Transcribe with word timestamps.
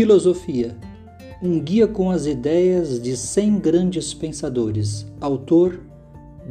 Filosofia 0.00 0.74
um 1.42 1.60
guia 1.60 1.86
com 1.86 2.10
as 2.10 2.24
ideias 2.24 2.98
de 2.98 3.14
100 3.14 3.58
grandes 3.58 4.14
pensadores. 4.14 5.06
Autor 5.20 5.78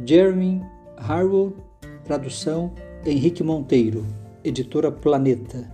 Jeremy 0.06 0.62
Harwood, 0.96 1.56
tradução 2.04 2.72
Henrique 3.04 3.42
Monteiro, 3.42 4.06
editora 4.44 4.92
Planeta. 4.92 5.68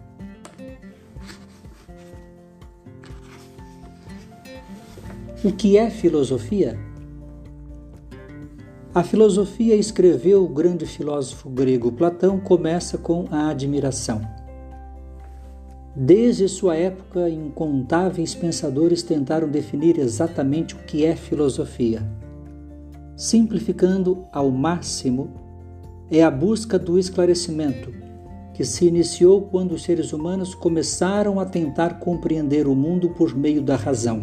O 5.45 5.53
que 5.53 5.77
é 5.77 5.91
filosofia? 5.91 6.79
A 8.95 9.03
filosofia, 9.03 9.77
escreveu 9.77 10.43
o 10.43 10.49
grande 10.49 10.87
filósofo 10.87 11.51
grego 11.51 11.93
Platão, 11.93 12.41
começa 12.41 12.97
com 12.97 13.27
a 13.31 13.51
admiração. 13.51 14.36
Desde 15.99 16.47
sua 16.47 16.77
época, 16.77 17.31
incontáveis 17.31 18.35
pensadores 18.35 19.03
tentaram 19.03 19.49
definir 19.49 19.99
exatamente 19.99 20.75
o 20.75 20.79
que 20.81 21.07
é 21.07 21.17
filosofia. 21.17 22.03
Simplificando 23.17 24.27
ao 24.31 24.51
máximo, 24.51 25.31
é 26.11 26.23
a 26.23 26.31
busca 26.31 26.79
do 26.79 26.99
esclarecimento, 26.99 27.95
que 28.53 28.63
se 28.63 28.85
iniciou 28.87 29.41
quando 29.41 29.73
os 29.73 29.85
seres 29.85 30.13
humanos 30.13 30.55
começaram 30.55 31.41
a 31.41 31.47
tentar 31.47 31.99
compreender 31.99 32.67
o 32.67 32.75
mundo 32.75 33.09
por 33.09 33.35
meio 33.35 33.63
da 33.63 33.75
razão. 33.75 34.23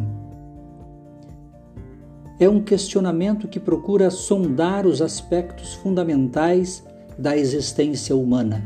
É 2.40 2.48
um 2.48 2.62
questionamento 2.62 3.48
que 3.48 3.60
procura 3.60 4.12
sondar 4.12 4.85
os 4.85 5.02
aspectos 5.02 5.74
fundamentais 5.74 6.84
da 7.18 7.35
existência 7.35 8.16
humana. 8.16 8.63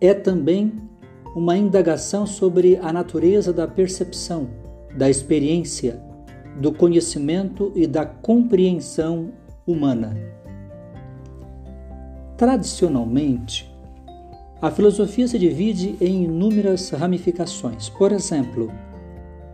É 0.00 0.12
também 0.12 0.72
uma 1.34 1.56
indagação 1.56 2.26
sobre 2.26 2.76
a 2.76 2.92
natureza 2.92 3.52
da 3.52 3.66
percepção, 3.66 4.48
da 4.96 5.10
experiência, 5.10 6.00
do 6.60 6.72
conhecimento 6.72 7.72
e 7.74 7.86
da 7.86 8.06
compreensão 8.06 9.32
humana. 9.66 10.16
Tradicionalmente, 12.36 13.72
a 14.62 14.70
filosofia 14.70 15.26
se 15.26 15.38
divide 15.38 15.96
em 16.00 16.24
inúmeras 16.24 16.90
ramificações. 16.90 17.88
Por 17.88 18.12
exemplo, 18.12 18.70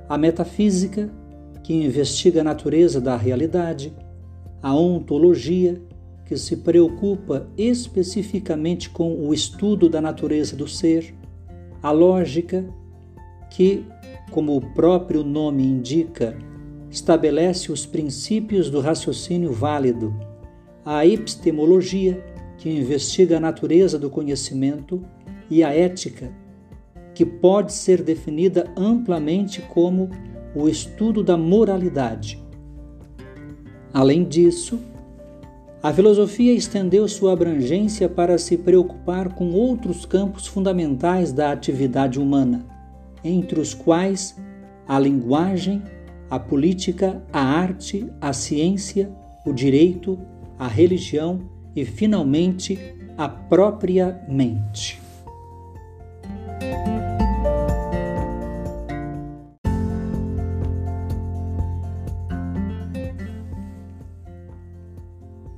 a 0.08 0.19
metafísica, 0.19 1.11
que 1.62 1.73
investiga 1.73 2.42
a 2.42 2.45
natureza 2.45 3.01
da 3.01 3.17
realidade, 3.17 3.92
a 4.62 4.75
ontologia, 4.75 5.81
que 6.27 6.36
se 6.36 6.58
preocupa 6.58 7.48
especificamente 7.56 8.91
com 8.91 9.14
o 9.27 9.34
estudo 9.34 9.89
da 9.89 10.01
natureza 10.01 10.55
do 10.55 10.69
ser, 10.69 11.14
a 11.83 11.91
lógica, 11.91 12.64
que, 13.50 13.84
como 14.31 14.56
o 14.56 14.61
próprio 14.61 15.25
nome 15.25 15.64
indica, 15.64 16.36
estabelece 16.91 17.73
os 17.73 17.86
princípios 17.86 18.69
do 18.69 18.81
raciocínio 18.81 19.53
válido, 19.53 20.14
a 20.84 21.06
epistemologia, 21.06 22.25
que 22.58 22.69
investiga 22.69 23.36
a 23.36 23.41
natureza 23.41 23.98
do 23.98 24.11
conhecimento, 24.11 25.03
e 25.51 25.64
a 25.64 25.75
ética, 25.75 26.31
que 27.14 27.27
pode 27.27 27.73
ser 27.73 28.03
definida 28.03 28.73
amplamente 28.77 29.61
como 29.62 30.08
o 30.55 30.69
estudo 30.69 31.25
da 31.25 31.36
moralidade. 31.36 32.42
Além 33.92 34.25
disso, 34.25 34.78
a 35.83 35.92
filosofia 35.95 36.53
estendeu 36.53 37.09
sua 37.09 37.33
abrangência 37.33 38.06
para 38.06 38.36
se 38.36 38.59
preocupar 38.59 39.33
com 39.34 39.53
outros 39.53 40.05
campos 40.05 40.47
fundamentais 40.47 41.33
da 41.33 41.50
atividade 41.50 42.20
humana, 42.20 42.67
entre 43.25 43.59
os 43.59 43.73
quais 43.73 44.36
a 44.86 44.98
linguagem, 44.98 45.83
a 46.29 46.39
política, 46.39 47.23
a 47.33 47.41
arte, 47.41 48.07
a 48.20 48.33
ciência, 48.33 49.11
o 49.46 49.55
direito, 49.55 50.18
a 50.58 50.68
religião 50.68 51.41
e, 51.74 51.86
finalmente, 51.86 52.79
a 53.17 53.27
própria 53.27 54.23
mente. 54.29 55.01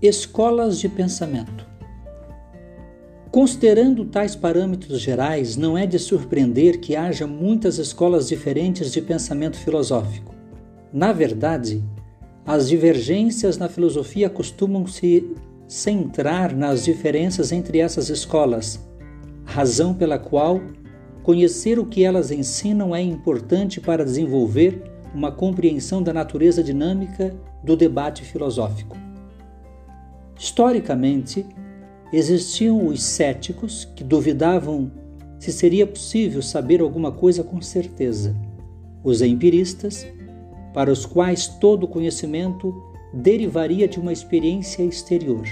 Escolas 0.03 0.81
de 0.81 0.89
pensamento. 0.89 1.65
Considerando 3.31 4.05
tais 4.05 4.35
parâmetros 4.35 5.01
gerais, 5.01 5.57
não 5.57 5.79
é 5.79 5.87
de 5.87 5.97
surpreender 5.97 6.81
que 6.81 6.97
haja 6.97 7.25
muitas 7.25 7.79
escolas 7.79 8.27
diferentes 8.27 8.91
de 8.91 9.01
pensamento 9.01 9.57
filosófico. 9.57 10.35
Na 10.93 11.13
verdade, 11.13 11.85
as 12.45 12.69
divergências 12.69 13.57
na 13.57 13.69
filosofia 13.69 14.29
costumam 14.29 14.89
se 14.89 15.25
centrar 15.69 16.53
nas 16.53 16.85
diferenças 16.85 17.53
entre 17.53 17.79
essas 17.79 18.09
escolas, 18.09 18.85
razão 19.45 19.95
pela 19.95 20.19
qual 20.19 20.61
conhecer 21.23 21.79
o 21.79 21.87
que 21.87 22.03
elas 22.03 22.33
ensinam 22.33 22.93
é 22.93 23.01
importante 23.01 23.81
para 23.81 24.05
desenvolver 24.05 24.83
uma 25.15 25.31
compreensão 25.31 26.03
da 26.03 26.13
natureza 26.13 26.61
dinâmica 26.61 27.33
do 27.63 27.77
debate 27.77 28.25
filosófico. 28.25 29.12
Historicamente, 30.39 31.47
existiam 32.13 32.87
os 32.87 33.03
céticos 33.03 33.85
que 33.97 34.05
duvidavam 34.05 34.91
se 35.39 35.51
seria 35.51 35.87
possível 35.87 36.41
saber 36.41 36.81
alguma 36.81 37.11
coisa 37.11 37.43
com 37.43 37.61
certeza. 37.61 38.37
Os 39.03 39.23
empiristas, 39.23 40.07
para 40.73 40.91
os 40.91 41.05
quais 41.05 41.49
todo 41.49 41.89
conhecimento 41.89 42.73
derivaria 43.13 43.89
de 43.89 43.99
uma 43.99 44.13
experiência 44.13 44.83
exterior. 44.83 45.45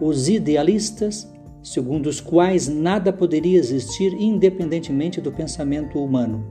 Os 0.00 0.28
idealistas, 0.28 1.28
segundo 1.62 2.06
os 2.06 2.20
quais 2.20 2.68
nada 2.68 3.12
poderia 3.12 3.58
existir 3.58 4.14
independentemente 4.14 5.20
do 5.20 5.32
pensamento 5.32 6.02
humano. 6.02 6.44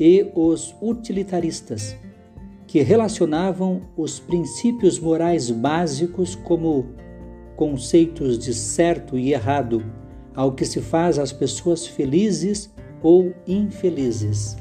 E 0.00 0.30
os 0.34 0.74
utilitaristas, 0.82 1.96
que 2.68 2.82
relacionavam 2.82 3.80
os 3.96 4.20
princípios 4.20 5.00
morais 5.00 5.50
básicos 5.50 6.34
como 6.34 6.84
conceitos 7.56 8.38
de 8.38 8.52
certo 8.52 9.18
e 9.18 9.32
errado 9.32 9.82
ao 10.34 10.52
que 10.52 10.66
se 10.66 10.82
faz 10.82 11.18
às 11.18 11.32
pessoas 11.32 11.86
felizes 11.86 12.70
ou 13.02 13.32
infelizes. 13.46 14.54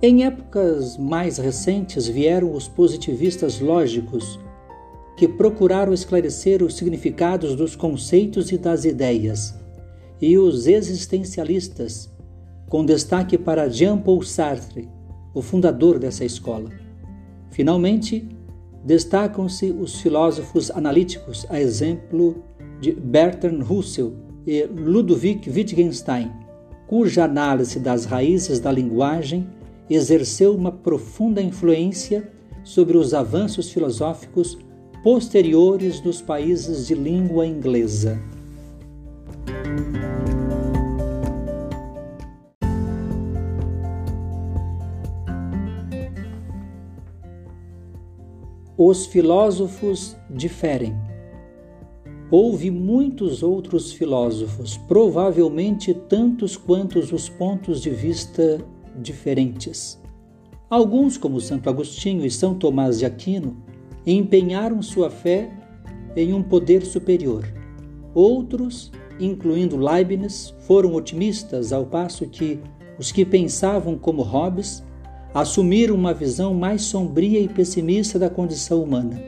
Em 0.00 0.24
épocas 0.24 0.96
mais 0.96 1.38
recentes 1.38 2.06
vieram 2.06 2.52
os 2.52 2.68
positivistas 2.68 3.58
lógicos, 3.58 4.38
que 5.16 5.26
procuraram 5.26 5.92
esclarecer 5.92 6.62
os 6.62 6.76
significados 6.76 7.56
dos 7.56 7.74
conceitos 7.74 8.52
e 8.52 8.56
das 8.56 8.84
ideias, 8.84 9.58
e 10.20 10.38
os 10.38 10.68
existencialistas, 10.68 12.08
com 12.68 12.84
destaque 12.84 13.36
para 13.36 13.68
Jean-Paul 13.68 14.22
Sartre, 14.22 14.88
o 15.38 15.42
fundador 15.42 16.00
dessa 16.00 16.24
escola. 16.24 16.68
Finalmente, 17.50 18.28
destacam-se 18.84 19.70
os 19.70 20.00
filósofos 20.00 20.68
analíticos, 20.72 21.46
a 21.48 21.60
exemplo 21.60 22.42
de 22.80 22.90
Bertrand 22.90 23.62
Russell 23.62 24.14
e 24.44 24.64
Ludwig 24.64 25.48
Wittgenstein, 25.48 26.32
cuja 26.88 27.24
análise 27.24 27.78
das 27.78 28.04
raízes 28.04 28.58
da 28.58 28.72
linguagem 28.72 29.46
exerceu 29.88 30.54
uma 30.56 30.72
profunda 30.72 31.40
influência 31.40 32.28
sobre 32.64 32.98
os 32.98 33.14
avanços 33.14 33.70
filosóficos 33.70 34.58
posteriores 35.04 36.00
dos 36.00 36.20
países 36.20 36.88
de 36.88 36.96
língua 36.96 37.46
inglesa. 37.46 38.20
Os 48.80 49.06
filósofos 49.06 50.16
diferem. 50.30 50.96
Houve 52.30 52.70
muitos 52.70 53.42
outros 53.42 53.90
filósofos, 53.90 54.76
provavelmente 54.76 55.92
tantos 55.92 56.56
quantos 56.56 57.10
os 57.10 57.28
pontos 57.28 57.82
de 57.82 57.90
vista 57.90 58.64
diferentes. 58.94 60.00
Alguns, 60.70 61.18
como 61.18 61.40
Santo 61.40 61.68
Agostinho 61.68 62.24
e 62.24 62.30
São 62.30 62.54
Tomás 62.54 63.00
de 63.00 63.04
Aquino, 63.04 63.56
empenharam 64.06 64.80
sua 64.80 65.10
fé 65.10 65.50
em 66.14 66.32
um 66.32 66.40
poder 66.40 66.86
superior. 66.86 67.52
Outros, 68.14 68.92
incluindo 69.18 69.76
Leibniz, 69.76 70.54
foram 70.60 70.94
otimistas, 70.94 71.72
ao 71.72 71.84
passo 71.84 72.28
que 72.28 72.60
os 72.96 73.10
que 73.10 73.24
pensavam 73.24 73.98
como 73.98 74.22
Hobbes 74.22 74.84
assumiram 75.40 75.94
uma 75.94 76.12
visão 76.12 76.52
mais 76.52 76.82
sombria 76.82 77.38
e 77.38 77.48
pessimista 77.48 78.18
da 78.18 78.28
condição 78.28 78.82
humana. 78.82 79.22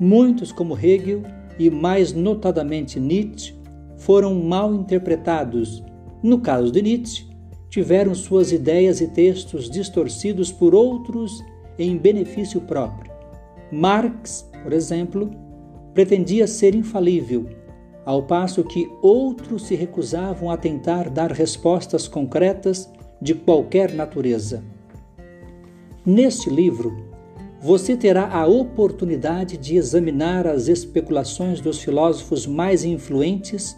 Muitos, 0.00 0.50
como 0.50 0.78
Hegel 0.78 1.22
e 1.58 1.68
mais 1.68 2.14
notadamente 2.14 2.98
Nietzsche, 2.98 3.54
foram 3.98 4.34
mal 4.42 4.74
interpretados, 4.74 5.82
no 6.22 6.40
caso 6.40 6.72
de 6.72 6.80
Nietzsche, 6.80 7.26
tiveram 7.68 8.14
suas 8.14 8.52
ideias 8.52 9.02
e 9.02 9.08
textos 9.08 9.68
distorcidos 9.68 10.50
por 10.50 10.74
outros 10.74 11.44
em 11.78 11.98
benefício 11.98 12.62
próprio. 12.62 13.12
Marx, 13.70 14.48
por 14.62 14.72
exemplo, 14.72 15.30
pretendia 15.92 16.46
ser 16.46 16.74
infalível, 16.74 17.46
ao 18.06 18.22
passo 18.22 18.64
que 18.64 18.90
outros 19.02 19.66
se 19.66 19.74
recusavam 19.74 20.50
a 20.50 20.56
tentar 20.56 21.10
dar 21.10 21.30
respostas 21.30 22.08
concretas 22.08 22.90
de 23.20 23.34
qualquer 23.34 23.92
natureza. 23.92 24.77
Neste 26.10 26.48
livro, 26.48 27.04
você 27.60 27.94
terá 27.94 28.32
a 28.32 28.46
oportunidade 28.46 29.58
de 29.58 29.76
examinar 29.76 30.46
as 30.46 30.66
especulações 30.66 31.60
dos 31.60 31.82
filósofos 31.82 32.46
mais 32.46 32.82
influentes 32.82 33.76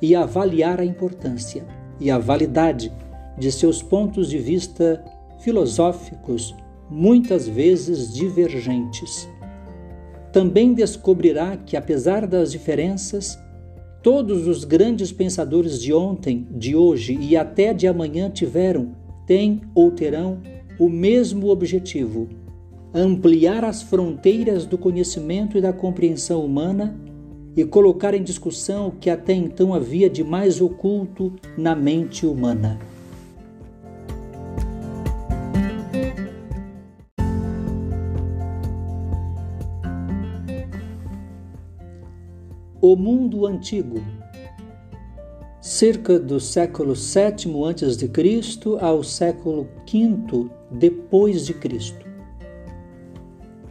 e 0.00 0.14
avaliar 0.14 0.80
a 0.80 0.84
importância 0.86 1.66
e 2.00 2.10
a 2.10 2.16
validade 2.16 2.90
de 3.36 3.52
seus 3.52 3.82
pontos 3.82 4.30
de 4.30 4.38
vista 4.38 5.04
filosóficos, 5.40 6.56
muitas 6.88 7.46
vezes 7.46 8.14
divergentes. 8.14 9.28
Também 10.32 10.72
descobrirá 10.72 11.54
que, 11.54 11.76
apesar 11.76 12.26
das 12.26 12.50
diferenças, 12.50 13.38
todos 14.02 14.48
os 14.48 14.64
grandes 14.64 15.12
pensadores 15.12 15.82
de 15.82 15.92
ontem, 15.92 16.48
de 16.50 16.74
hoje 16.74 17.18
e 17.20 17.36
até 17.36 17.74
de 17.74 17.86
amanhã 17.86 18.30
tiveram, 18.30 18.92
têm 19.26 19.60
ou 19.74 19.90
terão 19.90 20.40
o 20.78 20.88
mesmo 20.88 21.48
objetivo: 21.48 22.28
ampliar 22.94 23.64
as 23.64 23.82
fronteiras 23.82 24.64
do 24.64 24.78
conhecimento 24.78 25.58
e 25.58 25.60
da 25.60 25.72
compreensão 25.72 26.44
humana 26.44 26.98
e 27.56 27.64
colocar 27.64 28.14
em 28.14 28.22
discussão 28.22 28.88
o 28.88 28.92
que 28.92 29.10
até 29.10 29.32
então 29.32 29.74
havia 29.74 30.08
de 30.08 30.22
mais 30.22 30.60
oculto 30.60 31.32
na 31.56 31.74
mente 31.74 32.24
humana. 32.24 32.78
O 42.80 42.94
mundo 42.94 43.44
antigo 43.44 44.00
cerca 45.68 46.18
do 46.18 46.40
século 46.40 46.94
VII 46.94 47.52
a.C. 47.68 48.10
ao 48.80 49.04
século 49.04 49.68
V 49.86 50.48
depois 50.70 51.44
de 51.44 51.52
Cristo. 51.52 52.06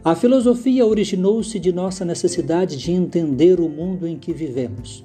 A 0.04 0.14
filosofia 0.14 0.86
originou-se 0.86 1.58
de 1.58 1.72
nossa 1.72 2.04
necessidade 2.04 2.76
de 2.76 2.92
entender 2.92 3.58
o 3.58 3.68
mundo 3.68 4.06
em 4.06 4.16
que 4.16 4.32
vivemos. 4.32 5.04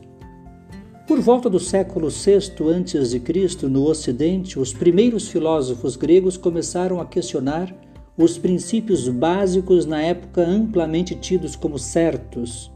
Por 1.08 1.20
volta 1.20 1.50
do 1.50 1.60
século 1.60 2.10
VI 2.10 2.36
a.C., 2.36 3.68
no 3.68 3.90
Ocidente, 3.90 4.60
os 4.60 4.72
primeiros 4.72 5.28
filósofos 5.28 5.96
gregos 5.96 6.38
começaram 6.38 7.02
a 7.02 7.08
questionar 7.08 7.76
os 8.16 8.38
princípios 8.38 9.10
básicos 9.10 9.88
na 9.88 10.00
época 10.00 10.44
amplamente 10.44 11.16
tidos 11.16 11.56
como 11.56 11.80
certos. 11.80 12.72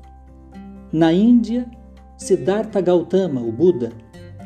Na 0.91 1.13
Índia, 1.13 1.69
Siddhartha 2.17 2.81
Gautama, 2.81 3.41
o 3.41 3.51
Buda, 3.51 3.91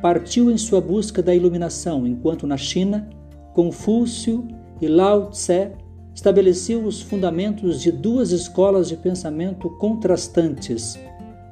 partiu 0.01 0.49
em 0.51 0.57
sua 0.57 0.81
busca 0.81 1.21
da 1.21 1.33
iluminação, 1.33 2.07
enquanto 2.07 2.47
na 2.47 2.57
China, 2.57 3.07
Confúcio 3.53 4.47
e 4.81 4.87
Lao 4.87 5.29
Tse 5.29 5.71
estabeleceu 6.13 6.83
os 6.83 7.01
fundamentos 7.01 7.81
de 7.81 7.91
duas 7.91 8.31
escolas 8.31 8.89
de 8.89 8.97
pensamento 8.97 9.69
contrastantes, 9.77 10.99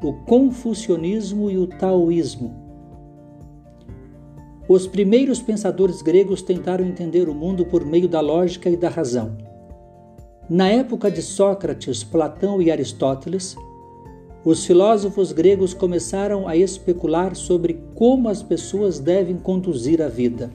o 0.01 0.13
confucionismo 0.25 1.49
e 1.49 1.57
o 1.57 1.67
taoísmo. 1.67 2.67
Os 4.67 4.85
primeiros 4.85 5.41
pensadores 5.41 6.01
gregos 6.01 6.41
tentaram 6.41 6.85
entender 6.85 7.27
o 7.27 7.33
mundo 7.33 7.65
por 7.65 7.85
meio 7.85 8.07
da 8.07 8.21
lógica 8.21 8.69
e 8.69 8.77
da 8.77 8.89
razão. 8.89 9.35
Na 10.49 10.67
época 10.67 11.09
de 11.09 11.21
Sócrates, 11.21 12.03
Platão 12.03 12.61
e 12.61 12.71
Aristóteles, 12.71 13.55
os 14.43 14.65
filósofos 14.65 15.33
gregos 15.33 15.73
começaram 15.73 16.47
a 16.47 16.55
especular 16.55 17.35
sobre 17.35 17.81
como 17.93 18.29
as 18.29 18.41
pessoas 18.41 18.97
devem 18.97 19.35
conduzir 19.35 20.01
a 20.01 20.07
vida. 20.07 20.49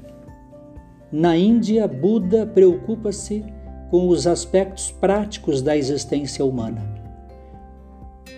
Na 1.12 1.36
Índia, 1.36 1.86
Buda 1.86 2.46
preocupa-se 2.46 3.44
com 3.90 4.08
os 4.08 4.26
aspectos 4.26 4.90
práticos 4.90 5.60
da 5.60 5.76
existência 5.76 6.44
humana. 6.44 6.82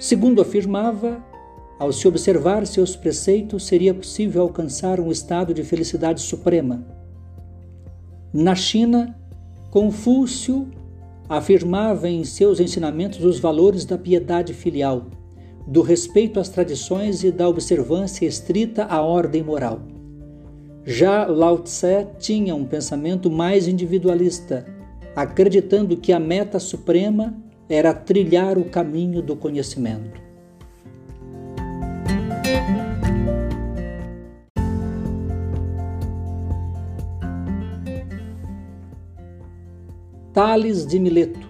Segundo 0.01 0.43
afirmava, 0.43 1.25
ao 1.79 1.93
se 1.93 2.09
observar 2.09 2.67
seus 2.67 2.97
preceitos, 2.97 3.67
seria 3.67 3.95
possível 3.95 4.43
alcançar 4.43 4.99
um 4.99 5.13
estado 5.13 5.55
de 5.55 5.63
felicidade 5.63 6.21
suprema. 6.21 6.85
Na 8.33 8.55
China, 8.55 9.17
Confúcio 9.71 10.69
afirmava 11.29 12.09
em 12.09 12.25
seus 12.25 12.61
ensinamentos 12.61 13.25
os 13.25 13.39
valores 13.39 13.85
da 13.85 13.97
piedade 13.97 14.53
filial 14.53 15.07
do 15.67 15.83
respeito 15.83 16.39
às 16.39 16.49
tradições 16.49 17.25
e 17.25 17.33
da 17.33 17.49
observância 17.49 18.25
estrita 18.25 18.85
à 18.85 19.03
ordem 19.03 19.43
moral. 19.43 19.81
Já 20.85 21.27
Lao 21.27 21.59
Tse 21.59 22.07
tinha 22.19 22.55
um 22.55 22.65
pensamento 22.65 23.29
mais 23.29 23.67
individualista, 23.67 24.65
acreditando 25.17 25.97
que 25.97 26.13
a 26.13 26.21
meta 26.21 26.61
suprema 26.61 27.35
era 27.69 27.93
trilhar 27.93 28.57
o 28.57 28.65
caminho 28.65 29.21
do 29.21 29.35
conhecimento. 29.35 30.25
Tales 40.33 40.87
de 40.87 41.01
Mileto 41.01 41.46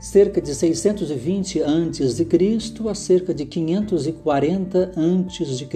cerca 0.00 0.40
de 0.40 0.54
620 0.54 1.62
a.C. 1.62 2.88
a 2.88 2.94
cerca 2.94 3.34
de 3.34 3.44
540 3.44 4.92
a.C. 4.96 5.68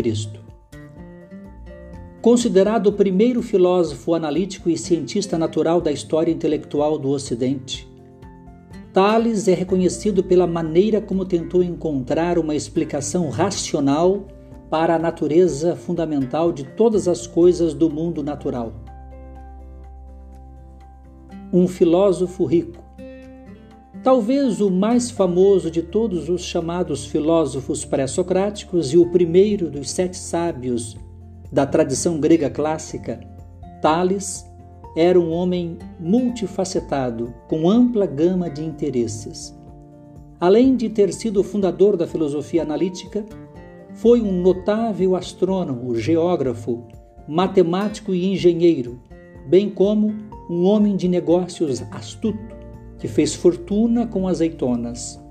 Considerado 2.22 2.86
o 2.86 2.92
primeiro 2.92 3.42
filósofo 3.42 4.14
analítico 4.14 4.70
e 4.70 4.78
cientista 4.78 5.36
natural 5.36 5.78
da 5.78 5.92
história 5.92 6.32
intelectual 6.32 6.98
do 6.98 7.10
Ocidente, 7.10 7.86
Tales 8.94 9.48
é 9.48 9.54
reconhecido 9.54 10.22
pela 10.22 10.46
maneira 10.46 11.02
como 11.02 11.26
tentou 11.26 11.62
encontrar 11.62 12.38
uma 12.38 12.54
explicação 12.54 13.28
racional 13.28 14.28
para 14.70 14.94
a 14.94 14.98
natureza 14.98 15.74
fundamental 15.74 16.52
de 16.52 16.64
todas 16.64 17.08
as 17.08 17.26
coisas 17.26 17.74
do 17.74 17.90
mundo 17.90 18.22
natural. 18.22 18.72
Um 21.52 21.66
filósofo 21.66 22.44
rico, 22.44 22.83
Talvez 24.04 24.60
o 24.60 24.70
mais 24.70 25.10
famoso 25.10 25.70
de 25.70 25.80
todos 25.80 26.28
os 26.28 26.44
chamados 26.44 27.06
filósofos 27.06 27.86
pré-socráticos 27.86 28.92
e 28.92 28.98
o 28.98 29.10
primeiro 29.10 29.70
dos 29.70 29.90
sete 29.90 30.18
sábios 30.18 30.94
da 31.50 31.64
tradição 31.64 32.20
grega 32.20 32.50
clássica, 32.50 33.18
Tales, 33.80 34.44
era 34.94 35.18
um 35.18 35.30
homem 35.30 35.78
multifacetado, 35.98 37.32
com 37.48 37.66
ampla 37.70 38.04
gama 38.04 38.50
de 38.50 38.62
interesses. 38.62 39.58
Além 40.38 40.76
de 40.76 40.90
ter 40.90 41.10
sido 41.10 41.40
o 41.40 41.44
fundador 41.44 41.96
da 41.96 42.06
filosofia 42.06 42.62
analítica, 42.62 43.24
foi 43.94 44.20
um 44.20 44.42
notável 44.42 45.16
astrônomo, 45.16 45.96
geógrafo, 45.96 46.86
matemático 47.26 48.12
e 48.12 48.30
engenheiro, 48.30 49.00
bem 49.48 49.70
como 49.70 50.14
um 50.50 50.66
homem 50.66 50.94
de 50.94 51.08
negócios 51.08 51.82
astuto 51.90 52.53
que 53.04 53.08
fez 53.08 53.34
fortuna 53.34 54.06
com 54.06 54.26
azeitonas. 54.26 55.22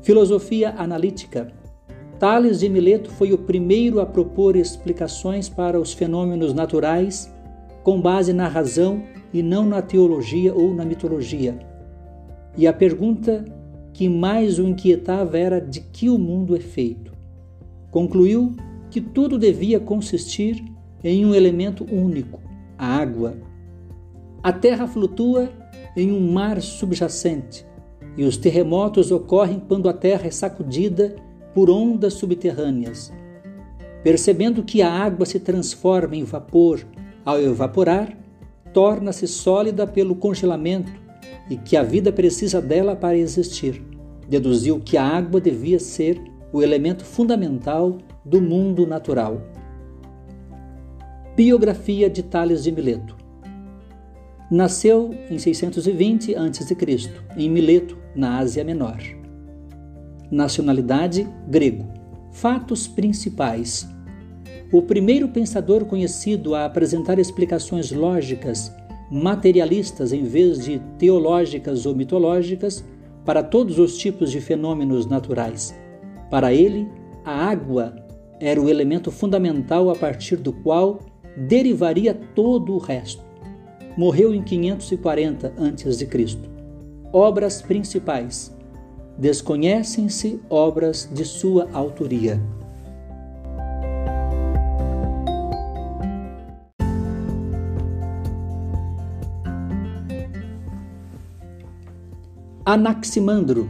Filosofia 0.00 0.72
analítica. 0.78 1.52
Tales 2.20 2.60
de 2.60 2.68
Mileto 2.68 3.10
foi 3.10 3.32
o 3.32 3.38
primeiro 3.38 3.98
a 3.98 4.06
propor 4.06 4.54
explicações 4.54 5.48
para 5.48 5.76
os 5.76 5.92
fenômenos 5.92 6.54
naturais 6.54 7.34
com 7.82 8.00
base 8.00 8.32
na 8.32 8.46
razão 8.46 9.02
e 9.32 9.42
não 9.42 9.66
na 9.66 9.82
teologia 9.82 10.54
ou 10.54 10.72
na 10.72 10.84
mitologia. 10.84 11.58
E 12.56 12.64
a 12.68 12.72
pergunta 12.72 13.44
que 13.92 14.08
mais 14.08 14.60
o 14.60 14.68
inquietava 14.68 15.36
era 15.36 15.60
de 15.60 15.80
que 15.80 16.08
o 16.08 16.16
mundo 16.16 16.54
é 16.54 16.60
feito. 16.60 17.12
Concluiu 17.90 18.54
que 18.88 19.00
tudo 19.00 19.36
devia 19.36 19.80
consistir 19.80 20.64
em 21.02 21.26
um 21.26 21.34
elemento 21.34 21.84
único, 21.92 22.40
a 22.78 22.86
água. 22.86 23.34
A 24.44 24.52
terra 24.52 24.86
flutua 24.86 25.50
em 25.96 26.12
um 26.12 26.32
mar 26.32 26.60
subjacente, 26.60 27.66
e 28.16 28.24
os 28.24 28.36
terremotos 28.36 29.10
ocorrem 29.10 29.60
quando 29.66 29.88
a 29.88 29.92
terra 29.92 30.26
é 30.26 30.30
sacudida 30.30 31.16
por 31.54 31.70
ondas 31.70 32.14
subterrâneas. 32.14 33.12
Percebendo 34.02 34.62
que 34.62 34.82
a 34.82 34.90
água 34.90 35.24
se 35.24 35.40
transforma 35.40 36.14
em 36.14 36.24
vapor 36.24 36.84
ao 37.24 37.40
evaporar, 37.40 38.16
torna-se 38.72 39.26
sólida 39.26 39.86
pelo 39.86 40.14
congelamento 40.14 40.92
e 41.48 41.56
que 41.56 41.76
a 41.76 41.82
vida 41.82 42.12
precisa 42.12 42.60
dela 42.60 42.96
para 42.96 43.16
existir. 43.16 43.82
Deduziu 44.28 44.80
que 44.80 44.96
a 44.96 45.04
água 45.04 45.40
devia 45.40 45.78
ser 45.78 46.20
o 46.52 46.62
elemento 46.62 47.04
fundamental 47.04 47.98
do 48.24 48.40
mundo 48.40 48.86
natural. 48.86 49.40
Biografia 51.36 52.08
de 52.08 52.22
Tales 52.22 52.62
de 52.62 52.70
Mileto. 52.70 53.23
Nasceu 54.54 55.12
em 55.28 55.36
620 55.36 56.36
a.C., 56.36 56.76
em 57.36 57.50
Mileto, 57.50 57.98
na 58.14 58.38
Ásia 58.38 58.62
Menor. 58.62 58.98
Nacionalidade 60.30 61.28
grego. 61.48 61.88
Fatos 62.30 62.86
principais. 62.86 63.84
O 64.70 64.80
primeiro 64.80 65.26
pensador 65.26 65.84
conhecido 65.86 66.54
a 66.54 66.66
apresentar 66.66 67.18
explicações 67.18 67.90
lógicas, 67.90 68.72
materialistas 69.10 70.12
em 70.12 70.22
vez 70.22 70.64
de 70.64 70.80
teológicas 71.00 71.84
ou 71.84 71.92
mitológicas, 71.92 72.84
para 73.24 73.42
todos 73.42 73.80
os 73.80 73.98
tipos 73.98 74.30
de 74.30 74.40
fenômenos 74.40 75.04
naturais. 75.04 75.74
Para 76.30 76.54
ele, 76.54 76.88
a 77.24 77.44
água 77.44 77.96
era 78.38 78.62
o 78.62 78.68
elemento 78.68 79.10
fundamental 79.10 79.90
a 79.90 79.96
partir 79.96 80.36
do 80.36 80.52
qual 80.52 81.00
derivaria 81.36 82.14
todo 82.14 82.72
o 82.72 82.78
resto. 82.78 83.33
Morreu 83.96 84.34
em 84.34 84.42
540 84.42 85.54
a.C. 85.56 86.38
Obras 87.12 87.62
principais. 87.62 88.52
Desconhecem-se 89.16 90.40
obras 90.50 91.08
de 91.12 91.24
sua 91.24 91.70
autoria. 91.72 92.40
Anaximandro, 102.64 103.68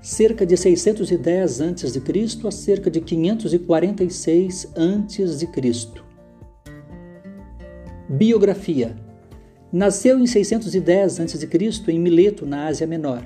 cerca 0.00 0.46
de 0.46 0.56
610 0.56 1.60
a.C. 1.60 2.46
a 2.46 2.50
cerca 2.50 2.90
de 2.90 3.02
546 3.02 4.72
a.C. 4.74 6.02
Biografia 8.08 9.11
Nasceu 9.72 10.18
em 10.18 10.26
610 10.26 11.18
a.C. 11.18 11.48
em 11.88 11.98
Mileto, 11.98 12.44
na 12.44 12.66
Ásia 12.66 12.86
Menor. 12.86 13.22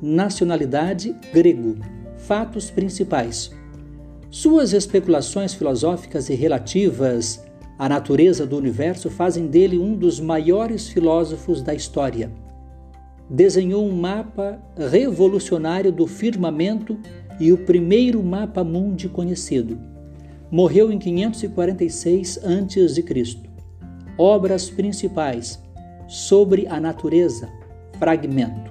Nacionalidade 0.00 1.14
grego. 1.34 1.76
Fatos 2.16 2.70
principais. 2.70 3.50
Suas 4.30 4.72
especulações 4.72 5.52
filosóficas 5.52 6.30
e 6.30 6.34
relativas 6.34 7.44
à 7.78 7.90
natureza 7.90 8.46
do 8.46 8.56
universo 8.56 9.10
fazem 9.10 9.48
dele 9.48 9.76
um 9.76 9.94
dos 9.94 10.18
maiores 10.18 10.88
filósofos 10.88 11.60
da 11.60 11.74
história. 11.74 12.32
Desenhou 13.28 13.86
um 13.86 13.94
mapa 13.94 14.58
revolucionário 14.74 15.92
do 15.92 16.06
firmamento 16.06 16.98
e 17.38 17.52
o 17.52 17.58
primeiro 17.58 18.22
mapa 18.22 18.64
mundi 18.64 19.10
conhecido. 19.10 19.78
Morreu 20.50 20.90
em 20.90 20.98
546 20.98 22.38
a.C. 22.38 23.36
Obras 24.16 24.70
principais: 24.70 25.60
sobre 26.12 26.66
a 26.68 26.78
natureza, 26.78 27.48
fragmento. 27.98 28.70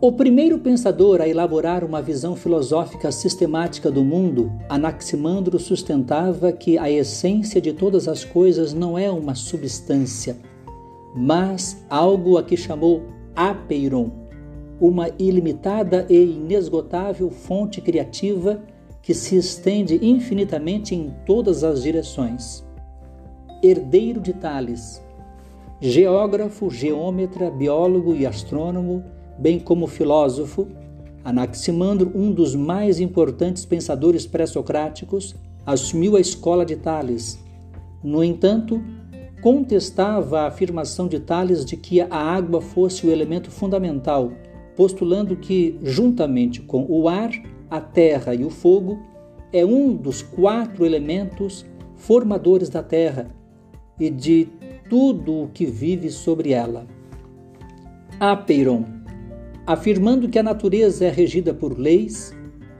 O 0.00 0.10
primeiro 0.10 0.58
pensador 0.58 1.20
a 1.20 1.28
elaborar 1.28 1.84
uma 1.84 2.02
visão 2.02 2.34
filosófica 2.34 3.12
sistemática 3.12 3.92
do 3.92 4.02
mundo, 4.02 4.50
Anaximandro 4.68 5.56
sustentava 5.60 6.50
que 6.50 6.76
a 6.76 6.90
essência 6.90 7.60
de 7.60 7.72
todas 7.72 8.08
as 8.08 8.24
coisas 8.24 8.74
não 8.74 8.98
é 8.98 9.08
uma 9.08 9.36
substância, 9.36 10.36
mas 11.14 11.84
algo 11.88 12.36
a 12.36 12.42
que 12.42 12.56
chamou 12.56 13.04
apeiron, 13.36 14.10
uma 14.80 15.10
ilimitada 15.16 16.06
e 16.10 16.16
inesgotável 16.16 17.30
fonte 17.30 17.80
criativa 17.80 18.60
que 19.00 19.14
se 19.14 19.36
estende 19.36 19.96
infinitamente 20.02 20.92
em 20.92 21.14
todas 21.24 21.62
as 21.62 21.84
direções 21.84 22.64
herdeiro 23.64 24.20
de 24.20 24.34
Tales, 24.34 25.02
geógrafo, 25.80 26.70
geômetra, 26.70 27.50
biólogo 27.50 28.14
e 28.14 28.26
astrônomo, 28.26 29.02
bem 29.38 29.58
como 29.58 29.86
filósofo, 29.86 30.68
Anaximandro, 31.24 32.12
um 32.14 32.30
dos 32.30 32.54
mais 32.54 33.00
importantes 33.00 33.64
pensadores 33.64 34.26
pré-socráticos, 34.26 35.34
assumiu 35.64 36.14
a 36.14 36.20
escola 36.20 36.66
de 36.66 36.76
Tales. 36.76 37.38
No 38.02 38.22
entanto, 38.22 38.82
contestava 39.40 40.40
a 40.40 40.48
afirmação 40.48 41.08
de 41.08 41.18
Tales 41.18 41.64
de 41.64 41.78
que 41.78 42.02
a 42.02 42.14
água 42.14 42.60
fosse 42.60 43.06
o 43.06 43.10
elemento 43.10 43.50
fundamental, 43.50 44.30
postulando 44.76 45.36
que, 45.36 45.78
juntamente 45.82 46.60
com 46.60 46.84
o 46.86 47.08
ar, 47.08 47.30
a 47.70 47.80
terra 47.80 48.34
e 48.34 48.44
o 48.44 48.50
fogo, 48.50 48.98
é 49.50 49.64
um 49.64 49.94
dos 49.94 50.20
quatro 50.20 50.84
elementos 50.84 51.64
formadores 51.96 52.68
da 52.68 52.82
terra 52.82 53.30
e 53.98 54.10
de 54.10 54.48
tudo 54.88 55.42
o 55.42 55.48
que 55.48 55.66
vive 55.66 56.10
sobre 56.10 56.52
ela. 56.52 56.86
Apeiron, 58.20 58.84
afirmando 59.66 60.28
que 60.28 60.38
a 60.38 60.42
natureza 60.42 61.06
é 61.06 61.10
regida 61.10 61.52
por 61.52 61.78
leis, 61.78 62.34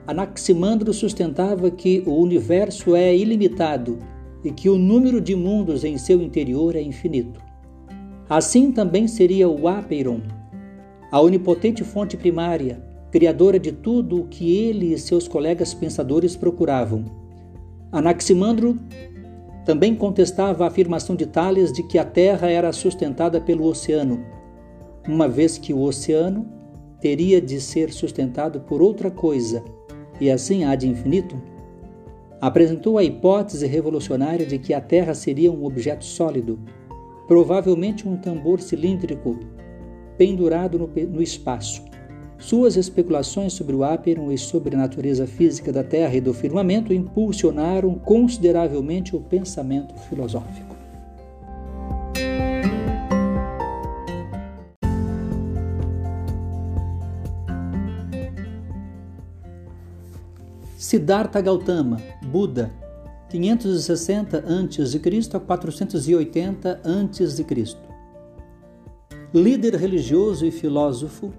Anaximandro 0.07 0.93
sustentava 0.93 1.71
que 1.71 2.03
o 2.07 2.15
universo 2.15 2.95
é 2.95 3.17
ilimitado 3.17 3.99
e 4.45 4.51
que 4.51 4.69
o 4.69 4.77
número 4.77 5.21
de 5.21 5.35
mundos 5.35 5.83
em 5.83 5.97
seu 5.97 6.21
interior 6.21 6.77
é 6.77 6.83
infinito. 6.83 7.41
Assim 8.29 8.71
também 8.71 9.09
seria 9.09 9.49
o 9.49 9.67
Apeiron, 9.67 10.21
a 11.11 11.21
onipotente 11.21 11.83
fonte 11.83 12.17
primária, 12.17 12.83
criadora 13.11 13.59
de 13.59 13.73
tudo 13.73 14.21
o 14.21 14.27
que 14.27 14.57
ele 14.57 14.93
e 14.93 14.99
seus 14.99 15.27
colegas 15.29 15.73
pensadores 15.73 16.37
procuravam. 16.37 17.05
Anaximandro 17.93 18.79
também 19.65 19.95
contestava 19.95 20.65
a 20.65 20.69
afirmação 20.69 21.17
de 21.17 21.27
Tales 21.27 21.73
de 21.73 21.83
que 21.83 21.99
a 21.99 22.05
Terra 22.05 22.51
era 22.51 22.73
sustentada 22.73 23.41
pelo 23.41 23.65
oceano, 23.65 24.25
uma 25.09 25.29
vez 25.29 25.57
que 25.57 25.73
o 25.73 25.81
oceano 25.81 26.47
teria 27.01 27.41
de 27.41 27.61
ser 27.61 27.93
sustentado 27.93 28.61
por 28.61 28.83
outra 28.83 29.11
coisa, 29.11 29.65
e 30.21 30.31
assim 30.31 30.65
há 30.65 30.75
de 30.75 30.89
infinito. 30.89 31.41
Apresentou 32.41 32.99
a 32.99 33.05
hipótese 33.05 33.67
revolucionária 33.67 34.45
de 34.45 34.59
que 34.59 34.75
a 34.75 34.81
Terra 34.81 35.15
seria 35.15 35.51
um 35.51 35.65
objeto 35.65 36.05
sólido, 36.05 36.59
provavelmente 37.27 38.07
um 38.07 38.17
tambor 38.17 38.61
cilíndrico 38.61 39.39
pendurado 40.19 40.79
no, 40.79 40.87
no 40.87 41.23
espaço 41.23 41.83
suas 42.39 42.77
especulações 42.77 43.53
sobre 43.53 43.75
o 43.75 43.85
Aperon 43.85 44.31
e 44.31 44.39
sobre 44.39 44.75
a 44.75 44.79
natureza 44.79 45.27
física 45.27 45.73
da 45.73 45.83
Terra 45.83 46.15
e 46.15 46.21
do 46.21 46.35
firmamento 46.35 46.93
impulsionaram 46.93 47.95
consideravelmente 47.95 49.17
o 49.17 49.21
pensamento 49.21 49.95
filosófico. 50.09 50.75
Siddhartha 60.77 61.41
Gautama, 61.41 61.99
Buda, 62.23 62.71
560 63.31 64.39
a.C. 64.39 65.37
a 65.37 65.41
480 65.41 66.81
a.C. 66.85 67.47
Líder 69.33 69.75
religioso 69.75 70.47
e 70.47 70.53
filósofo, 70.53 71.33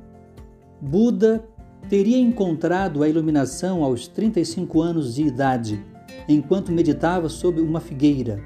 Buda 0.88 1.44
teria 1.90 2.20
encontrado 2.20 3.02
a 3.02 3.10
iluminação 3.10 3.84
aos 3.84 4.08
35 4.08 4.80
anos 4.84 5.16
de 5.16 5.24
idade, 5.24 5.84
enquanto 6.30 6.72
meditava 6.72 7.28
sob 7.28 7.60
uma 7.60 7.80
figueira. 7.80 8.40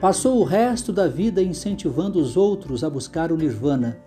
Passou 0.00 0.40
o 0.40 0.44
resto 0.44 0.94
da 0.94 1.06
vida 1.06 1.42
incentivando 1.42 2.18
os 2.18 2.38
outros 2.38 2.82
a 2.82 2.88
buscar 2.88 3.30
o 3.30 3.36
Nirvana, 3.36 3.98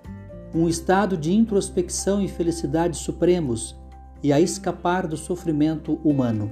um 0.56 0.68
estado 0.68 1.16
de 1.16 1.32
introspecção 1.32 2.20
e 2.20 2.28
felicidade 2.28 2.98
supremos, 2.98 3.76
e 4.24 4.34
a 4.34 4.42
escapar 4.42 5.06
do 5.06 5.16
sofrimento 5.16 6.00
humano. 6.04 6.52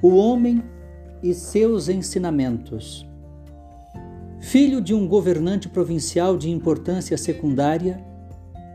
O 0.00 0.14
homem 0.14 0.62
e 1.20 1.34
seus 1.34 1.88
ensinamentos. 1.88 3.04
Filho 4.38 4.80
de 4.80 4.94
um 4.94 5.08
governante 5.08 5.68
provincial 5.68 6.36
de 6.36 6.48
importância 6.48 7.18
secundária, 7.18 8.06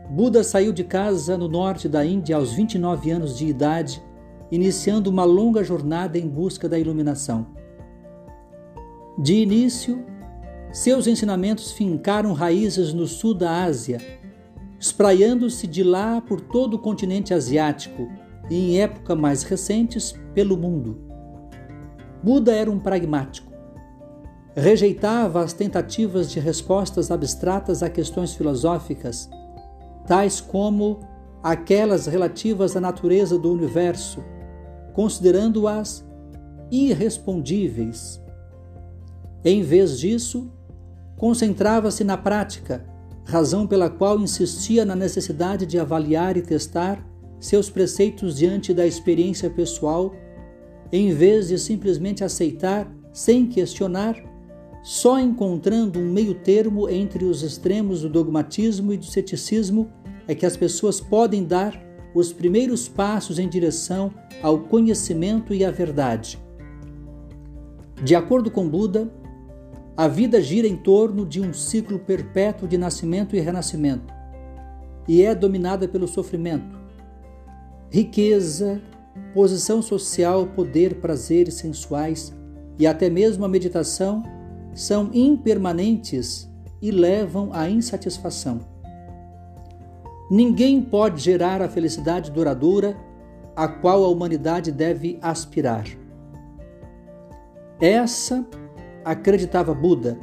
Buda 0.08 0.44
saiu 0.44 0.72
de 0.72 0.84
casa 0.84 1.36
no 1.36 1.48
norte 1.48 1.88
da 1.88 2.04
Índia 2.04 2.36
aos 2.36 2.52
29 2.52 3.10
anos 3.10 3.36
de 3.36 3.46
idade, 3.46 4.02
iniciando 4.50 5.10
uma 5.10 5.24
longa 5.24 5.64
jornada 5.64 6.18
em 6.18 6.28
busca 6.28 6.68
da 6.68 6.78
iluminação. 6.78 7.46
De 9.18 9.34
início, 9.34 10.04
seus 10.70 11.06
ensinamentos 11.06 11.72
fincaram 11.72 12.32
raízes 12.32 12.92
no 12.92 13.06
sul 13.06 13.32
da 13.32 13.64
Ásia, 13.64 13.98
espraiando-se 14.78 15.66
de 15.66 15.82
lá 15.82 16.20
por 16.20 16.40
todo 16.40 16.74
o 16.74 16.78
continente 16.78 17.32
asiático 17.32 18.08
e, 18.50 18.56
em 18.56 18.80
épocas 18.80 19.16
mais 19.16 19.42
recentes, 19.42 20.14
pelo 20.34 20.56
mundo. 20.56 20.98
Buda 22.22 22.52
era 22.52 22.70
um 22.70 22.78
pragmático. 22.78 23.52
Rejeitava 24.54 25.42
as 25.42 25.52
tentativas 25.52 26.30
de 26.30 26.38
respostas 26.38 27.10
abstratas 27.10 27.82
a 27.82 27.88
questões 27.88 28.34
filosóficas 28.34 29.30
tais 30.06 30.40
como 30.40 31.00
aquelas 31.42 32.06
relativas 32.06 32.76
à 32.76 32.80
natureza 32.80 33.38
do 33.38 33.52
universo, 33.52 34.22
considerando-as 34.92 36.04
irrespondíveis. 36.70 38.22
Em 39.44 39.62
vez 39.62 39.98
disso, 39.98 40.50
concentrava-se 41.16 42.02
na 42.02 42.16
prática, 42.16 42.84
razão 43.24 43.66
pela 43.66 43.90
qual 43.90 44.18
insistia 44.18 44.84
na 44.84 44.96
necessidade 44.96 45.66
de 45.66 45.78
avaliar 45.78 46.36
e 46.36 46.42
testar 46.42 47.04
seus 47.38 47.68
preceitos 47.68 48.36
diante 48.36 48.72
da 48.72 48.86
experiência 48.86 49.50
pessoal, 49.50 50.14
em 50.90 51.12
vez 51.12 51.48
de 51.48 51.58
simplesmente 51.58 52.24
aceitar 52.24 52.90
sem 53.12 53.46
questionar, 53.46 54.16
só 54.84 55.18
encontrando 55.18 55.98
um 55.98 56.12
meio-termo 56.12 56.90
entre 56.90 57.24
os 57.24 57.42
extremos 57.42 58.02
do 58.02 58.08
dogmatismo 58.10 58.92
e 58.92 58.98
do 58.98 59.06
ceticismo 59.06 59.90
é 60.28 60.34
que 60.34 60.44
as 60.44 60.58
pessoas 60.58 61.00
podem 61.00 61.42
dar 61.42 61.82
os 62.14 62.34
primeiros 62.34 62.86
passos 62.86 63.38
em 63.38 63.48
direção 63.48 64.12
ao 64.42 64.58
conhecimento 64.58 65.54
e 65.54 65.64
à 65.64 65.70
verdade. 65.70 66.38
De 68.04 68.14
acordo 68.14 68.50
com 68.50 68.68
Buda, 68.68 69.10
a 69.96 70.06
vida 70.06 70.38
gira 70.42 70.68
em 70.68 70.76
torno 70.76 71.24
de 71.24 71.40
um 71.40 71.54
ciclo 71.54 71.98
perpétuo 71.98 72.68
de 72.68 72.76
nascimento 72.76 73.34
e 73.34 73.40
renascimento 73.40 74.12
e 75.08 75.22
é 75.22 75.34
dominada 75.34 75.88
pelo 75.88 76.06
sofrimento. 76.06 76.78
Riqueza, 77.90 78.82
posição 79.32 79.80
social, 79.80 80.46
poder, 80.48 80.96
prazeres 80.96 81.54
sensuais 81.54 82.34
e 82.78 82.86
até 82.86 83.08
mesmo 83.08 83.46
a 83.46 83.48
meditação 83.48 84.22
são 84.74 85.10
impermanentes 85.14 86.50
e 86.82 86.90
levam 86.90 87.50
à 87.52 87.70
insatisfação. 87.70 88.60
Ninguém 90.30 90.82
pode 90.82 91.22
gerar 91.22 91.62
a 91.62 91.68
felicidade 91.68 92.30
duradoura 92.30 92.96
a 93.54 93.68
qual 93.68 94.04
a 94.04 94.08
humanidade 94.08 94.72
deve 94.72 95.18
aspirar. 95.22 95.86
Essa, 97.80 98.44
acreditava 99.04 99.72
Buda, 99.72 100.18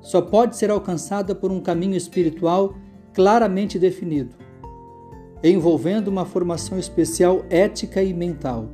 só 0.00 0.22
pode 0.22 0.56
ser 0.56 0.70
alcançada 0.70 1.34
por 1.34 1.50
um 1.50 1.60
caminho 1.60 1.96
espiritual 1.96 2.74
claramente 3.12 3.78
definido, 3.78 4.34
envolvendo 5.42 6.08
uma 6.08 6.24
formação 6.24 6.78
especial 6.78 7.44
ética 7.50 8.02
e 8.02 8.14
mental, 8.14 8.68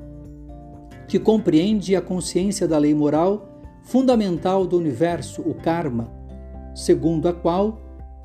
que 1.08 1.18
compreende 1.18 1.96
a 1.96 2.00
consciência 2.00 2.66
da 2.68 2.78
lei 2.78 2.94
moral 2.94 3.49
fundamental 3.82 4.66
do 4.66 4.76
universo, 4.76 5.42
o 5.42 5.54
karma, 5.54 6.10
segundo 6.74 7.28
a 7.28 7.32
qual 7.32 7.80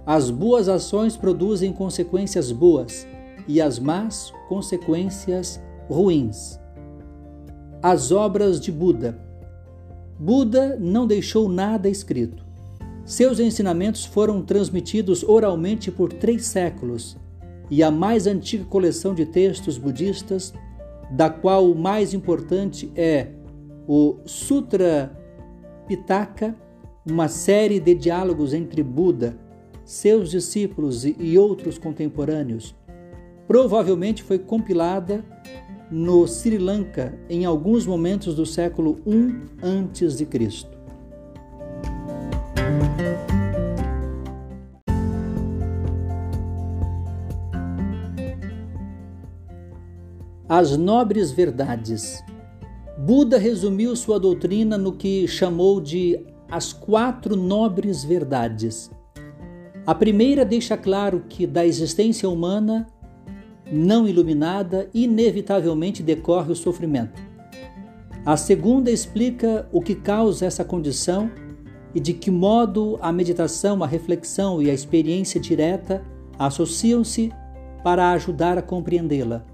as 0.06 0.30
boas 0.30 0.70
ações 0.70 1.18
produzem 1.18 1.74
consequências 1.74 2.52
boas 2.52 3.08
e 3.48 3.60
as 3.60 3.80
más 3.80 4.32
consequências 4.48 5.62
ruins. 5.90 6.60
As 7.82 8.12
obras 8.12 8.60
de 8.60 8.72
Buda. 8.72 9.18
Buda 10.20 10.78
não 10.80 11.06
deixou 11.06 11.50
nada 11.50 11.90
escrito. 11.90 12.46
Seus 13.04 13.40
ensinamentos 13.40 14.06
foram 14.06 14.42
transmitidos 14.42 15.24
oralmente 15.24 15.92
por 15.92 16.12
três 16.12 16.46
séculos 16.46 17.18
e 17.70 17.84
a 17.84 17.92
mais 17.92 18.28
antiga 18.28 18.66
coleção 18.66 19.14
de 19.14 19.26
textos 19.26 19.78
budistas, 19.78 20.54
da 21.12 21.30
qual 21.30 21.70
o 21.70 21.76
mais 21.76 22.14
importante 22.14 22.92
é 22.96 23.28
o 23.88 24.18
Sutra 24.26 25.16
Pitaka, 25.88 26.56
uma 27.06 27.28
série 27.28 27.80
de 27.80 27.94
diálogos 27.94 28.54
entre 28.54 28.82
Buda, 28.82 29.38
seus 29.84 30.32
discípulos 30.32 31.06
e 31.06 31.38
outros 31.38 31.78
contemporâneos, 31.78 32.76
provavelmente 33.48 34.24
foi 34.24 34.40
compilada 34.40 35.24
no 35.92 36.28
Sri 36.28 36.58
Lanka 36.58 37.14
em 37.30 37.46
alguns 37.46 37.86
momentos 37.86 38.36
do 38.36 38.46
século 38.46 39.00
I 39.06 39.36
a.C. 39.62 40.28
As 50.48 50.78
nobres 50.78 51.32
verdades. 51.32 52.24
Buda 53.06 53.38
resumiu 53.38 53.96
sua 53.96 54.20
doutrina 54.20 54.80
no 54.80 54.92
que 54.92 55.28
chamou 55.28 55.80
de 55.80 56.20
as 56.50 56.74
quatro 56.74 57.36
nobres 57.36 58.04
verdades. 58.04 58.90
A 59.86 59.94
primeira 59.94 60.44
deixa 60.44 60.76
claro 60.76 61.24
que 61.30 61.46
da 61.46 61.64
existência 61.64 62.28
humana 62.28 62.88
não 63.72 64.08
iluminada 64.08 64.90
inevitavelmente 64.92 66.02
decorre 66.02 66.52
o 66.52 66.56
sofrimento. 66.56 67.22
A 68.26 68.36
segunda 68.36 68.90
explica 68.90 69.70
o 69.72 69.82
que 69.82 69.94
causa 69.94 70.48
essa 70.48 70.66
condição 70.66 71.30
e 71.94 72.00
de 72.00 72.12
que 72.12 72.32
modo 72.32 72.98
a 73.00 73.12
meditação, 73.12 73.84
a 73.84 73.88
reflexão 73.88 74.64
e 74.64 74.72
a 74.72 74.74
experiência 74.74 75.40
direta 75.40 76.04
associam-se 76.40 77.32
para 77.84 78.14
ajudar 78.14 78.58
a 78.58 78.64
compreendê-la. 78.64 79.46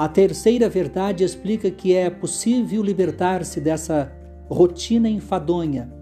A 0.00 0.08
terceira 0.08 0.66
verdade 0.66 1.24
explica 1.24 1.70
que 1.70 1.94
é 1.94 2.08
possível 2.08 2.82
libertar-se 2.82 3.60
dessa 3.60 4.10
rotina 4.48 5.10
enfadonha, 5.10 5.92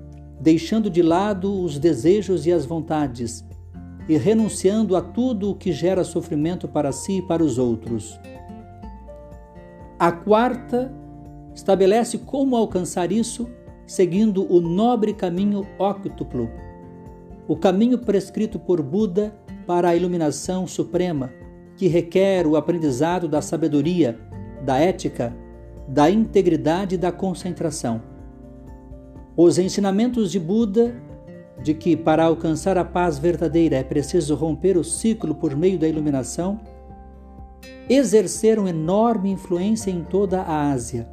deixando 0.41 0.89
de 0.89 1.03
lado 1.03 1.65
os 1.65 1.81
desejos 1.81 2.47
e 2.47 2.53
as 2.53 2.65
vontades 2.65 3.45
e 4.09 4.17
renunciando 4.17 4.95
a 4.95 5.03
tudo 5.03 5.51
o 5.51 5.55
que 5.57 5.73
gera 5.73 6.05
sofrimento 6.05 6.69
para 6.69 6.93
si 6.93 7.19
e 7.19 7.23
para 7.23 7.43
os 7.43 7.59
outros. 7.59 8.17
A 9.99 10.13
quarta 10.13 10.95
estabelece 11.53 12.19
como 12.19 12.55
alcançar 12.55 13.11
isso 13.11 13.51
seguindo 13.85 14.47
o 14.49 14.61
nobre 14.61 15.13
caminho 15.13 15.67
óctuplo, 15.77 16.49
o 17.49 17.57
caminho 17.57 17.99
prescrito 17.99 18.61
por 18.61 18.81
Buda 18.81 19.37
para 19.67 19.89
a 19.89 19.97
iluminação 19.97 20.69
suprema 20.69 21.33
que 21.79 21.87
requer 21.87 22.45
o 22.45 22.57
aprendizado 22.57 23.29
da 23.29 23.41
sabedoria, 23.41 24.19
da 24.64 24.79
ética, 24.79 25.33
da 25.87 26.11
integridade 26.11 26.97
e 26.97 26.99
da 26.99 27.12
concentração. 27.12 28.03
Os 29.37 29.59
ensinamentos 29.59 30.33
de 30.33 30.41
Buda, 30.41 31.01
de 31.62 31.73
que 31.75 31.97
para 31.97 32.25
alcançar 32.25 32.77
a 32.77 32.85
paz 32.85 33.21
verdadeira 33.21 33.77
é 33.77 33.85
preciso 33.85 34.35
romper 34.35 34.77
o 34.77 34.83
ciclo 34.83 35.37
por 35.37 35.55
meio 35.55 35.79
da 35.79 35.87
iluminação, 35.87 36.61
exerceram 37.88 38.67
enorme 38.67 39.31
influência 39.31 39.93
em 39.93 40.03
toda 40.03 40.43
a 40.43 40.73
Ásia 40.73 41.09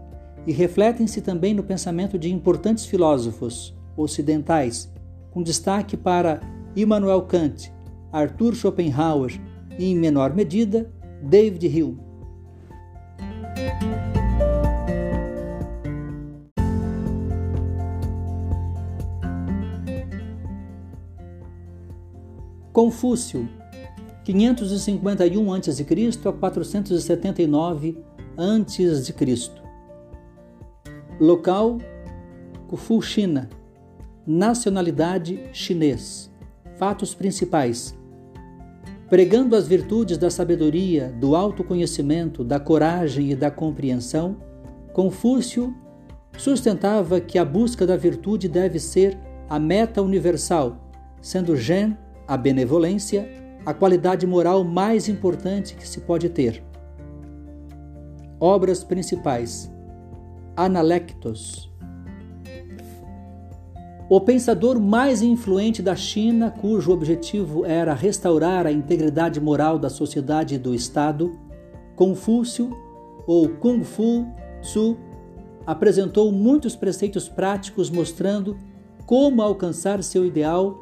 e 0.47 0.51
refletem-se 0.51 1.21
também 1.21 1.53
no 1.53 1.63
pensamento 1.63 2.17
de 2.17 2.33
importantes 2.33 2.87
filósofos 2.87 3.77
ocidentais, 3.95 4.91
com 5.29 5.43
destaque 5.43 5.95
para 5.95 6.41
Immanuel 6.75 7.21
Kant, 7.21 7.71
Arthur 8.11 8.55
Schopenhauer, 8.55 9.39
e, 9.77 9.85
em 9.85 9.95
menor 9.95 10.33
medida, 10.33 10.91
David 11.21 11.67
Hume. 11.67 12.05
Confúcio, 22.75 23.47
551 24.25 25.53
a.C. 25.53 25.87
a 26.27 26.33
479 26.33 27.97
a.C. 28.37 29.51
Local: 31.19 31.77
Kufu, 32.67 33.01
China. 33.01 33.49
Nacionalidade: 34.27 35.39
chinês. 35.53 36.29
Fatos 36.77 37.15
principais: 37.15 37.97
pregando 39.15 39.55
as 39.55 39.65
virtudes 39.65 40.17
da 40.17 40.29
sabedoria, 40.29 41.07
do 41.21 41.37
autoconhecimento, 41.37 42.43
da 42.43 42.59
coragem 42.59 43.31
e 43.31 43.33
da 43.33 43.49
compreensão, 43.49 44.35
Confúcio 44.91 45.73
sustentava 46.37 47.21
que 47.21 47.39
a 47.39 47.45
busca 47.45 47.87
da 47.87 47.95
virtude 47.95 48.49
deve 48.49 48.77
ser 48.77 49.17
a 49.49 49.57
meta 49.57 50.01
universal, 50.01 50.91
sendo 51.21 51.55
Gen, 51.55 51.97
a 52.27 52.35
benevolência, 52.35 53.25
a 53.65 53.73
qualidade 53.73 54.27
moral 54.27 54.65
mais 54.65 55.07
importante 55.07 55.75
que 55.75 55.87
se 55.87 56.01
pode 56.01 56.27
ter. 56.27 56.61
Obras 58.37 58.83
principais: 58.83 59.71
Analectos, 60.57 61.73
o 64.07 64.21
pensador 64.21 64.79
mais 64.79 65.21
influente 65.23 65.81
da 65.81 65.95
China, 65.95 66.51
cujo 66.51 66.91
objetivo 66.91 67.65
era 67.65 67.93
restaurar 67.93 68.67
a 68.67 68.71
integridade 68.71 69.41
moral 69.41 69.79
da 69.79 69.89
sociedade 69.89 70.55
e 70.55 70.59
do 70.59 70.75
Estado, 70.75 71.31
Confúcio, 71.95 72.69
ou 73.25 73.49
Kung 73.49 73.83
Fu 73.83 74.27
Tzu, 74.61 74.97
apresentou 75.65 76.31
muitos 76.31 76.75
preceitos 76.75 77.27
práticos 77.27 77.89
mostrando 77.89 78.55
como 79.07 79.41
alcançar 79.41 80.03
seu 80.03 80.23
ideal 80.23 80.77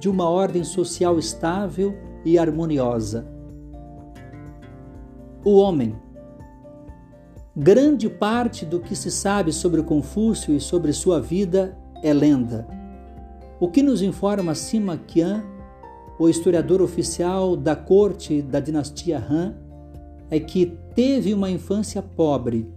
de 0.00 0.08
uma 0.08 0.28
ordem 0.28 0.64
social 0.64 1.16
estável 1.16 1.94
e 2.24 2.36
harmoniosa. 2.36 3.24
O 5.44 5.56
homem. 5.58 5.94
Grande 7.56 8.08
parte 8.08 8.64
do 8.64 8.80
que 8.80 8.96
se 8.96 9.12
sabe 9.12 9.52
sobre 9.52 9.80
Confúcio 9.82 10.52
e 10.52 10.60
sobre 10.60 10.92
sua 10.92 11.20
vida 11.20 11.78
é 12.04 12.12
lenda. 12.12 12.68
O 13.58 13.66
que 13.66 13.82
nos 13.82 14.02
informa 14.02 14.54
Sima 14.54 14.98
Qian, 14.98 15.42
o 16.18 16.28
historiador 16.28 16.82
oficial 16.82 17.56
da 17.56 17.74
corte 17.74 18.42
da 18.42 18.60
dinastia 18.60 19.18
Han, 19.18 19.54
é 20.30 20.38
que 20.38 20.76
teve 20.94 21.32
uma 21.32 21.50
infância 21.50 22.02
pobre 22.02 22.68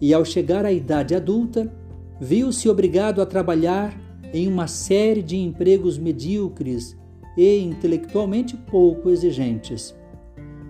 e, 0.00 0.12
ao 0.12 0.24
chegar 0.24 0.66
à 0.66 0.72
idade 0.72 1.14
adulta, 1.14 1.72
viu-se 2.20 2.68
obrigado 2.68 3.22
a 3.22 3.26
trabalhar 3.26 3.98
em 4.34 4.46
uma 4.46 4.66
série 4.66 5.22
de 5.22 5.38
empregos 5.38 5.96
medíocres 5.96 6.94
e 7.38 7.60
intelectualmente 7.60 8.54
pouco 8.54 9.08
exigentes. 9.08 9.94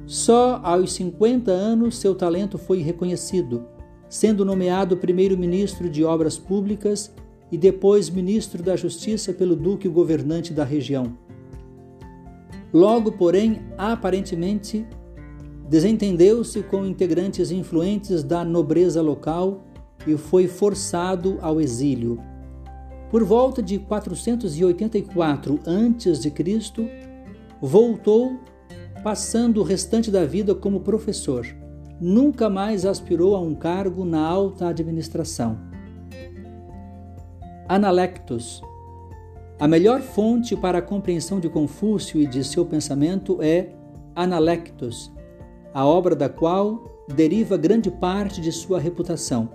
Só 0.07 0.61
aos 0.63 0.93
50 0.93 1.51
anos 1.51 1.99
seu 1.99 2.15
talento 2.15 2.59
foi 2.59 2.81
reconhecido, 2.81 3.67
sendo 4.09 4.45
nomeado 4.45 4.97
primeiro-ministro 4.97 5.89
de 5.91 6.05
Obras 6.05 6.39
Públicas 6.39 7.13
e 7.51 7.57
depois 7.57 8.11
ministro 8.11 8.63
da 8.63 8.77
Justiça 8.77 9.33
pelo 9.33 9.57
duque 9.57 9.89
governante 9.89 10.53
da 10.53 10.65
região. 10.65 11.17
Logo, 12.73 13.13
porém, 13.13 13.63
aparentemente, 13.79 14.87
desentendeu-se 15.69 16.63
com 16.63 16.85
integrantes 16.85 17.51
influentes 17.51 18.23
da 18.23 18.45
nobreza 18.45 19.01
local 19.01 19.65
e 20.07 20.17
foi 20.17 20.47
forçado 20.47 21.39
ao 21.41 21.61
exílio. 21.61 22.21
Por 23.11 23.25
volta 23.25 23.63
de 23.63 23.79
484 23.79 25.61
a.C., 25.65 26.33
voltou, 27.61 28.39
passando 29.03 29.61
o 29.61 29.65
restante 29.65 30.11
da 30.11 30.25
vida 30.27 30.55
como 30.55 30.81
professor. 30.81 31.47
Nunca 32.01 32.51
mais 32.51 32.85
aspirou 32.85 33.35
a 33.35 33.41
um 33.41 33.55
cargo 33.55 34.05
na 34.05 34.21
alta 34.21 34.69
administração. 34.69 35.59
Analectos. 37.69 38.63
A 39.61 39.69
melhor 39.69 40.01
fonte 40.01 40.57
para 40.57 40.79
a 40.79 40.83
compreensão 40.83 41.39
de 41.39 41.51
Confúcio 41.51 42.19
e 42.19 42.27
de 42.27 42.43
seu 42.43 42.65
pensamento 42.65 43.43
é 43.43 43.75
Analectos, 44.17 45.13
a 45.75 45.85
obra 45.85 46.17
da 46.17 46.31
qual 46.31 47.05
deriva 47.15 47.59
grande 47.59 47.91
parte 47.91 48.41
de 48.41 48.51
sua 48.53 48.81
reputação. 48.81 49.51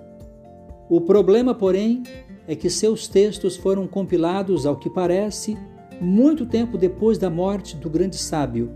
O 0.88 1.02
problema, 1.02 1.56
porém, 1.56 2.04
é 2.47 2.56
que 2.56 2.69
seus 2.69 3.08
textos 3.08 3.58
foram 3.58 3.88
compilados, 3.88 4.67
ao 4.67 4.76
que 4.76 4.91
parece, 4.91 5.58
muito 5.99 6.45
tempo 6.45 6.78
depois 6.78 7.17
da 7.17 7.32
morte 7.32 7.76
do 7.76 7.89
grande 7.89 8.17
sábio, 8.17 8.71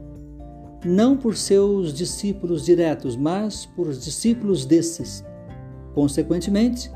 não 0.83 1.15
por 1.15 1.37
seus 1.37 1.93
discípulos 1.93 2.65
diretos, 2.65 3.15
mas 3.15 3.67
por 3.67 3.93
discípulos 3.93 4.65
desses. 4.65 5.23
Consequentemente, 5.93 6.89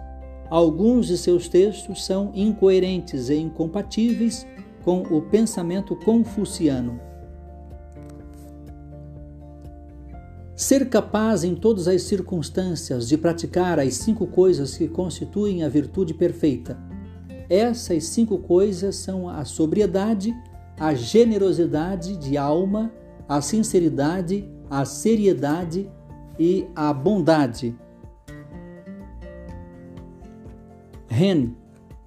Alguns 0.52 1.08
de 1.08 1.18
seus 1.18 1.48
textos 1.48 2.04
são 2.04 2.30
incoerentes 2.36 3.30
e 3.30 3.38
incompatíveis 3.38 4.46
com 4.84 5.02
o 5.04 5.22
pensamento 5.22 5.96
confuciano. 5.96 7.00
Ser 10.54 10.90
capaz 10.90 11.46
em 11.46 11.56
todas 11.56 11.88
as 11.88 12.02
circunstâncias 12.02 13.08
de 13.08 13.18
praticar 13.18 13.80
as 13.80 13.94
cinco 13.94 14.28
coisas 14.28 14.78
que 14.78 14.90
constituem 14.90 15.64
a 15.64 15.70
virtude 15.70 16.14
perfeita. 16.14 16.78
Essas 17.50 18.08
cinco 18.08 18.38
coisas 18.38 18.98
são 18.98 19.30
a 19.30 19.46
sobriedade, 19.46 20.36
a 20.78 20.94
generosidade 20.94 22.18
de 22.18 22.38
alma, 22.38 22.92
a 23.26 23.40
sinceridade, 23.40 24.52
a 24.70 24.84
seriedade 24.84 25.90
e 26.38 26.68
a 26.76 26.92
bondade. 26.92 27.74
Ren, 31.14 31.50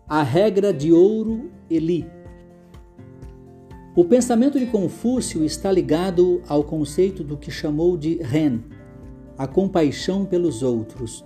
a 0.08 0.22
regra 0.22 0.72
de 0.72 0.90
ouro 0.90 1.50
Eli. 1.68 2.06
O 3.94 4.02
pensamento 4.02 4.58
de 4.58 4.64
Confúcio 4.64 5.44
está 5.44 5.70
ligado 5.70 6.40
ao 6.48 6.64
conceito 6.64 7.22
do 7.22 7.36
que 7.36 7.50
chamou 7.50 7.98
de 7.98 8.14
Ren, 8.22 8.60
a 9.36 9.46
compaixão 9.46 10.24
pelos 10.24 10.62
outros. 10.62 11.22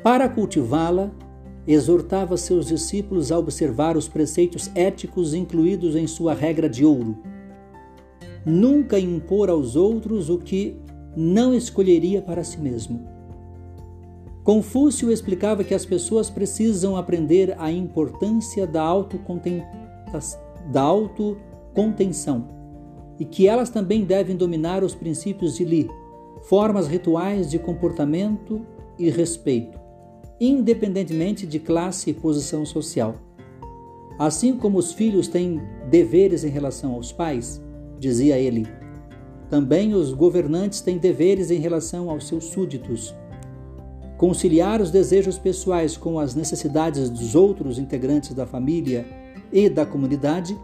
Para 0.00 0.28
cultivá-la, 0.28 1.10
exortava 1.66 2.36
seus 2.36 2.66
discípulos 2.66 3.32
a 3.32 3.38
observar 3.38 3.96
os 3.96 4.06
preceitos 4.06 4.70
éticos 4.76 5.34
incluídos 5.34 5.96
em 5.96 6.06
sua 6.06 6.34
regra 6.34 6.68
de 6.68 6.84
ouro. 6.84 7.18
Nunca 8.44 8.96
impor 8.96 9.50
aos 9.50 9.74
outros 9.74 10.30
o 10.30 10.38
que 10.38 10.76
não 11.16 11.52
escolheria 11.52 12.22
para 12.22 12.44
si 12.44 12.60
mesmo 12.60 13.15
Confúcio 14.46 15.10
explicava 15.10 15.64
que 15.64 15.74
as 15.74 15.84
pessoas 15.84 16.30
precisam 16.30 16.96
aprender 16.96 17.56
a 17.58 17.68
importância 17.72 18.64
da, 18.64 18.92
da 20.70 20.82
autocontenção 20.82 22.46
e 23.18 23.24
que 23.24 23.48
elas 23.48 23.70
também 23.70 24.04
devem 24.04 24.36
dominar 24.36 24.84
os 24.84 24.94
princípios 24.94 25.56
de 25.56 25.64
Li, 25.64 25.90
formas 26.44 26.86
rituais 26.86 27.50
de 27.50 27.58
comportamento 27.58 28.64
e 28.96 29.10
respeito, 29.10 29.80
independentemente 30.40 31.44
de 31.44 31.58
classe 31.58 32.10
e 32.10 32.14
posição 32.14 32.64
social. 32.64 33.16
Assim 34.16 34.56
como 34.56 34.78
os 34.78 34.92
filhos 34.92 35.26
têm 35.26 35.60
deveres 35.90 36.44
em 36.44 36.50
relação 36.50 36.92
aos 36.92 37.10
pais, 37.10 37.60
dizia 37.98 38.38
ele, 38.38 38.64
também 39.50 39.92
os 39.92 40.12
governantes 40.12 40.80
têm 40.80 40.98
deveres 40.98 41.50
em 41.50 41.58
relação 41.58 42.08
aos 42.08 42.28
seus 42.28 42.44
súditos 42.44 43.12
Conciliar 44.16 44.80
os 44.80 44.90
desejos 44.90 45.38
pessoais 45.38 45.96
com 45.96 46.18
as 46.18 46.34
necessidades 46.34 47.10
dos 47.10 47.34
outros 47.34 47.78
integrantes 47.78 48.32
da 48.32 48.46
família 48.46 49.06
e 49.52 49.68
da 49.68 49.84
comunidade 49.84 50.58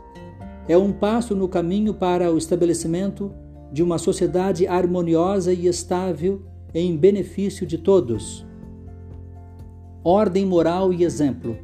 é 0.66 0.76
um 0.76 0.90
passo 0.90 1.34
no 1.36 1.46
caminho 1.46 1.92
para 1.92 2.32
o 2.32 2.38
estabelecimento 2.38 3.30
de 3.70 3.82
uma 3.82 3.98
sociedade 3.98 4.66
harmoniosa 4.66 5.52
e 5.52 5.66
estável 5.66 6.42
em 6.72 6.96
benefício 6.96 7.66
de 7.66 7.76
todos. 7.76 8.46
Ordem 10.02 10.46
moral 10.46 10.92
e 10.92 11.04
exemplo. 11.04 11.58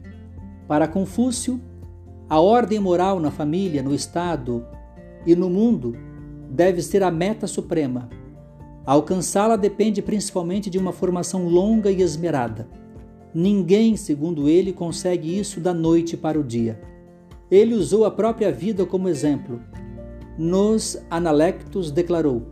Para 0.66 0.86
Confúcio, 0.86 1.58
a 2.28 2.38
ordem 2.38 2.78
moral 2.78 3.18
na 3.18 3.30
família, 3.30 3.82
no 3.82 3.94
Estado 3.94 4.62
e 5.26 5.34
no 5.34 5.48
mundo 5.48 5.96
deve 6.50 6.82
ser 6.82 7.02
a 7.02 7.10
meta 7.10 7.46
suprema 7.46 8.10
Alcançá-la 8.88 9.56
depende 9.56 10.00
principalmente 10.00 10.70
de 10.70 10.78
uma 10.78 10.92
formação 10.92 11.46
longa 11.46 11.90
e 11.90 12.00
esmerada. 12.00 12.66
Ninguém, 13.34 13.98
segundo 13.98 14.48
ele, 14.48 14.72
consegue 14.72 15.38
isso 15.38 15.60
da 15.60 15.74
noite 15.74 16.16
para 16.16 16.40
o 16.40 16.42
dia. 16.42 16.80
Ele 17.50 17.74
usou 17.74 18.06
a 18.06 18.10
própria 18.10 18.50
vida 18.50 18.86
como 18.86 19.06
exemplo. 19.06 19.60
Nos 20.38 20.96
Analectos 21.10 21.90
declarou: 21.90 22.46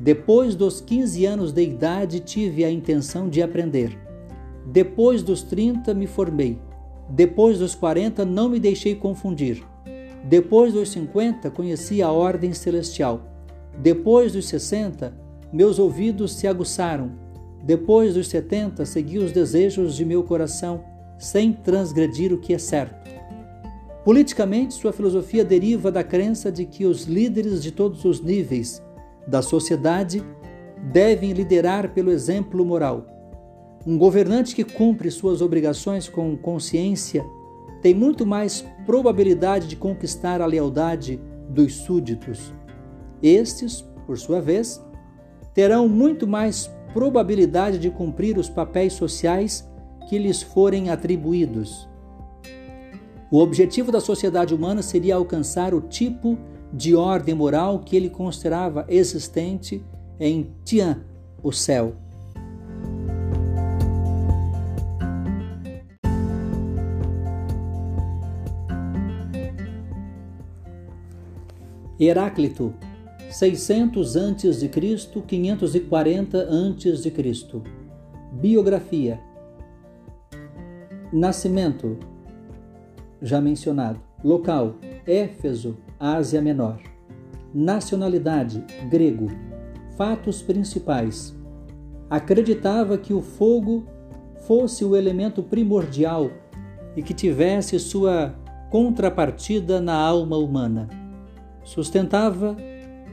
Depois 0.00 0.56
dos 0.56 0.80
15 0.80 1.24
anos 1.24 1.52
de 1.52 1.62
idade 1.62 2.18
tive 2.18 2.64
a 2.64 2.70
intenção 2.72 3.28
de 3.28 3.40
aprender. 3.40 3.96
Depois 4.66 5.22
dos 5.22 5.44
30 5.44 5.94
me 5.94 6.08
formei. 6.08 6.58
Depois 7.08 7.60
dos 7.60 7.76
40 7.76 8.24
não 8.24 8.48
me 8.48 8.58
deixei 8.58 8.96
confundir. 8.96 9.62
Depois 10.24 10.72
dos 10.72 10.90
50 10.90 11.48
conheci 11.48 12.02
a 12.02 12.10
ordem 12.10 12.52
celestial. 12.52 13.20
Depois 13.80 14.32
dos 14.32 14.48
60 14.48 15.19
meus 15.52 15.78
ouvidos 15.78 16.34
se 16.34 16.46
aguçaram. 16.46 17.12
Depois 17.62 18.14
dos 18.14 18.28
setenta, 18.28 18.86
segui 18.86 19.18
os 19.18 19.32
desejos 19.32 19.94
de 19.94 20.04
meu 20.04 20.22
coração, 20.22 20.82
sem 21.18 21.52
transgredir 21.52 22.32
o 22.32 22.38
que 22.38 22.54
é 22.54 22.58
certo. 22.58 23.10
Politicamente, 24.04 24.74
sua 24.74 24.92
filosofia 24.92 25.44
deriva 25.44 25.92
da 25.92 26.02
crença 26.02 26.50
de 26.50 26.64
que 26.64 26.86
os 26.86 27.04
líderes 27.04 27.62
de 27.62 27.70
todos 27.70 28.04
os 28.04 28.20
níveis 28.20 28.82
da 29.26 29.42
sociedade 29.42 30.24
devem 30.90 31.32
liderar 31.32 31.92
pelo 31.92 32.10
exemplo 32.10 32.64
moral. 32.64 33.06
Um 33.86 33.98
governante 33.98 34.54
que 34.54 34.64
cumpre 34.64 35.10
suas 35.10 35.42
obrigações 35.42 36.08
com 36.08 36.34
consciência 36.36 37.24
tem 37.82 37.94
muito 37.94 38.26
mais 38.26 38.64
probabilidade 38.86 39.66
de 39.66 39.76
conquistar 39.76 40.40
a 40.40 40.46
lealdade 40.46 41.20
dos 41.48 41.74
súditos. 41.74 42.52
Estes, 43.22 43.82
por 44.06 44.18
sua 44.18 44.40
vez, 44.40 44.82
terão 45.60 45.86
muito 45.86 46.26
mais 46.26 46.70
probabilidade 46.94 47.78
de 47.78 47.90
cumprir 47.90 48.38
os 48.38 48.48
papéis 48.48 48.94
sociais 48.94 49.68
que 50.08 50.16
lhes 50.16 50.40
forem 50.40 50.88
atribuídos. 50.88 51.86
O 53.30 53.40
objetivo 53.40 53.92
da 53.92 54.00
sociedade 54.00 54.54
humana 54.54 54.80
seria 54.80 55.16
alcançar 55.16 55.74
o 55.74 55.82
tipo 55.82 56.38
de 56.72 56.94
ordem 56.96 57.34
moral 57.34 57.80
que 57.80 57.94
ele 57.94 58.08
considerava 58.08 58.86
existente 58.88 59.84
em 60.18 60.50
Tian, 60.64 61.04
o 61.42 61.52
céu. 61.52 61.94
Heráclito 72.00 72.72
600 73.30 74.16
a.C., 74.16 74.68
540 74.68 76.38
a.C. 76.38 77.62
Biografia. 78.32 79.20
Nascimento, 81.12 81.96
já 83.22 83.40
mencionado. 83.40 84.00
Local: 84.24 84.74
Éfeso, 85.06 85.76
Ásia 85.98 86.42
Menor. 86.42 86.80
Nacionalidade: 87.54 88.64
grego. 88.90 89.28
Fatos 89.96 90.42
principais: 90.42 91.32
acreditava 92.08 92.98
que 92.98 93.14
o 93.14 93.22
fogo 93.22 93.86
fosse 94.40 94.84
o 94.84 94.96
elemento 94.96 95.40
primordial 95.40 96.32
e 96.96 97.02
que 97.02 97.14
tivesse 97.14 97.78
sua 97.78 98.34
contrapartida 98.70 99.80
na 99.80 99.94
alma 99.94 100.36
humana. 100.36 100.88
Sustentava 101.62 102.56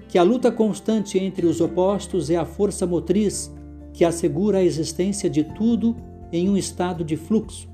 que 0.07 0.17
a 0.17 0.23
luta 0.23 0.51
constante 0.51 1.17
entre 1.17 1.45
os 1.45 1.59
opostos 1.59 2.29
é 2.29 2.35
a 2.35 2.45
força 2.45 2.85
motriz 2.85 3.53
que 3.93 4.05
assegura 4.05 4.59
a 4.59 4.63
existência 4.63 5.29
de 5.29 5.43
tudo 5.43 5.95
em 6.31 6.49
um 6.49 6.57
estado 6.57 7.03
de 7.03 7.17
fluxo. 7.17 7.69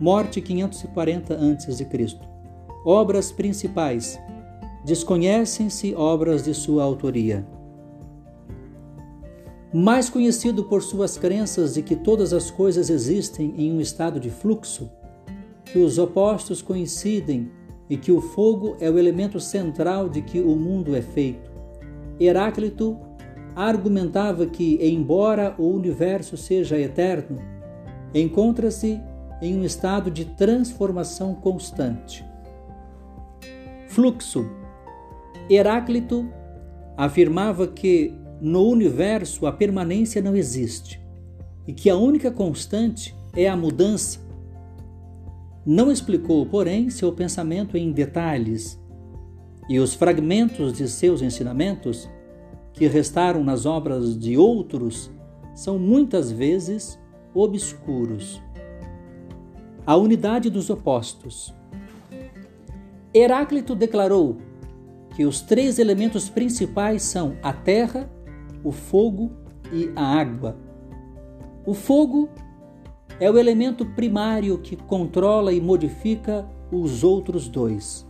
Morte 0.00 0.40
540 0.40 1.34
a.C. 1.34 1.86
Obras 2.84 3.32
principais. 3.32 4.18
Desconhecem-se 4.84 5.94
obras 5.94 6.44
de 6.44 6.54
sua 6.54 6.84
autoria 6.84 7.46
mais 9.78 10.08
conhecido 10.08 10.64
por 10.64 10.82
suas 10.82 11.18
crenças 11.18 11.74
de 11.74 11.82
que 11.82 11.94
todas 11.96 12.32
as 12.32 12.50
coisas 12.50 12.88
existem 12.88 13.52
em 13.58 13.72
um 13.72 13.78
estado 13.78 14.18
de 14.18 14.30
fluxo, 14.30 14.90
que 15.66 15.78
os 15.78 15.98
opostos 15.98 16.62
coincidem 16.62 17.50
e 17.88 17.96
que 17.96 18.10
o 18.10 18.20
fogo 18.20 18.76
é 18.80 18.90
o 18.90 18.98
elemento 18.98 19.38
central 19.38 20.08
de 20.08 20.22
que 20.22 20.40
o 20.40 20.56
mundo 20.56 20.96
é 20.96 21.02
feito. 21.02 21.50
Heráclito 22.18 22.98
argumentava 23.54 24.46
que, 24.46 24.78
embora 24.82 25.54
o 25.58 25.68
universo 25.68 26.36
seja 26.36 26.78
eterno, 26.78 27.38
encontra-se 28.14 29.00
em 29.40 29.56
um 29.56 29.64
estado 29.64 30.10
de 30.10 30.24
transformação 30.24 31.34
constante. 31.34 32.24
Fluxo. 33.88 34.46
Heráclito 35.48 36.28
afirmava 36.96 37.66
que 37.66 38.12
no 38.40 38.68
universo 38.68 39.46
a 39.46 39.52
permanência 39.52 40.20
não 40.20 40.36
existe 40.36 41.00
e 41.66 41.72
que 41.72 41.88
a 41.88 41.96
única 41.96 42.30
constante 42.30 43.16
é 43.34 43.48
a 43.48 43.56
mudança. 43.56 44.25
Não 45.66 45.90
explicou, 45.90 46.46
porém, 46.46 46.88
seu 46.90 47.12
pensamento 47.12 47.76
em 47.76 47.90
detalhes 47.90 48.80
e 49.68 49.80
os 49.80 49.94
fragmentos 49.94 50.72
de 50.72 50.88
seus 50.88 51.20
ensinamentos, 51.22 52.08
que 52.72 52.86
restaram 52.86 53.42
nas 53.42 53.66
obras 53.66 54.16
de 54.16 54.38
outros, 54.38 55.10
são 55.56 55.76
muitas 55.76 56.30
vezes 56.30 56.96
obscuros. 57.34 58.40
A 59.84 59.96
unidade 59.96 60.48
dos 60.50 60.70
opostos. 60.70 61.52
Heráclito 63.12 63.74
declarou 63.74 64.36
que 65.16 65.24
os 65.24 65.40
três 65.40 65.80
elementos 65.80 66.28
principais 66.28 67.02
são 67.02 67.36
a 67.42 67.52
terra, 67.52 68.08
o 68.62 68.70
fogo 68.70 69.32
e 69.72 69.90
a 69.96 70.04
água. 70.04 70.56
O 71.64 71.74
fogo 71.74 72.28
é 73.18 73.30
o 73.30 73.38
elemento 73.38 73.84
primário 73.84 74.58
que 74.58 74.76
controla 74.76 75.52
e 75.52 75.60
modifica 75.60 76.46
os 76.70 77.02
outros 77.02 77.48
dois. 77.48 78.06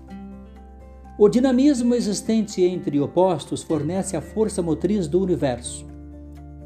O 1.19 1.29
dinamismo 1.29 1.95
existente 1.95 2.63
entre 2.63 3.01
opostos 3.01 3.63
fornece 3.63 4.17
a 4.17 4.21
força 4.21 4.63
motriz 4.63 5.09
do 5.09 5.23
universo, 5.23 5.87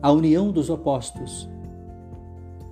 a 0.03 0.11
união 0.11 0.51
dos 0.51 0.71
opostos. 0.71 1.49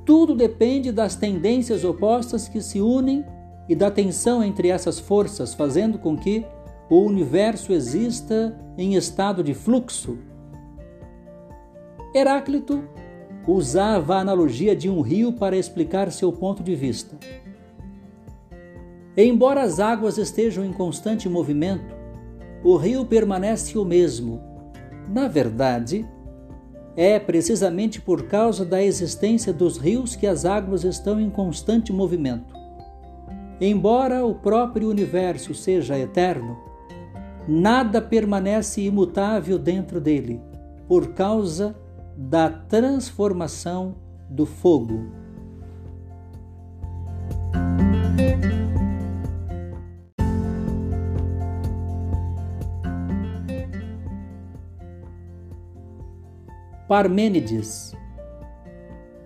Tudo 0.04 0.34
depende 0.34 0.90
das 0.90 1.14
tendências 1.14 1.84
opostas 1.84 2.48
que 2.48 2.60
se 2.60 2.80
unem 2.80 3.24
e 3.68 3.76
da 3.76 3.90
tensão 3.90 4.42
entre 4.42 4.68
essas 4.68 4.98
forças, 4.98 5.54
fazendo 5.54 5.98
com 5.98 6.16
que 6.16 6.44
o 6.88 7.02
universo 7.02 7.72
exista 7.72 8.58
em 8.78 8.94
estado 8.94 9.44
de 9.44 9.52
fluxo, 9.52 10.18
Heráclito 12.14 12.82
usava 13.48 14.16
a 14.16 14.20
analogia 14.20 14.76
de 14.76 14.90
um 14.90 15.00
rio 15.00 15.32
para 15.32 15.56
explicar 15.56 16.12
seu 16.12 16.30
ponto 16.30 16.62
de 16.62 16.74
vista. 16.74 17.16
Embora 19.16 19.62
as 19.62 19.80
águas 19.80 20.18
estejam 20.18 20.64
em 20.64 20.72
constante 20.72 21.28
movimento, 21.30 21.96
o 22.62 22.76
rio 22.76 23.06
permanece 23.06 23.78
o 23.78 23.84
mesmo. 23.86 24.38
Na 25.08 25.26
verdade, 25.26 26.06
é 26.94 27.18
precisamente 27.18 28.02
por 28.02 28.24
causa 28.24 28.66
da 28.66 28.82
existência 28.82 29.52
dos 29.52 29.78
rios 29.78 30.14
que 30.14 30.26
as 30.26 30.44
águas 30.44 30.84
estão 30.84 31.18
em 31.18 31.30
constante 31.30 31.90
movimento. 31.90 32.54
Embora 33.60 34.26
o 34.26 34.34
próprio 34.34 34.90
universo 34.90 35.54
seja 35.54 35.98
eterno, 35.98 36.58
nada 37.48 38.02
permanece 38.02 38.82
imutável 38.82 39.58
dentro 39.58 40.00
dele, 40.00 40.40
por 40.86 41.14
causa 41.14 41.74
da 42.20 42.50
transformação 42.50 43.94
do 44.28 44.44
fogo. 44.44 45.06
Parmênides 56.88 57.94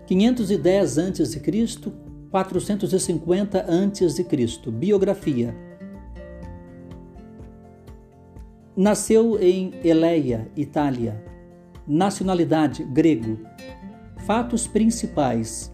510 0.05 0.97
a.C., 0.99 1.91
450 2.29 3.59
a.C. 3.59 4.71
Biografia 4.71 5.55
Nasceu 8.75 9.39
em 9.39 9.71
Eleia, 9.83 10.51
Itália 10.55 11.32
Nacionalidade: 11.87 12.83
grego. 12.83 13.39
Fatos 14.25 14.67
principais. 14.67 15.73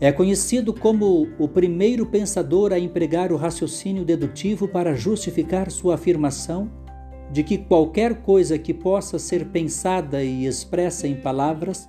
É 0.00 0.12
conhecido 0.12 0.72
como 0.72 1.28
o 1.38 1.48
primeiro 1.48 2.06
pensador 2.06 2.72
a 2.72 2.78
empregar 2.78 3.32
o 3.32 3.36
raciocínio 3.36 4.04
dedutivo 4.04 4.68
para 4.68 4.94
justificar 4.94 5.70
sua 5.70 5.94
afirmação 5.94 6.70
de 7.32 7.42
que 7.42 7.58
qualquer 7.58 8.22
coisa 8.22 8.58
que 8.58 8.74
possa 8.74 9.18
ser 9.18 9.46
pensada 9.46 10.22
e 10.22 10.46
expressa 10.46 11.08
em 11.08 11.16
palavras, 11.16 11.88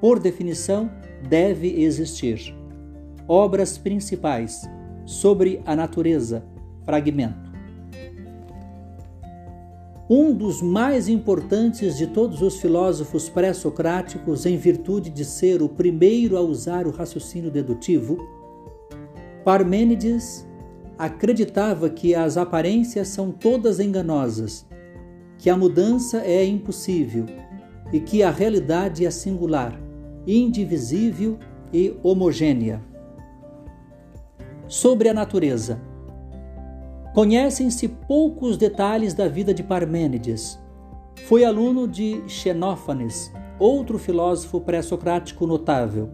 por 0.00 0.20
definição, 0.20 0.90
deve 1.28 1.82
existir. 1.82 2.54
Obras 3.26 3.78
principais 3.78 4.62
sobre 5.06 5.60
a 5.64 5.74
natureza. 5.74 6.44
Fragmento 6.84 7.43
um 10.08 10.34
dos 10.34 10.60
mais 10.60 11.08
importantes 11.08 11.96
de 11.96 12.06
todos 12.06 12.42
os 12.42 12.60
filósofos 12.60 13.28
pré-socráticos 13.28 14.44
em 14.44 14.56
virtude 14.56 15.08
de 15.08 15.24
ser 15.24 15.62
o 15.62 15.68
primeiro 15.68 16.36
a 16.36 16.42
usar 16.42 16.86
o 16.86 16.90
raciocínio 16.90 17.50
dedutivo, 17.50 18.18
Parmênides 19.44 20.46
acreditava 20.98 21.88
que 21.88 22.14
as 22.14 22.36
aparências 22.36 23.08
são 23.08 23.30
todas 23.30 23.80
enganosas, 23.80 24.66
que 25.38 25.48
a 25.48 25.56
mudança 25.56 26.18
é 26.18 26.44
impossível 26.44 27.26
e 27.92 27.98
que 27.98 28.22
a 28.22 28.30
realidade 28.30 29.06
é 29.06 29.10
singular, 29.10 29.78
indivisível 30.26 31.38
e 31.72 31.94
homogênea. 32.02 32.80
Sobre 34.68 35.08
a 35.08 35.14
natureza, 35.14 35.80
Conhecem-se 37.14 37.86
poucos 37.86 38.56
detalhes 38.56 39.14
da 39.14 39.28
vida 39.28 39.54
de 39.54 39.62
Parmênides. 39.62 40.58
Foi 41.28 41.44
aluno 41.44 41.86
de 41.86 42.20
Xenófanes, 42.26 43.32
outro 43.56 44.00
filósofo 44.00 44.60
pré-socrático 44.60 45.46
notável. 45.46 46.10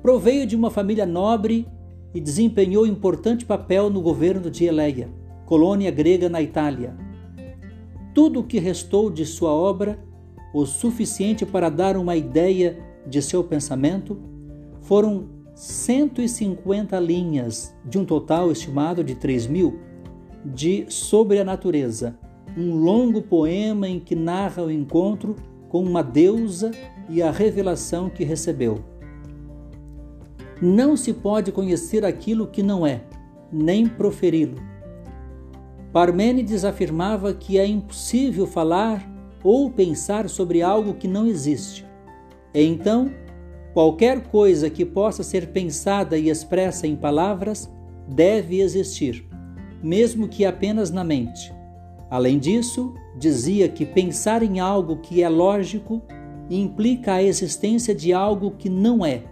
Proveio 0.00 0.46
de 0.46 0.54
uma 0.54 0.70
família 0.70 1.04
nobre 1.04 1.66
e 2.14 2.20
desempenhou 2.20 2.86
importante 2.86 3.44
papel 3.44 3.90
no 3.90 4.00
governo 4.00 4.48
de 4.48 4.66
Eleia, 4.66 5.08
colônia 5.46 5.90
grega 5.90 6.28
na 6.28 6.40
Itália. 6.40 6.96
Tudo 8.14 8.38
o 8.38 8.44
que 8.44 8.60
restou 8.60 9.10
de 9.10 9.26
sua 9.26 9.50
obra, 9.50 9.98
o 10.54 10.64
suficiente 10.64 11.44
para 11.44 11.68
dar 11.68 11.96
uma 11.96 12.14
ideia 12.14 12.78
de 13.04 13.20
seu 13.20 13.42
pensamento, 13.42 14.16
foram 14.80 15.28
150 15.56 17.00
linhas, 17.00 17.74
de 17.84 17.98
um 17.98 18.04
total 18.04 18.52
estimado 18.52 19.02
de 19.02 19.16
3 19.16 19.48
mil 19.48 19.92
de 20.44 20.86
Sobre 20.88 21.38
a 21.38 21.44
Natureza, 21.44 22.18
um 22.56 22.74
longo 22.74 23.22
poema 23.22 23.88
em 23.88 23.98
que 23.98 24.14
narra 24.14 24.62
o 24.62 24.70
encontro 24.70 25.36
com 25.68 25.82
uma 25.82 26.02
deusa 26.02 26.70
e 27.08 27.22
a 27.22 27.30
revelação 27.30 28.08
que 28.10 28.24
recebeu. 28.24 28.84
Não 30.60 30.96
se 30.96 31.12
pode 31.12 31.50
conhecer 31.50 32.04
aquilo 32.04 32.46
que 32.46 32.62
não 32.62 32.86
é, 32.86 33.02
nem 33.52 33.86
proferi-lo. 33.86 34.60
Parmênides 35.92 36.64
afirmava 36.64 37.34
que 37.34 37.58
é 37.58 37.66
impossível 37.66 38.46
falar 38.46 39.08
ou 39.42 39.70
pensar 39.70 40.28
sobre 40.28 40.62
algo 40.62 40.94
que 40.94 41.08
não 41.08 41.26
existe. 41.26 41.84
Então, 42.54 43.10
Qualquer 43.74 44.22
coisa 44.28 44.70
que 44.70 44.84
possa 44.84 45.24
ser 45.24 45.48
pensada 45.48 46.16
e 46.16 46.28
expressa 46.28 46.86
em 46.86 46.94
palavras 46.94 47.68
deve 48.06 48.60
existir, 48.60 49.26
mesmo 49.84 50.26
que 50.26 50.46
apenas 50.46 50.90
na 50.90 51.04
mente. 51.04 51.54
Além 52.10 52.38
disso, 52.38 52.94
dizia 53.18 53.68
que 53.68 53.84
pensar 53.84 54.42
em 54.42 54.58
algo 54.58 54.96
que 54.96 55.22
é 55.22 55.28
lógico 55.28 56.00
implica 56.48 57.12
a 57.12 57.22
existência 57.22 57.94
de 57.94 58.10
algo 58.10 58.52
que 58.52 58.70
não 58.70 59.04
é. 59.04 59.24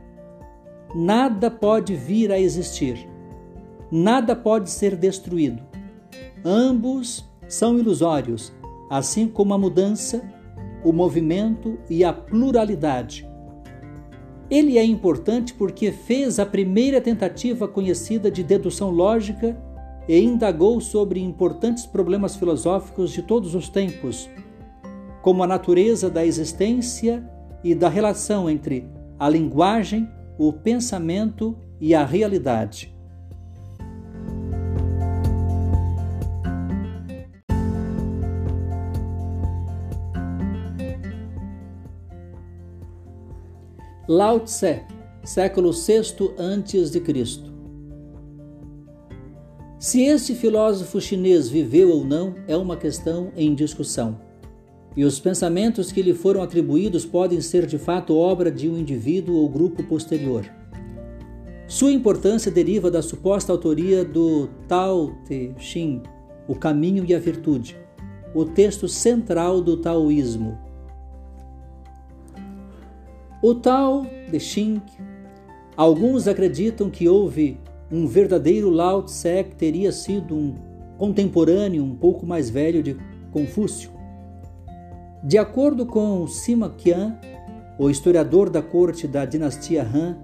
Nada 0.95 1.51
pode 1.51 1.95
vir 1.95 2.31
a 2.31 2.39
existir. 2.39 3.09
Nada 3.91 4.37
pode 4.37 4.69
ser 4.69 4.95
destruído. 4.95 5.63
Ambos 6.45 7.25
são 7.49 7.79
ilusórios, 7.79 8.53
assim 8.91 9.29
como 9.29 9.55
a 9.55 9.59
mudança, 9.59 10.23
o 10.85 10.93
movimento 10.93 11.79
e 11.89 12.05
a 12.05 12.13
pluralidade. 12.13 13.27
Ele 14.51 14.77
é 14.77 14.85
importante 14.85 15.55
porque 15.55 15.91
fez 15.93 16.39
a 16.39 16.45
primeira 16.45 17.01
tentativa 17.01 17.67
conhecida 17.67 18.31
de 18.31 18.43
dedução 18.43 18.91
lógica 18.91 19.57
e 20.09 20.21
indagou 20.21 20.81
sobre 20.81 21.21
importantes 21.21 21.87
problemas 21.87 22.37
filosóficos 22.37 23.11
de 23.13 23.23
todos 23.23 23.55
os 23.55 23.69
tempos, 23.69 24.29
como 25.23 25.43
a 25.43 25.47
natureza 25.47 26.11
da 26.11 26.25
existência 26.25 27.25
e 27.63 27.75
da 27.75 27.89
relação 27.89 28.51
entre 28.51 28.91
a 29.19 29.29
linguagem, 29.29 30.09
o 30.39 30.53
pensamento 30.53 31.57
e 31.81 31.95
a 31.95 32.05
realidade. 32.05 32.93
Lao 44.09 44.41
Tse, 44.41 44.83
século 45.25 45.71
VI 45.73 46.01
a.C. 46.01 47.52
Se 49.83 50.01
este 50.01 50.37
filósofo 50.37 51.01
chinês 51.01 51.49
viveu 51.49 51.91
ou 51.91 52.05
não 52.05 52.37
é 52.47 52.57
uma 52.57 52.77
questão 52.77 53.33
em 53.37 53.53
discussão. 53.53 54.17
E 54.97 55.05
os 55.05 55.19
pensamentos 55.19 55.91
que 55.91 56.01
lhe 56.01 56.15
foram 56.15 56.41
atribuídos 56.41 57.05
podem 57.05 57.41
ser 57.41 57.67
de 57.67 57.79
fato 57.79 58.17
obra 58.17 58.49
de 58.49 58.69
um 58.69 58.79
indivíduo 58.79 59.35
ou 59.35 59.49
grupo 59.49 59.83
posterior. 59.83 60.49
Sua 61.67 61.91
importância 61.91 62.49
deriva 62.49 62.93
da 62.93 63.03
suposta 63.03 63.51
autoria 63.51 64.05
do 64.05 64.47
Tao 64.69 65.17
Te 65.27 65.53
Ching, 65.59 66.01
O 66.47 66.55
Caminho 66.55 67.05
e 67.05 67.13
a 67.13 67.19
Virtude, 67.19 67.77
o 68.33 68.45
texto 68.45 68.87
central 68.87 69.61
do 69.61 69.77
taoísmo, 69.77 70.57
o 73.43 73.53
Tao 73.53 74.07
de 74.31 74.39
Ching, 74.39 74.81
alguns 75.77 76.29
acreditam 76.29 76.89
que 76.89 77.09
houve 77.09 77.59
um 77.93 78.07
verdadeiro 78.07 78.71
Lao 78.71 79.03
Tse 79.03 79.45
teria 79.59 79.93
sido 79.93 80.35
um 80.35 80.55
contemporâneo 80.97 81.85
um 81.85 81.95
pouco 81.95 82.25
mais 82.25 82.49
velho 82.49 82.83
de 82.83 82.97
Confúcio. 83.31 83.91
De 85.23 85.37
acordo 85.37 85.85
com 85.85 86.27
Sima 86.27 86.71
Qian, 86.71 87.19
o 87.79 87.91
historiador 87.91 88.49
da 88.49 88.63
corte 88.63 89.07
da 89.07 89.27
dinastia 89.27 89.83
Han, 89.83 90.17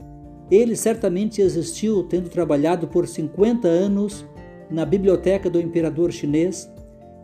ele 0.50 0.74
certamente 0.74 1.42
existiu 1.42 2.02
tendo 2.04 2.30
trabalhado 2.30 2.88
por 2.88 3.06
50 3.06 3.68
anos 3.68 4.24
na 4.70 4.84
biblioteca 4.86 5.50
do 5.50 5.60
imperador 5.60 6.10
chinês 6.10 6.70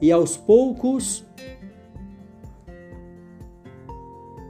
e 0.01 0.13
aos 0.13 0.37
poucos 0.37 1.25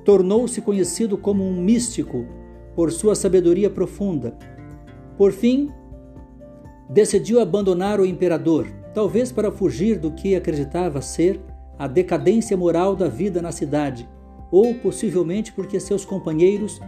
tornou-se 0.05 0.61
conhecido 0.61 1.17
como 1.17 1.45
um 1.45 1.61
místico 1.61 2.27
por 2.75 2.91
sua 2.91 3.15
sabedoria 3.15 3.71
profunda. 3.71 4.37
Por 5.17 5.33
fim, 5.33 5.71
decidiu 6.89 7.41
abandonar 7.41 8.01
o 8.01 8.07
imperador, 8.07 8.67
talvez 8.93 9.33
para 9.33 9.51
fugir 9.51 9.99
do 9.99 10.11
que 10.11 10.35
acreditava 10.35 11.01
ser 11.01 11.41
a 11.79 11.87
decadência 11.87 12.57
moral 12.57 12.95
da 12.95 13.09
vida 13.09 13.43
na 13.43 13.51
cidade, 13.51 14.09
ou 14.51 14.75
possivelmente 14.75 15.53
porque 15.53 15.81
seus 15.81 16.05
companheiros 16.05 16.81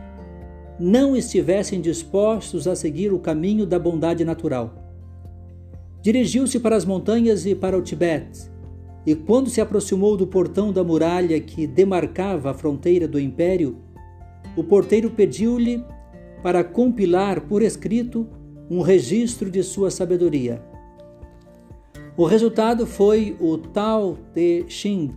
não 0.78 1.16
estivessem 1.16 1.80
dispostos 1.80 2.68
a 2.68 2.76
seguir 2.76 3.12
o 3.12 3.18
caminho 3.18 3.66
da 3.66 3.78
bondade 3.78 4.24
natural. 4.24 4.74
Dirigiu-se 6.02 6.60
para 6.60 6.76
as 6.76 6.84
montanhas 6.84 7.46
e 7.46 7.54
para 7.54 7.76
o 7.76 7.82
Tibete, 7.82 8.50
e 9.06 9.14
quando 9.14 9.48
se 9.48 9.60
aproximou 9.60 10.16
do 10.16 10.26
portão 10.26 10.72
da 10.72 10.84
muralha 10.84 11.40
que 11.40 11.66
demarcava 11.66 12.50
a 12.50 12.54
fronteira 12.54 13.08
do 13.08 13.18
império, 13.18 13.78
o 14.56 14.62
porteiro 14.62 15.10
pediu-lhe 15.10 15.84
para 16.42 16.62
compilar 16.62 17.42
por 17.42 17.62
escrito 17.62 18.28
um 18.70 18.80
registro 18.80 19.50
de 19.50 19.62
sua 19.62 19.90
sabedoria. 19.90 20.62
O 22.16 22.24
resultado 22.24 22.86
foi 22.86 23.36
o 23.40 23.58
Tao 23.58 24.16
Te 24.32 24.64
Ching. 24.68 25.14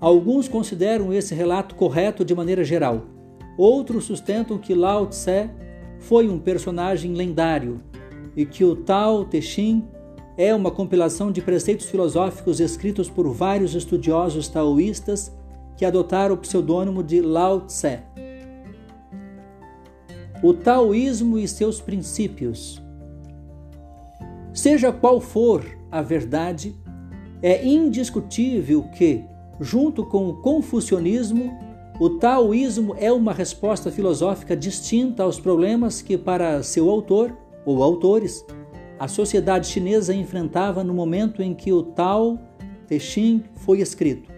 Alguns 0.00 0.48
consideram 0.48 1.12
esse 1.12 1.34
relato 1.34 1.74
correto 1.74 2.24
de 2.24 2.34
maneira 2.34 2.62
geral. 2.62 3.06
Outros 3.56 4.04
sustentam 4.04 4.58
que 4.58 4.74
Lao 4.74 5.06
Tse 5.06 5.48
foi 5.98 6.28
um 6.28 6.38
personagem 6.38 7.14
lendário 7.14 7.80
e 8.36 8.44
que 8.44 8.64
o 8.64 8.76
Tao 8.76 9.24
Te 9.24 9.40
Ching 9.40 9.84
é 10.36 10.54
uma 10.54 10.70
compilação 10.70 11.30
de 11.30 11.40
preceitos 11.40 11.86
filosóficos 11.86 12.60
escritos 12.60 13.08
por 13.08 13.28
vários 13.32 13.74
estudiosos 13.74 14.48
taoístas 14.48 15.32
que 15.76 15.84
adotaram 15.84 16.34
o 16.34 16.38
pseudônimo 16.38 17.02
de 17.02 17.20
Lao 17.20 17.62
Tse. 17.62 18.00
O 20.42 20.52
taoísmo 20.52 21.38
e 21.38 21.46
seus 21.46 21.80
princípios. 21.80 22.82
Seja 24.52 24.92
qual 24.92 25.20
for 25.20 25.64
a 25.88 26.02
verdade, 26.02 26.74
é 27.40 27.64
indiscutível 27.64 28.82
que, 28.96 29.24
junto 29.60 30.04
com 30.04 30.28
o 30.28 30.42
confucionismo, 30.42 31.56
o 32.00 32.10
taoísmo 32.10 32.96
é 32.98 33.12
uma 33.12 33.32
resposta 33.32 33.88
filosófica 33.92 34.56
distinta 34.56 35.22
aos 35.22 35.38
problemas 35.38 36.02
que, 36.02 36.18
para 36.18 36.60
seu 36.64 36.90
autor 36.90 37.32
ou 37.64 37.80
autores, 37.80 38.44
a 38.98 39.06
sociedade 39.06 39.68
chinesa 39.68 40.12
enfrentava 40.12 40.82
no 40.82 40.92
momento 40.92 41.40
em 41.40 41.54
que 41.54 41.72
o 41.72 41.84
Tao 41.84 42.36
Te 42.88 42.98
Ching 42.98 43.44
foi 43.54 43.80
escrito. 43.80 44.28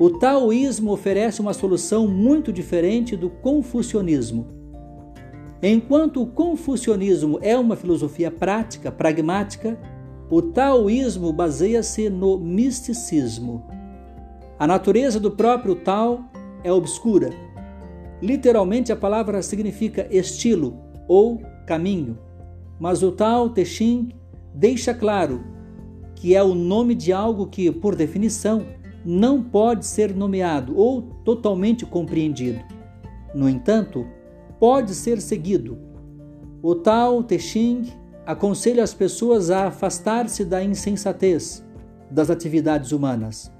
O 0.00 0.10
taoísmo 0.10 0.90
oferece 0.90 1.40
uma 1.40 1.54
solução 1.54 2.08
muito 2.08 2.52
diferente 2.52 3.16
do 3.16 3.30
confucionismo. 3.30 4.55
Enquanto 5.68 6.22
o 6.22 6.26
confucionismo 6.26 7.40
é 7.42 7.56
uma 7.58 7.74
filosofia 7.74 8.30
prática, 8.30 8.92
pragmática, 8.92 9.76
o 10.30 10.40
taoísmo 10.40 11.32
baseia-se 11.32 12.08
no 12.08 12.38
misticismo. 12.38 13.66
A 14.58 14.66
natureza 14.66 15.18
do 15.18 15.30
próprio 15.30 15.74
Tao 15.74 16.24
é 16.62 16.72
obscura. 16.72 17.30
Literalmente, 18.22 18.92
a 18.92 18.96
palavra 18.96 19.42
significa 19.42 20.06
estilo 20.10 20.78
ou 21.08 21.42
caminho 21.66 22.16
mas 22.78 23.02
o 23.02 23.10
Tao 23.10 23.48
Te 23.48 23.64
Ching 23.64 24.10
deixa 24.54 24.92
claro 24.92 25.42
que 26.14 26.34
é 26.34 26.42
o 26.42 26.54
nome 26.54 26.94
de 26.94 27.12
algo 27.12 27.46
que, 27.46 27.70
por 27.70 27.94
definição, 27.94 28.66
não 29.04 29.42
pode 29.42 29.86
ser 29.86 30.14
nomeado 30.14 30.76
ou 30.76 31.02
totalmente 31.24 31.84
compreendido. 31.86 32.60
No 33.34 33.48
entanto, 33.48 34.06
pode 34.58 34.94
ser 34.94 35.20
seguido. 35.20 35.78
O 36.62 36.74
Tao 36.74 37.22
Te 37.22 37.38
Ching 37.38 37.92
aconselha 38.24 38.82
as 38.82 38.94
pessoas 38.94 39.50
a 39.50 39.66
afastar-se 39.66 40.44
da 40.44 40.62
insensatez 40.62 41.64
das 42.10 42.30
atividades 42.30 42.92
humanas. 42.92 43.50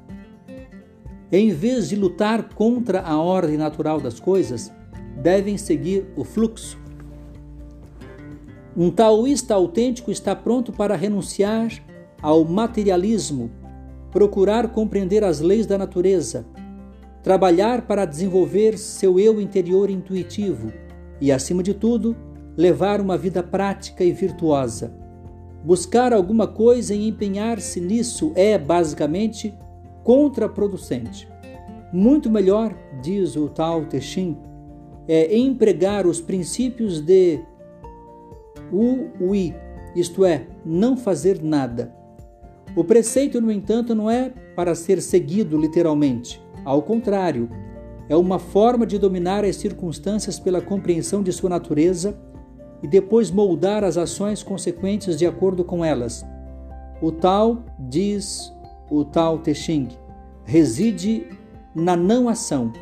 Em 1.31 1.51
vez 1.51 1.89
de 1.89 1.97
lutar 1.97 2.55
contra 2.55 3.01
a 3.01 3.17
ordem 3.17 3.57
natural 3.57 4.01
das 4.01 4.21
coisas, 4.21 4.73
devem 5.23 5.57
seguir 5.57 6.07
o 6.17 6.25
fluxo 6.25 6.79
um 8.79 8.91
taoísta 8.91 9.55
autêntico 9.55 10.11
está 10.11 10.37
pronto 10.37 10.71
para 10.71 10.95
renunciar 10.95 11.71
ao 12.21 12.45
materialismo, 12.45 13.51
procurar 14.13 14.69
compreender 14.69 15.25
as 15.25 15.41
leis 15.41 15.65
da 15.65 15.79
natureza, 15.79 16.45
trabalhar 17.23 17.87
para 17.87 18.05
desenvolver 18.05 18.77
seu 18.77 19.19
eu 19.19 19.41
interior 19.41 19.89
intuitivo 19.89 20.71
e, 21.21 21.33
acima 21.33 21.63
de 21.63 21.75
tudo, 21.75 22.17
levar 22.57 23.01
uma 23.01 23.17
vida 23.17 23.43
prática 23.43 24.03
e 24.03 24.13
virtuosa. 24.13 24.93
Buscar 25.65 26.13
alguma 26.13 26.47
coisa 26.47 26.95
e 26.95 27.09
empenhar-se 27.09 27.81
nisso 27.81 28.33
é, 28.35 28.57
basicamente, 28.57 29.55
contraproducente. 30.05 31.29
Muito 31.93 32.31
melhor, 32.31 32.77
diz 33.03 33.37
o 33.37 33.49
Tao 33.49 33.85
Te 33.87 34.01
Ching, 34.01 34.37
é 35.09 35.37
empregar 35.37 36.07
os 36.07 36.21
princípios 36.21 37.01
de 37.01 37.41
o 38.73 39.09
ui, 39.21 39.55
isto 39.95 40.25
é, 40.25 40.47
não 40.65 40.97
fazer 40.97 41.43
nada. 41.43 41.95
O 42.75 42.85
preceito, 42.85 43.41
no 43.41 43.51
entanto, 43.51 43.95
não 43.95 44.11
é 44.11 44.33
para 44.55 44.75
ser 44.75 45.01
seguido 45.01 45.59
literalmente. 45.59 46.43
Ao 46.65 46.83
contrário, 46.83 47.49
é 48.09 48.17
uma 48.17 48.39
forma 48.39 48.87
de 48.87 48.99
dominar 48.99 49.45
as 49.45 49.57
circunstâncias 49.57 50.39
pela 50.39 50.61
compreensão 50.61 51.23
de 51.23 51.33
sua 51.33 51.51
natureza 51.51 52.17
e 52.83 52.87
depois 52.87 53.31
moldar 53.31 53.83
as 53.83 53.97
ações 53.97 54.43
consequentes 54.43 55.19
de 55.19 55.27
acordo 55.27 55.65
com 55.65 55.85
elas. 55.85 56.25
O 57.03 57.11
tal, 57.11 57.65
diz 57.79 58.53
o 58.91 59.05
tal 59.05 59.39
Texing, 59.39 59.89
reside 60.45 61.27
na 61.75 61.97
não 61.97 62.29
ação. 62.29 62.73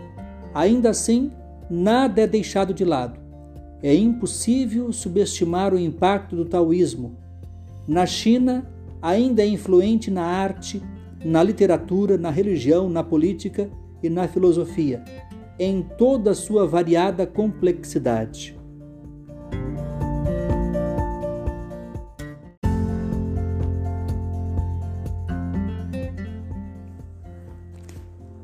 Ainda 0.53 0.91
assim, 0.91 1.31
nada 1.70 2.22
é 2.22 2.27
deixado 2.27 2.75
de 2.75 2.85
lado. 2.85 3.18
É 3.83 3.95
impossível 3.95 4.93
subestimar 4.93 5.75
o 5.75 5.79
impacto 5.79 6.37
do 6.37 6.45
taoísmo. 6.45 7.16
Na 7.87 8.07
China, 8.07 8.70
ainda 9.01 9.43
é 9.43 9.47
influente 9.47 10.11
na 10.11 10.22
arte, 10.22 10.83
na 11.25 11.43
literatura, 11.43 12.16
na 12.16 12.31
religião, 12.31 12.89
na 12.89 13.03
política 13.03 13.70
e 14.05 14.11
na 14.11 14.29
filosofia, 14.29 15.03
em 15.59 15.83
toda 15.83 16.33
a 16.33 16.35
sua 16.35 16.67
variada 16.67 17.27
complexidade. 17.27 18.55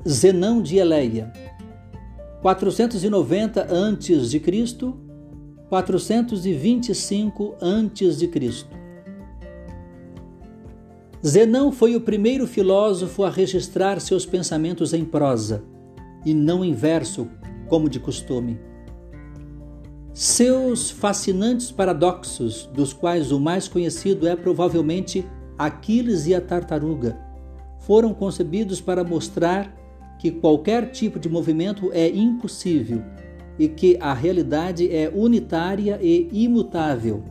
Zenão 0.09 0.63
de 0.63 0.79
Eleia, 0.79 1.31
490 2.41 3.63
a.C., 3.63 4.41
425 5.69 7.55
a.C. 7.61 8.80
Zenão 11.27 11.71
foi 11.71 11.95
o 11.95 12.01
primeiro 12.01 12.47
filósofo 12.47 13.25
a 13.25 13.31
registrar 13.31 14.01
seus 14.01 14.25
pensamentos 14.25 14.95
em 14.95 15.05
prosa 15.05 15.63
e 16.25 16.33
não 16.33 16.65
em 16.65 16.73
verso, 16.73 17.29
como 17.69 17.91
de 17.91 18.01
costume. 18.01 18.59
Seus 20.15 20.91
fascinantes 20.91 21.71
paradoxos, 21.71 22.71
dos 22.73 22.95
quais 22.95 23.33
o 23.33 23.39
mais 23.39 23.69
conhecido 23.69 24.27
é 24.27 24.35
provavelmente 24.35 25.27
Aquiles 25.59 26.27
e 26.27 26.35
a 26.35 26.41
Tartaruga, 26.41 27.19
foram 27.81 28.15
concebidos 28.15 28.81
para 28.81 29.05
mostrar 29.05 29.77
que 30.19 30.31
qualquer 30.31 30.91
tipo 30.91 31.19
de 31.19 31.29
movimento 31.29 31.91
é 31.93 32.09
impossível 32.09 33.03
e 33.59 33.69
que 33.69 33.99
a 34.01 34.15
realidade 34.15 34.91
é 34.91 35.13
unitária 35.15 35.99
e 36.01 36.29
imutável. 36.33 37.23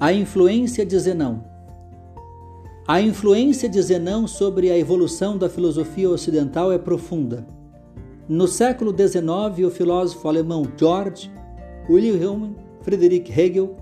A 0.00 0.12
influência 0.12 0.86
de 0.86 0.96
Zenão. 0.96 1.42
A 2.86 3.00
influência 3.00 3.68
de 3.68 3.82
Zenão 3.82 4.28
sobre 4.28 4.70
a 4.70 4.78
evolução 4.78 5.36
da 5.36 5.48
filosofia 5.48 6.08
ocidental 6.08 6.70
é 6.70 6.78
profunda. 6.78 7.44
No 8.28 8.46
século 8.46 8.92
XIX, 8.96 9.66
o 9.66 9.70
filósofo 9.72 10.28
alemão 10.28 10.62
George 10.78 11.28
Wilhelm 11.90 12.52
Friedrich 12.82 13.28
Hegel 13.28 13.76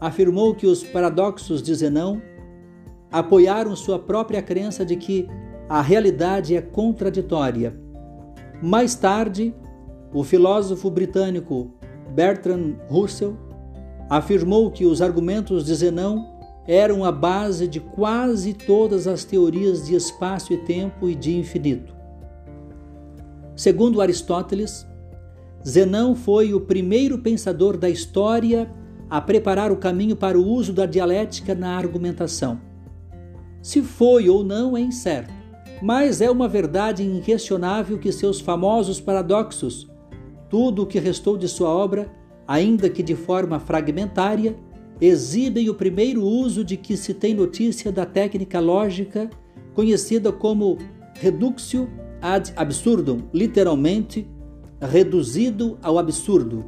afirmou 0.00 0.54
que 0.54 0.66
os 0.66 0.82
paradoxos 0.82 1.62
de 1.62 1.74
Zenão 1.74 2.22
apoiaram 3.12 3.76
sua 3.76 3.98
própria 3.98 4.40
crença 4.40 4.86
de 4.86 4.96
que 4.96 5.28
a 5.68 5.82
realidade 5.82 6.56
é 6.56 6.62
contraditória. 6.62 7.78
Mais 8.62 8.94
tarde, 8.94 9.54
o 10.14 10.24
filósofo 10.24 10.90
britânico 10.90 11.74
Bertrand 12.14 12.76
Russell 12.88 13.36
afirmou 14.08 14.70
que 14.70 14.86
os 14.86 15.02
argumentos 15.02 15.64
de 15.64 15.74
Zenão 15.74 16.38
eram 16.66 17.04
a 17.04 17.10
base 17.10 17.66
de 17.66 17.80
quase 17.80 18.52
todas 18.52 19.06
as 19.06 19.24
teorias 19.24 19.86
de 19.86 19.94
espaço 19.94 20.52
e 20.52 20.58
tempo 20.58 21.08
e 21.08 21.14
de 21.14 21.36
infinito. 21.36 21.94
Segundo 23.56 24.00
Aristóteles, 24.00 24.86
Zenão 25.66 26.14
foi 26.14 26.54
o 26.54 26.60
primeiro 26.60 27.18
pensador 27.18 27.76
da 27.76 27.88
história 27.88 28.70
a 29.10 29.20
preparar 29.20 29.72
o 29.72 29.76
caminho 29.76 30.14
para 30.14 30.38
o 30.38 30.46
uso 30.46 30.72
da 30.72 30.86
dialética 30.86 31.54
na 31.54 31.76
argumentação. 31.76 32.60
Se 33.62 33.82
foi 33.82 34.28
ou 34.28 34.44
não 34.44 34.76
é 34.76 34.80
incerto, 34.80 35.32
mas 35.82 36.20
é 36.20 36.30
uma 36.30 36.48
verdade 36.48 37.04
inquestionável 37.04 37.98
que 37.98 38.12
seus 38.12 38.40
famosos 38.40 39.00
paradoxos, 39.00 39.88
tudo 40.48 40.82
o 40.82 40.86
que 40.86 40.98
restou 40.98 41.36
de 41.36 41.48
sua 41.48 41.70
obra, 41.70 42.10
ainda 42.48 42.88
que 42.88 43.02
de 43.02 43.14
forma 43.14 43.60
fragmentária, 43.60 44.56
exibem 44.98 45.68
o 45.68 45.74
primeiro 45.74 46.24
uso 46.24 46.64
de 46.64 46.78
que 46.78 46.96
se 46.96 47.12
tem 47.12 47.34
notícia 47.34 47.92
da 47.92 48.06
técnica 48.06 48.58
lógica 48.58 49.28
conhecida 49.74 50.32
como 50.32 50.78
reductio 51.14 51.88
ad 52.22 52.52
absurdum, 52.56 53.20
literalmente 53.32 54.26
reduzido 54.80 55.78
ao 55.82 55.98
absurdo. 55.98 56.64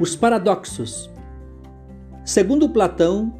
Os 0.00 0.16
paradoxos. 0.16 1.10
Segundo 2.24 2.68
Platão, 2.70 3.34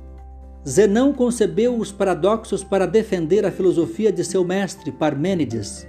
Zenão 0.69 1.13
concebeu 1.13 1.77
os 1.77 1.91
paradoxos 1.91 2.63
para 2.63 2.87
defender 2.87 3.45
a 3.47 3.51
filosofia 3.51 4.13
de 4.13 4.25
seu 4.25 4.45
mestre 4.45 4.93
Parmênides. 4.93 5.87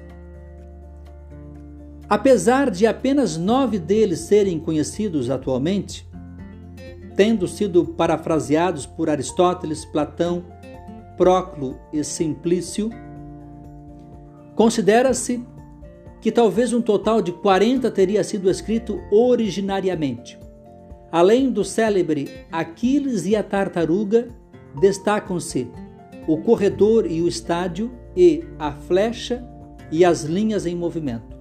Apesar 2.10 2.72
de 2.72 2.88
apenas 2.88 3.36
nove 3.36 3.78
deles 3.78 4.22
serem 4.22 4.58
conhecidos 4.60 5.30
atualmente, 5.30 6.08
tendo 7.18 7.48
sido 7.50 7.84
parafraseados 7.84 8.86
por 8.86 9.10
Aristóteles, 9.10 9.84
Platão, 9.84 10.46
Próclo 11.18 11.78
e 11.92 12.02
Simplício, 12.06 12.90
considera-se 14.56 15.44
que 16.22 16.32
talvez 16.32 16.72
um 16.72 16.82
total 16.82 17.22
de 17.22 17.34
40 17.34 17.92
teria 17.92 18.24
sido 18.24 18.50
escrito 18.50 19.02
originariamente. 19.12 20.40
Além 21.12 21.52
do 21.52 21.64
célebre 21.64 22.30
Aquiles 22.50 23.26
e 23.26 23.36
a 23.36 23.44
Tartaruga, 23.44 24.30
destacam-se 24.80 25.70
o 26.26 26.38
corredor 26.38 27.06
e 27.06 27.22
o 27.22 27.28
estádio 27.28 27.92
e 28.16 28.46
a 28.58 28.72
flecha 28.72 29.46
e 29.92 30.06
as 30.06 30.24
linhas 30.24 30.66
em 30.66 30.76
movimento. 30.76 31.37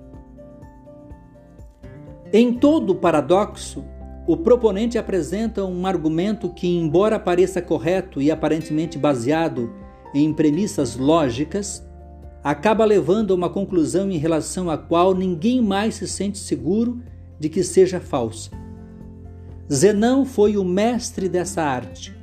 Em 2.33 2.53
todo 2.53 2.95
paradoxo, 2.95 3.85
o 4.27 4.37
proponente 4.37 4.99
apresenta 4.99 5.65
um 5.65 5.87
argumento 5.87 6.53
que, 6.53 6.67
embora 6.67 7.19
pareça 7.19 7.63
correto 7.63 8.21
e 8.21 8.31
aparentemente 8.31 8.99
baseado 8.99 9.73
em 10.15 10.33
premissas 10.33 10.97
lógicas, 10.97 11.87
acaba 12.43 12.85
levando 12.85 13.33
a 13.33 13.37
uma 13.37 13.51
conclusão 13.51 14.11
em 14.11 14.19
relação 14.19 14.69
à 14.71 14.77
qual 14.77 15.15
ninguém 15.15 15.61
mais 15.61 15.97
se 15.97 16.09
sente 16.09 16.39
seguro 16.39 17.03
de 17.39 17.49
que 17.49 17.63
seja 17.63 18.01
falsa. 18.01 18.51
Zenão 19.73 20.25
foi 20.25 20.57
o 20.57 20.65
mestre 20.65 21.29
dessa 21.29 21.63
arte 21.63 22.17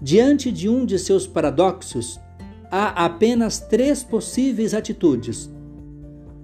Diante 0.00 0.52
de 0.52 0.68
um 0.68 0.84
de 0.84 0.98
seus 0.98 1.26
paradoxos, 1.26 2.20
há 2.70 3.04
apenas 3.04 3.58
três 3.58 4.04
possíveis 4.04 4.74
atitudes. 4.74 5.50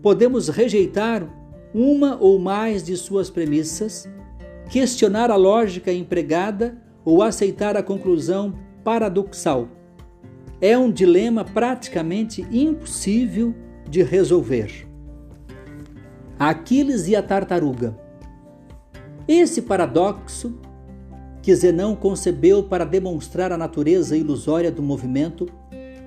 Podemos 0.00 0.48
rejeitar 0.48 1.28
uma 1.74 2.16
ou 2.20 2.38
mais 2.38 2.82
de 2.82 2.96
suas 2.96 3.30
premissas, 3.30 4.08
questionar 4.70 5.30
a 5.30 5.36
lógica 5.36 5.92
empregada 5.92 6.76
ou 7.04 7.22
aceitar 7.22 7.76
a 7.76 7.82
conclusão 7.82 8.54
paradoxal. 8.84 9.68
É 10.60 10.76
um 10.78 10.90
dilema 10.90 11.44
praticamente 11.44 12.46
impossível 12.50 13.54
de 13.88 14.02
resolver. 14.02 14.86
Aquiles 16.38 17.08
e 17.08 17.16
a 17.16 17.22
tartaruga. 17.22 17.96
Esse 19.26 19.62
paradoxo 19.62 20.58
que 21.42 21.54
Zenão 21.54 21.96
concebeu 21.96 22.62
para 22.62 22.84
demonstrar 22.84 23.50
a 23.50 23.58
natureza 23.58 24.16
ilusória 24.16 24.70
do 24.70 24.80
movimento, 24.80 25.48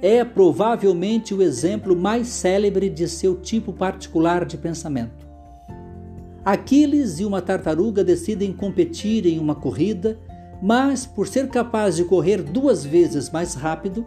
é 0.01 0.23
provavelmente 0.23 1.33
o 1.33 1.41
exemplo 1.41 1.95
mais 1.95 2.27
célebre 2.27 2.89
de 2.89 3.07
seu 3.07 3.35
tipo 3.35 3.73
particular 3.73 4.45
de 4.45 4.57
pensamento. 4.57 5.24
Aquiles 6.45 7.19
e 7.19 7.25
uma 7.25 7.41
tartaruga 7.41 8.03
decidem 8.03 8.53
competir 8.53 9.25
em 9.25 9.39
uma 9.39 9.55
corrida, 9.55 10.19
mas 10.61 11.03
por 11.03 11.27
ser 11.27 11.49
capaz 11.49 11.95
de 11.95 12.05
correr 12.05 12.43
duas 12.43 12.85
vezes 12.85 13.31
mais 13.31 13.55
rápido, 13.55 14.05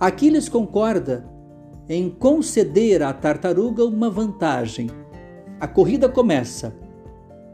Aquiles 0.00 0.48
concorda 0.48 1.28
em 1.90 2.08
conceder 2.08 3.02
à 3.02 3.12
tartaruga 3.12 3.84
uma 3.84 4.08
vantagem. 4.08 4.88
A 5.60 5.68
corrida 5.68 6.08
começa. 6.08 6.74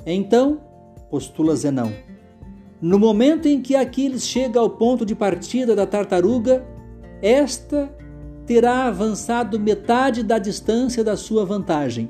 Então, 0.07 0.61
postula 1.11 1.57
Zenão, 1.57 1.93
no 2.81 3.01
momento 3.01 3.47
em 3.47 3.61
que 3.61 3.75
Aquiles 3.75 4.27
chega 4.27 4.61
ao 4.61 4.71
ponto 4.71 5.05
de 5.05 5.17
partida 5.17 5.75
da 5.75 5.87
tartaruga, 5.87 6.65
esta 7.21 7.93
terá 8.47 8.87
avançado 8.87 9.59
metade 9.59 10.23
da 10.23 10.39
distância 10.39 11.03
da 11.03 11.17
sua 11.17 11.45
vantagem. 11.45 12.09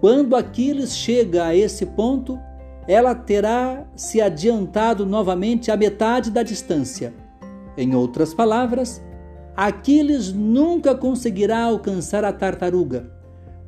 Quando 0.00 0.36
Aquiles 0.36 0.96
chega 0.96 1.46
a 1.46 1.56
esse 1.56 1.84
ponto, 1.84 2.38
ela 2.86 3.14
terá 3.14 3.84
se 3.96 4.20
adiantado 4.20 5.04
novamente 5.04 5.70
a 5.70 5.76
metade 5.76 6.30
da 6.30 6.42
distância. 6.42 7.12
Em 7.76 7.94
outras 7.94 8.32
palavras, 8.32 9.02
Aquiles 9.56 10.32
nunca 10.32 10.94
conseguirá 10.94 11.64
alcançar 11.64 12.24
a 12.24 12.32
tartaruga, 12.32 13.10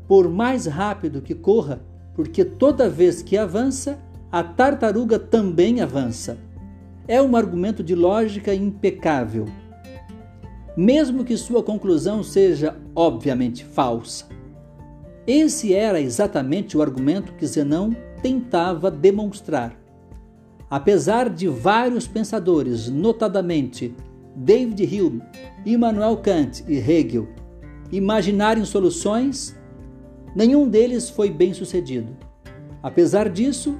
por 0.07 0.28
mais 0.28 0.66
rápido 0.66 1.20
que 1.20 1.35
corra, 1.35 1.81
porque 2.14 2.45
toda 2.45 2.89
vez 2.89 3.22
que 3.22 3.37
avança, 3.37 3.99
a 4.31 4.43
tartaruga 4.43 5.18
também 5.18 5.81
avança. 5.81 6.39
É 7.09 7.20
um 7.20 7.35
argumento 7.35 7.83
de 7.83 7.97
lógica 7.97 8.55
impecável, 8.55 9.47
mesmo 10.76 11.24
que 11.24 11.37
sua 11.37 11.62
conclusão 11.62 12.22
seja 12.22 12.76
obviamente 12.95 13.64
falsa. 13.64 14.39
Esse 15.33 15.72
era 15.72 16.01
exatamente 16.01 16.76
o 16.76 16.83
argumento 16.83 17.35
que 17.35 17.47
Zenão 17.47 17.95
tentava 18.20 18.91
demonstrar. 18.91 19.81
Apesar 20.68 21.31
de 21.31 21.47
vários 21.47 22.09
pensadores, 22.09 22.89
notadamente 22.89 23.95
David 24.35 24.83
Hume, 24.87 25.22
Immanuel 25.64 26.16
Kant 26.16 26.64
e 26.66 26.78
Hegel, 26.78 27.28
imaginarem 27.93 28.64
soluções, 28.64 29.57
nenhum 30.35 30.68
deles 30.68 31.09
foi 31.09 31.31
bem 31.31 31.55
sucedido. 31.55 32.09
Apesar 32.83 33.28
disso, 33.28 33.78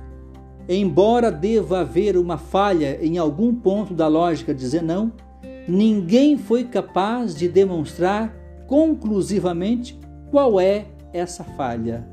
embora 0.69 1.33
deva 1.33 1.81
haver 1.81 2.17
uma 2.17 2.39
falha 2.39 2.97
em 3.05 3.19
algum 3.19 3.53
ponto 3.53 3.93
da 3.93 4.07
lógica 4.07 4.55
de 4.55 4.65
Zenão, 4.65 5.13
ninguém 5.67 6.39
foi 6.39 6.63
capaz 6.63 7.35
de 7.35 7.49
demonstrar 7.49 8.33
conclusivamente 8.69 9.99
qual 10.31 10.61
é 10.61 10.87
essa 11.13 11.45
falha. 11.45 12.07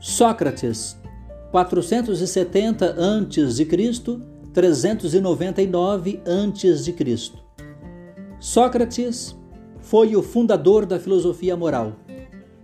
Sócrates, 0.00 0.96
470 1.50 2.86
a.C., 2.86 3.66
399 4.54 6.22
a.C. 6.24 7.32
Sócrates 8.40 9.36
foi 9.80 10.16
o 10.16 10.22
fundador 10.22 10.86
da 10.86 10.98
filosofia 10.98 11.54
moral. 11.54 11.92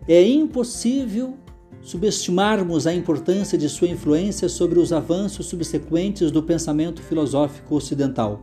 É 0.08 0.22
impossível 0.26 1.36
subestimarmos 1.82 2.86
a 2.86 2.94
importância 2.94 3.58
de 3.58 3.68
sua 3.68 3.88
influência 3.88 4.48
sobre 4.48 4.78
os 4.78 4.92
avanços 4.92 5.46
subsequentes 5.46 6.30
do 6.30 6.42
pensamento 6.42 7.02
filosófico 7.02 7.74
ocidental, 7.74 8.40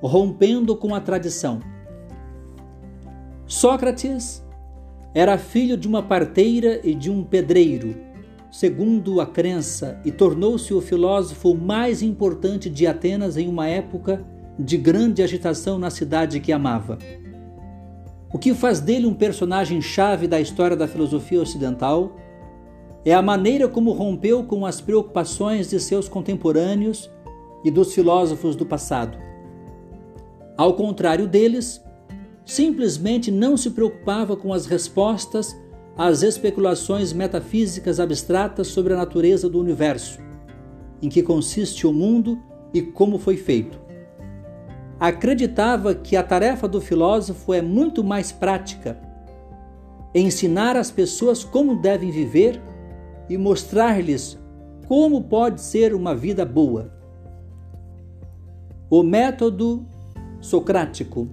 rompendo 0.00 0.76
com 0.76 0.94
a 0.94 1.00
tradição. 1.00 1.60
Sócrates 3.46 4.44
era 5.14 5.38
filho 5.38 5.76
de 5.76 5.88
uma 5.88 6.02
parteira 6.02 6.80
e 6.84 6.94
de 6.94 7.10
um 7.10 7.24
pedreiro, 7.24 7.96
segundo 8.52 9.22
a 9.22 9.26
crença, 9.26 9.98
e 10.04 10.12
tornou-se 10.12 10.72
o 10.74 10.82
filósofo 10.82 11.54
mais 11.54 12.02
importante 12.02 12.68
de 12.68 12.86
Atenas 12.86 13.38
em 13.38 13.48
uma 13.48 13.66
época 13.66 14.22
de 14.58 14.76
grande 14.76 15.22
agitação 15.22 15.78
na 15.78 15.88
cidade 15.88 16.40
que 16.40 16.52
amava. 16.52 16.98
O 18.30 18.38
que 18.38 18.52
faz 18.52 18.78
dele 18.78 19.06
um 19.06 19.14
personagem 19.14 19.80
chave 19.80 20.28
da 20.28 20.38
história 20.38 20.76
da 20.76 20.86
filosofia 20.86 21.40
ocidental 21.40 22.14
é 23.02 23.14
a 23.14 23.22
maneira 23.22 23.66
como 23.66 23.92
rompeu 23.92 24.44
com 24.44 24.66
as 24.66 24.82
preocupações 24.82 25.70
de 25.70 25.80
seus 25.80 26.08
contemporâneos 26.08 27.10
e 27.64 27.70
dos 27.70 27.94
filósofos 27.94 28.54
do 28.54 28.66
passado. 28.66 29.16
Ao 30.58 30.74
contrário 30.74 31.26
deles, 31.26 31.82
simplesmente 32.44 33.30
não 33.30 33.56
se 33.56 33.70
preocupava 33.70 34.36
com 34.36 34.52
as 34.52 34.66
respostas 34.66 35.56
às 35.96 36.22
especulações 36.22 37.14
metafísicas 37.14 37.98
abstratas 37.98 38.68
sobre 38.68 38.92
a 38.92 38.96
natureza 38.96 39.48
do 39.48 39.58
universo, 39.58 40.20
em 41.00 41.08
que 41.08 41.22
consiste 41.22 41.86
o 41.86 41.92
mundo 41.94 42.38
e 42.74 42.82
como 42.82 43.18
foi 43.18 43.38
feito 43.38 43.87
acreditava 44.98 45.94
que 45.94 46.16
a 46.16 46.22
tarefa 46.22 46.66
do 46.66 46.80
filósofo 46.80 47.54
é 47.54 47.62
muito 47.62 48.02
mais 48.02 48.32
prática 48.32 48.98
ensinar 50.14 50.76
as 50.76 50.90
pessoas 50.90 51.44
como 51.44 51.76
devem 51.76 52.10
viver 52.10 52.60
e 53.28 53.36
mostrar-lhes 53.36 54.38
como 54.86 55.22
pode 55.22 55.60
ser 55.60 55.94
uma 55.94 56.14
vida 56.14 56.44
boa. 56.44 56.90
O 58.90 59.02
método 59.02 59.86
socrático. 60.40 61.28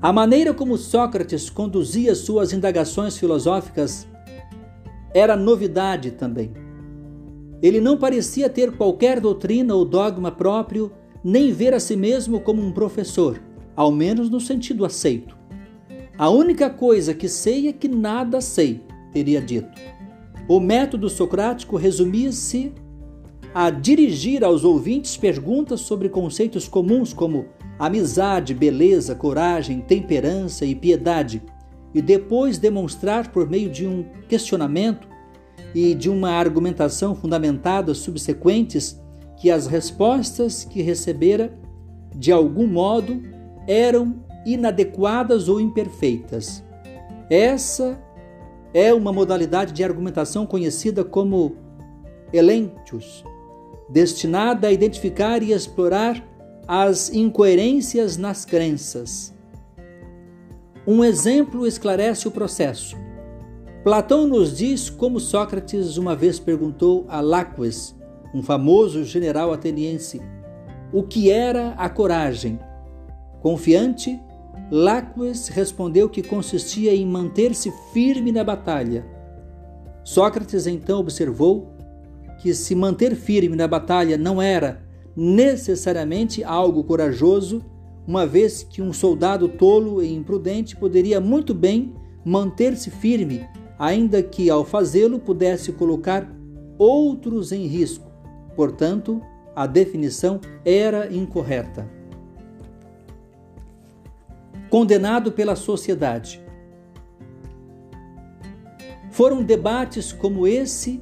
A 0.00 0.12
maneira 0.12 0.54
como 0.54 0.78
Sócrates 0.78 1.50
conduzia 1.50 2.14
suas 2.14 2.52
indagações 2.52 3.18
filosóficas 3.18 4.06
era 5.12 5.36
novidade 5.36 6.10
também. 6.10 6.52
Ele 7.62 7.80
não 7.80 7.96
parecia 7.96 8.48
ter 8.48 8.76
qualquer 8.76 9.20
doutrina 9.20 9.74
ou 9.74 9.84
dogma 9.84 10.30
próprio 10.30 10.90
nem 11.24 11.50
ver 11.50 11.72
a 11.72 11.80
si 11.80 11.96
mesmo 11.96 12.38
como 12.38 12.60
um 12.60 12.70
professor, 12.70 13.40
ao 13.74 13.90
menos 13.90 14.28
no 14.28 14.38
sentido 14.38 14.84
aceito. 14.84 15.34
A 16.18 16.28
única 16.28 16.68
coisa 16.68 17.14
que 17.14 17.28
sei 17.28 17.66
é 17.66 17.72
que 17.72 17.88
nada 17.88 18.42
sei, 18.42 18.82
teria 19.10 19.40
dito. 19.40 19.80
O 20.46 20.60
método 20.60 21.08
socrático 21.08 21.76
resumia-se 21.76 22.72
a 23.54 23.70
dirigir 23.70 24.44
aos 24.44 24.64
ouvintes 24.64 25.16
perguntas 25.16 25.80
sobre 25.80 26.10
conceitos 26.10 26.68
comuns 26.68 27.14
como 27.14 27.46
amizade, 27.78 28.52
beleza, 28.52 29.14
coragem, 29.14 29.80
temperança 29.80 30.66
e 30.66 30.74
piedade, 30.74 31.42
e 31.94 32.02
depois 32.02 32.58
demonstrar 32.58 33.32
por 33.32 33.48
meio 33.48 33.70
de 33.70 33.86
um 33.86 34.04
questionamento 34.28 35.08
e 35.74 35.94
de 35.94 36.10
uma 36.10 36.30
argumentação 36.30 37.14
fundamentada 37.14 37.94
subsequentes 37.94 39.00
que 39.36 39.50
as 39.50 39.66
respostas 39.66 40.64
que 40.64 40.82
recebera, 40.82 41.56
de 42.14 42.32
algum 42.32 42.66
modo, 42.66 43.22
eram 43.66 44.24
inadequadas 44.46 45.48
ou 45.48 45.60
imperfeitas. 45.60 46.62
Essa 47.30 47.98
é 48.72 48.92
uma 48.92 49.12
modalidade 49.12 49.72
de 49.72 49.82
argumentação 49.82 50.46
conhecida 50.46 51.04
como 51.04 51.56
elentius, 52.32 53.24
destinada 53.88 54.68
a 54.68 54.72
identificar 54.72 55.42
e 55.42 55.52
explorar 55.52 56.22
as 56.66 57.12
incoerências 57.12 58.16
nas 58.16 58.44
crenças. 58.44 59.34
Um 60.86 61.02
exemplo 61.02 61.66
esclarece 61.66 62.28
o 62.28 62.30
processo. 62.30 62.96
Platão 63.82 64.26
nos 64.26 64.56
diz 64.56 64.90
como 64.90 65.20
Sócrates 65.20 65.96
uma 65.96 66.16
vez 66.16 66.38
perguntou 66.38 67.04
a 67.08 67.20
Láques 67.20 67.93
um 68.34 68.42
famoso 68.42 69.04
general 69.04 69.52
ateniense, 69.52 70.20
o 70.92 71.02
que 71.02 71.30
era 71.30 71.70
a 71.72 71.88
coragem. 71.88 72.58
Confiante, 73.40 74.20
Láques 74.70 75.48
respondeu 75.48 76.08
que 76.08 76.22
consistia 76.22 76.94
em 76.94 77.06
manter-se 77.06 77.72
firme 77.92 78.32
na 78.32 78.42
batalha. 78.42 79.06
Sócrates 80.02 80.66
então 80.66 80.98
observou 80.98 81.72
que 82.40 82.52
se 82.52 82.74
manter 82.74 83.14
firme 83.14 83.54
na 83.54 83.68
batalha 83.68 84.18
não 84.18 84.42
era 84.42 84.82
necessariamente 85.16 86.42
algo 86.42 86.82
corajoso, 86.82 87.62
uma 88.06 88.26
vez 88.26 88.62
que 88.62 88.82
um 88.82 88.92
soldado 88.92 89.48
tolo 89.48 90.02
e 90.02 90.12
imprudente 90.12 90.76
poderia 90.76 91.20
muito 91.20 91.54
bem 91.54 91.94
manter-se 92.24 92.90
firme, 92.90 93.46
ainda 93.78 94.22
que 94.22 94.50
ao 94.50 94.64
fazê-lo 94.64 95.18
pudesse 95.18 95.72
colocar 95.72 96.30
outros 96.76 97.52
em 97.52 97.66
risco. 97.66 98.13
Portanto, 98.56 99.20
a 99.54 99.66
definição 99.66 100.40
era 100.64 101.12
incorreta. 101.12 101.88
Condenado 104.68 105.30
pela 105.30 105.54
sociedade. 105.54 106.42
Foram 109.10 109.44
debates 109.44 110.12
como 110.12 110.46
esse 110.46 111.00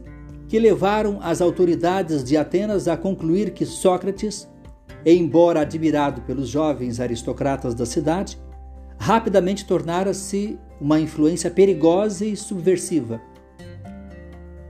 que 0.49 0.59
levaram 0.59 1.19
as 1.23 1.41
autoridades 1.41 2.23
de 2.23 2.37
Atenas 2.37 2.87
a 2.87 2.95
concluir 2.95 3.55
que 3.55 3.65
Sócrates, 3.65 4.47
embora 5.07 5.61
admirado 5.61 6.21
pelos 6.21 6.51
jovens 6.51 7.01
aristocratas 7.01 7.75
da 7.75 7.87
cidade, 7.87 8.39
rapidamente 8.99 9.65
tornara-se 9.65 10.59
uma 10.79 11.01
influência 11.01 11.51
perigosa 11.51 12.27
e 12.27 12.37
subversiva. 12.37 13.19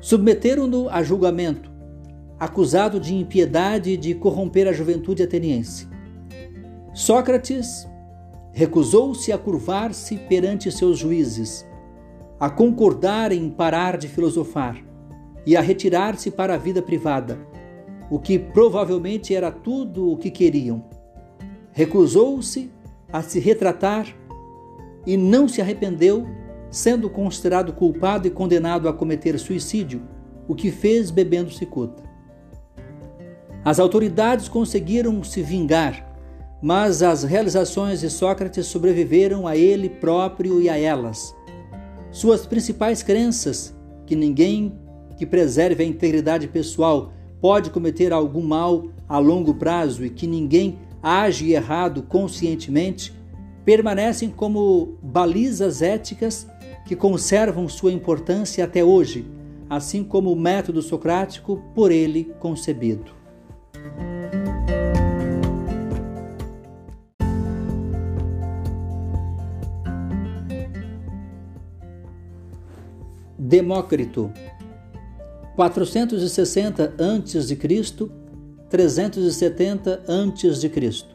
Submeteram-no 0.00 0.88
a 0.88 1.02
julgamento, 1.02 1.71
acusado 2.42 2.98
de 2.98 3.14
impiedade 3.14 3.92
e 3.92 3.96
de 3.96 4.16
corromper 4.16 4.66
a 4.66 4.72
juventude 4.72 5.22
ateniense. 5.22 5.86
Sócrates 6.92 7.88
recusou-se 8.52 9.30
a 9.30 9.38
curvar-se 9.38 10.16
perante 10.16 10.68
seus 10.72 10.98
juízes, 10.98 11.64
a 12.40 12.50
concordar 12.50 13.30
em 13.30 13.48
parar 13.48 13.96
de 13.96 14.08
filosofar 14.08 14.76
e 15.46 15.56
a 15.56 15.60
retirar-se 15.60 16.32
para 16.32 16.54
a 16.54 16.58
vida 16.58 16.82
privada, 16.82 17.38
o 18.10 18.18
que 18.18 18.40
provavelmente 18.40 19.32
era 19.32 19.52
tudo 19.52 20.10
o 20.10 20.16
que 20.16 20.28
queriam. 20.28 20.82
Recusou-se 21.70 22.72
a 23.12 23.22
se 23.22 23.38
retratar 23.38 24.08
e 25.06 25.16
não 25.16 25.46
se 25.46 25.60
arrependeu 25.60 26.26
sendo 26.72 27.08
considerado 27.08 27.72
culpado 27.72 28.26
e 28.26 28.32
condenado 28.32 28.88
a 28.88 28.92
cometer 28.92 29.38
suicídio, 29.38 30.02
o 30.48 30.56
que 30.56 30.72
fez 30.72 31.08
bebendo 31.12 31.48
cicuta. 31.48 32.10
As 33.64 33.78
autoridades 33.78 34.48
conseguiram 34.48 35.22
se 35.22 35.40
vingar, 35.40 36.12
mas 36.60 37.02
as 37.02 37.22
realizações 37.22 38.00
de 38.00 38.10
Sócrates 38.10 38.66
sobreviveram 38.66 39.46
a 39.46 39.56
ele 39.56 39.88
próprio 39.88 40.60
e 40.60 40.68
a 40.68 40.76
elas. 40.76 41.34
Suas 42.10 42.44
principais 42.44 43.02
crenças, 43.02 43.74
que 44.04 44.16
ninguém 44.16 44.78
que 45.16 45.24
preserve 45.24 45.84
a 45.84 45.86
integridade 45.86 46.48
pessoal 46.48 47.12
pode 47.40 47.70
cometer 47.70 48.12
algum 48.12 48.42
mal 48.42 48.88
a 49.08 49.18
longo 49.18 49.54
prazo 49.54 50.04
e 50.04 50.10
que 50.10 50.26
ninguém 50.26 50.78
age 51.00 51.52
errado 51.52 52.02
conscientemente, 52.02 53.12
permanecem 53.64 54.28
como 54.28 54.98
balizas 55.00 55.82
éticas 55.82 56.48
que 56.84 56.96
conservam 56.96 57.68
sua 57.68 57.92
importância 57.92 58.64
até 58.64 58.82
hoje, 58.82 59.24
assim 59.70 60.02
como 60.02 60.32
o 60.32 60.38
método 60.38 60.82
socrático 60.82 61.62
por 61.74 61.92
ele 61.92 62.32
concebido. 62.40 63.21
Demócrito 73.38 74.32
460 75.56 76.94
a.C., 76.98 77.56
370 78.70 80.02
a.C. 80.08 81.06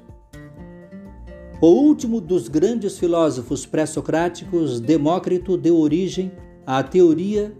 O 1.59 1.67
último 1.67 2.21
dos 2.21 2.47
grandes 2.47 2.99
filósofos 2.99 3.65
pré-socráticos, 3.65 4.79
Demócrito, 4.79 5.57
deu 5.57 5.79
origem 5.79 6.31
à 6.65 6.83
teoria 6.83 7.51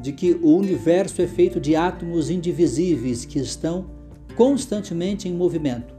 de 0.00 0.12
que 0.12 0.38
o 0.40 0.56
universo 0.56 1.20
é 1.20 1.26
feito 1.26 1.58
de 1.58 1.74
átomos 1.74 2.30
indivisíveis 2.30 3.24
que 3.24 3.40
estão 3.40 3.90
constantemente 4.40 5.28
em 5.28 5.34
movimento. 5.34 5.94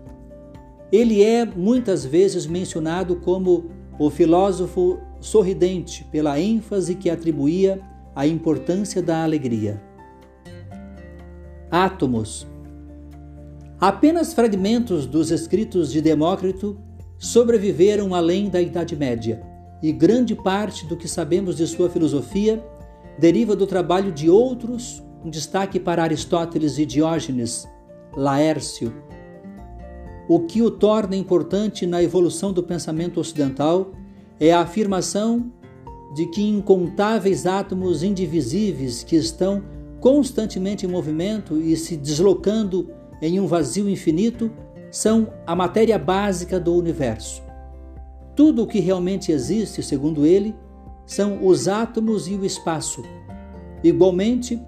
Ele 0.91 1.23
é 1.23 1.45
muitas 1.45 2.03
vezes 2.03 2.47
mencionado 2.47 3.17
como 3.17 3.69
o 3.99 4.09
filósofo 4.09 4.99
sorridente 5.19 6.03
pela 6.05 6.39
ênfase 6.39 6.95
que 6.95 7.07
atribuía 7.07 7.79
à 8.15 8.25
importância 8.25 8.99
da 8.99 9.23
alegria. 9.23 9.79
Átomos. 11.69 12.47
Apenas 13.79 14.33
fragmentos 14.33 15.05
dos 15.05 15.29
escritos 15.29 15.91
de 15.91 16.01
Demócrito 16.01 16.79
sobreviveram 17.19 18.15
além 18.15 18.49
da 18.49 18.59
Idade 18.59 18.95
Média, 18.95 19.39
e 19.83 19.91
grande 19.91 20.33
parte 20.33 20.87
do 20.87 20.97
que 20.97 21.07
sabemos 21.07 21.57
de 21.57 21.67
sua 21.67 21.91
filosofia 21.91 22.59
deriva 23.19 23.55
do 23.55 23.67
trabalho 23.67 24.11
de 24.11 24.31
outros, 24.31 25.03
com 25.21 25.29
destaque 25.29 25.79
para 25.79 26.01
Aristóteles 26.01 26.79
e 26.79 26.87
Diógenes, 26.87 27.67
Laércio. 28.15 28.93
O 30.27 30.41
que 30.41 30.61
o 30.61 30.71
torna 30.71 31.15
importante 31.15 31.85
na 31.85 32.01
evolução 32.01 32.53
do 32.53 32.63
pensamento 32.63 33.19
ocidental 33.19 33.91
é 34.39 34.51
a 34.51 34.61
afirmação 34.61 35.51
de 36.13 36.25
que 36.27 36.41
incontáveis 36.41 37.45
átomos 37.45 38.03
indivisíveis 38.03 39.03
que 39.03 39.15
estão 39.15 39.63
constantemente 39.99 40.85
em 40.85 40.89
movimento 40.89 41.57
e 41.61 41.75
se 41.77 41.95
deslocando 41.95 42.89
em 43.21 43.39
um 43.39 43.47
vazio 43.47 43.87
infinito 43.89 44.51
são 44.89 45.31
a 45.45 45.55
matéria 45.55 45.97
básica 45.97 46.59
do 46.59 46.73
universo. 46.75 47.41
Tudo 48.35 48.63
o 48.63 48.67
que 48.67 48.79
realmente 48.79 49.31
existe, 49.31 49.81
segundo 49.83 50.25
ele, 50.25 50.55
são 51.05 51.45
os 51.45 51.67
átomos 51.67 52.27
e 52.27 52.35
o 52.35 52.45
espaço. 52.45 53.03
Igualmente, 53.83 54.61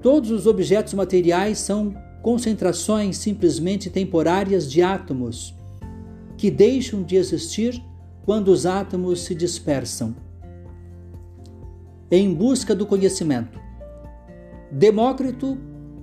todos 0.00 0.30
os 0.30 0.46
objetos 0.46 0.94
materiais 0.94 1.58
são 1.58 1.94
concentrações 2.22 3.16
simplesmente 3.16 3.88
temporárias 3.90 4.70
de 4.70 4.82
átomos, 4.82 5.54
que 6.36 6.50
deixam 6.50 7.02
de 7.02 7.16
existir 7.16 7.82
quando 8.24 8.48
os 8.48 8.66
átomos 8.66 9.20
se 9.22 9.34
dispersam. 9.34 10.14
Em 12.10 12.32
busca 12.32 12.74
do 12.74 12.86
conhecimento. 12.86 13.58
Demócrito 14.70 15.58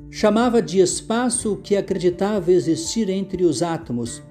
chamava 0.10 0.62
de 0.62 0.80
espaço 0.80 1.54
o 1.54 1.58
que 1.58 1.76
acreditava 1.76 2.52
existir 2.52 3.10
entre 3.10 3.44
os 3.44 3.62
átomos. 3.62 4.22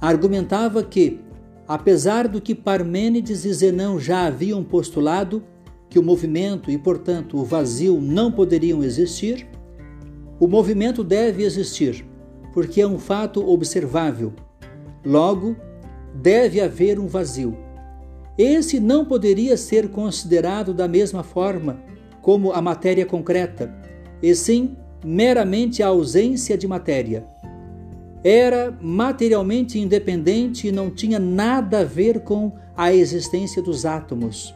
Argumentava 0.00 0.82
que, 0.82 1.20
apesar 1.66 2.28
do 2.28 2.40
que 2.40 2.54
Parmênides 2.54 3.44
e 3.44 3.52
Zenão 3.52 3.98
já 3.98 4.26
haviam 4.26 4.62
postulado, 4.62 5.42
que 5.88 5.98
o 5.98 6.02
movimento 6.02 6.70
e, 6.70 6.76
portanto, 6.76 7.38
o 7.38 7.44
vazio 7.44 8.00
não 8.00 8.30
poderiam 8.30 8.82
existir, 8.82 9.46
o 10.38 10.48
movimento 10.48 11.04
deve 11.04 11.44
existir, 11.44 12.04
porque 12.52 12.80
é 12.80 12.86
um 12.86 12.98
fato 12.98 13.46
observável. 13.48 14.32
Logo, 15.04 15.56
deve 16.14 16.60
haver 16.60 16.98
um 16.98 17.06
vazio. 17.06 17.56
Esse 18.36 18.80
não 18.80 19.04
poderia 19.04 19.56
ser 19.56 19.88
considerado 19.90 20.74
da 20.74 20.88
mesma 20.88 21.22
forma 21.22 21.80
como 22.20 22.52
a 22.52 22.60
matéria 22.60 23.04
concreta, 23.04 23.72
e 24.22 24.34
sim 24.34 24.76
meramente 25.04 25.82
a 25.82 25.88
ausência 25.88 26.56
de 26.56 26.66
matéria. 26.66 27.26
Era 28.24 28.76
materialmente 28.80 29.78
independente 29.78 30.66
e 30.66 30.72
não 30.72 30.90
tinha 30.90 31.18
nada 31.18 31.80
a 31.80 31.84
ver 31.84 32.20
com 32.20 32.52
a 32.74 32.92
existência 32.92 33.60
dos 33.60 33.84
átomos. 33.84 34.54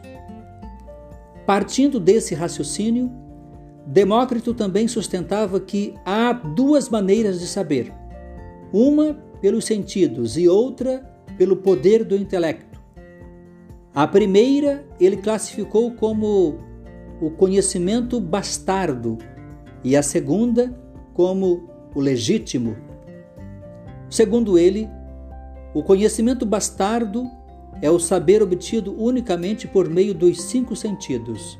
Partindo 1.45 1.99
desse 1.99 2.33
raciocínio, 2.33 3.11
Demócrito 3.91 4.53
também 4.53 4.87
sustentava 4.87 5.59
que 5.59 5.95
há 6.05 6.31
duas 6.31 6.89
maneiras 6.89 7.39
de 7.39 7.47
saber: 7.47 7.91
uma 8.71 9.15
pelos 9.41 9.65
sentidos 9.65 10.37
e 10.37 10.47
outra 10.47 10.99
pelo 11.39 11.57
poder 11.57 12.03
do 12.03 12.15
intelecto. 12.15 12.79
A 13.91 14.05
primeira 14.05 14.85
ele 14.99 15.17
classificou 15.17 15.91
como 15.93 16.59
o 17.19 17.31
conhecimento 17.31 18.19
bastardo, 18.19 19.17
e 19.83 19.97
a 19.97 20.03
segunda 20.03 20.79
como 21.15 21.67
o 21.95 21.99
legítimo. 21.99 22.75
Segundo 24.07 24.55
ele, 24.55 24.87
o 25.73 25.81
conhecimento 25.81 26.45
bastardo 26.45 27.25
é 27.81 27.89
o 27.89 27.97
saber 27.97 28.43
obtido 28.43 28.93
unicamente 29.01 29.67
por 29.67 29.89
meio 29.89 30.13
dos 30.13 30.43
cinco 30.43 30.75
sentidos. 30.75 31.57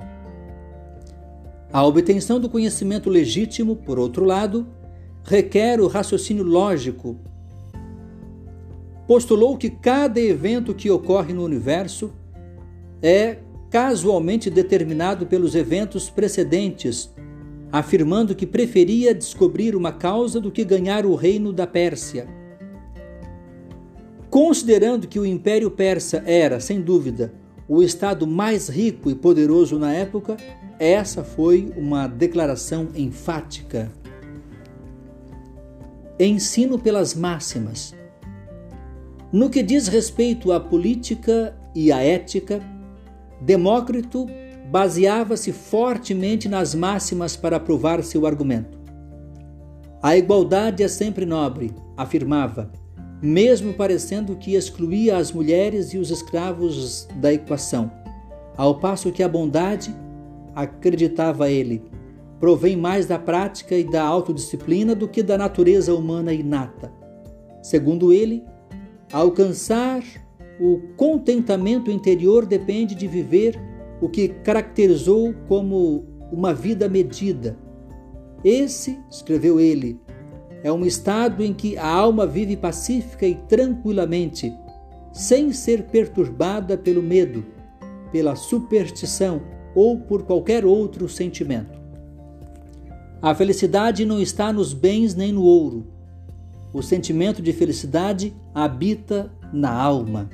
A 1.72 1.86
obtenção 1.86 2.40
do 2.40 2.50
conhecimento 2.50 3.10
legítimo, 3.10 3.76
por 3.76 4.00
outro 4.00 4.26
lado, 4.26 4.68
requer 5.24 5.80
o 5.80 5.88
raciocínio 5.88 6.44
lógico. 6.44 7.18
Postulou 9.08 9.58
que 9.58 9.70
cada 9.70 10.20
evento 10.20 10.74
que 10.74 10.90
ocorre 10.90 11.34
no 11.34 11.44
universo 11.44 12.12
é 13.02 13.38
casualmente 13.70 14.50
determinado 14.50 15.26
pelos 15.28 15.56
eventos 15.56 16.10
precedentes 16.10 17.14
afirmando 17.72 18.36
que 18.36 18.46
preferia 18.46 19.14
descobrir 19.14 19.76
uma 19.76 19.92
causa 19.92 20.40
do 20.40 20.52
que 20.52 20.64
ganhar 20.64 21.06
o 21.06 21.16
reino 21.16 21.54
da 21.54 21.68
Pérsia. 21.68 22.28
Considerando 24.30 25.08
que 25.08 25.20
o 25.20 25.26
Império 25.26 25.70
Persa 25.72 26.24
era, 26.26 26.60
sem 26.60 26.82
dúvida, 26.82 27.34
o 27.68 27.84
estado 27.84 28.26
mais 28.26 28.68
rico 28.68 29.10
e 29.10 29.16
poderoso 29.16 29.78
na 29.78 29.94
época, 29.94 30.38
essa 30.80 31.24
foi 31.24 31.74
uma 31.76 32.08
declaração 32.08 32.88
enfática. 32.96 33.92
Ensino 36.18 36.80
pelas 36.80 37.14
máximas. 37.14 37.94
No 39.32 39.50
que 39.50 39.62
diz 39.62 39.88
respeito 39.88 40.52
à 40.54 40.60
política 40.60 41.56
e 41.76 41.92
à 41.92 42.02
ética, 42.02 42.62
Demócrito 43.42 44.26
baseava-se 44.72 45.52
fortemente 45.52 46.48
nas 46.48 46.74
máximas 46.74 47.36
para 47.36 47.60
provar 47.60 48.04
seu 48.04 48.26
argumento. 48.26 48.78
A 50.02 50.16
igualdade 50.16 50.82
é 50.82 50.88
sempre 50.88 51.26
nobre, 51.26 51.74
afirmava, 51.98 52.72
mesmo 53.22 53.74
parecendo 53.74 54.36
que 54.36 54.56
excluía 54.56 55.18
as 55.18 55.32
mulheres 55.32 55.94
e 55.94 55.98
os 55.98 56.10
escravos 56.10 57.08
da 57.16 57.34
equação, 57.34 57.92
ao 58.56 58.76
passo 58.76 59.12
que 59.12 59.24
a 59.24 59.28
bondade, 59.28 59.94
acreditava 60.62 61.50
ele, 61.50 61.82
provém 62.40 62.76
mais 62.76 63.06
da 63.06 63.20
prática 63.20 63.76
e 63.76 63.84
da 63.84 64.04
autodisciplina 64.04 64.96
do 64.96 65.08
que 65.08 65.22
da 65.22 65.38
natureza 65.38 65.94
humana 65.94 66.34
inata. 66.34 66.92
Segundo 67.62 68.14
ele, 68.14 68.44
alcançar 69.12 70.04
o 70.60 70.80
contentamento 70.96 71.92
interior 71.92 72.46
depende 72.46 72.96
de 72.96 73.08
viver 73.08 73.60
o 74.02 74.08
que 74.08 74.30
caracterizou 74.30 75.34
como 75.48 76.06
uma 76.32 76.54
vida 76.54 76.88
medida. 76.88 77.58
Esse, 78.44 78.98
escreveu 79.10 79.60
ele, 79.60 80.00
é 80.64 80.72
um 80.72 80.86
estado 80.86 81.44
em 81.44 81.54
que 81.54 81.78
a 81.78 81.88
alma 81.88 82.26
vive 82.26 82.56
pacífica 82.56 83.26
e 83.26 83.36
tranquilamente, 83.36 84.54
sem 85.12 85.52
ser 85.52 85.84
perturbada 85.84 86.78
pelo 86.78 87.02
medo, 87.02 87.46
pela 88.12 88.36
superstição 88.36 89.42
ou 89.76 90.00
por 90.00 90.24
qualquer 90.24 90.66
outro 90.66 91.08
sentimento. 91.08 91.80
A 93.22 93.36
felicidade 93.36 94.06
não 94.06 94.22
está 94.22 94.54
nos 94.54 94.74
bens 94.74 95.14
nem 95.14 95.32
no 95.32 95.44
ouro. 95.44 95.88
O 96.72 96.82
sentimento 96.82 97.42
de 97.42 97.52
felicidade 97.52 98.34
habita 98.54 99.32
na 99.52 99.72
alma. 99.72 100.30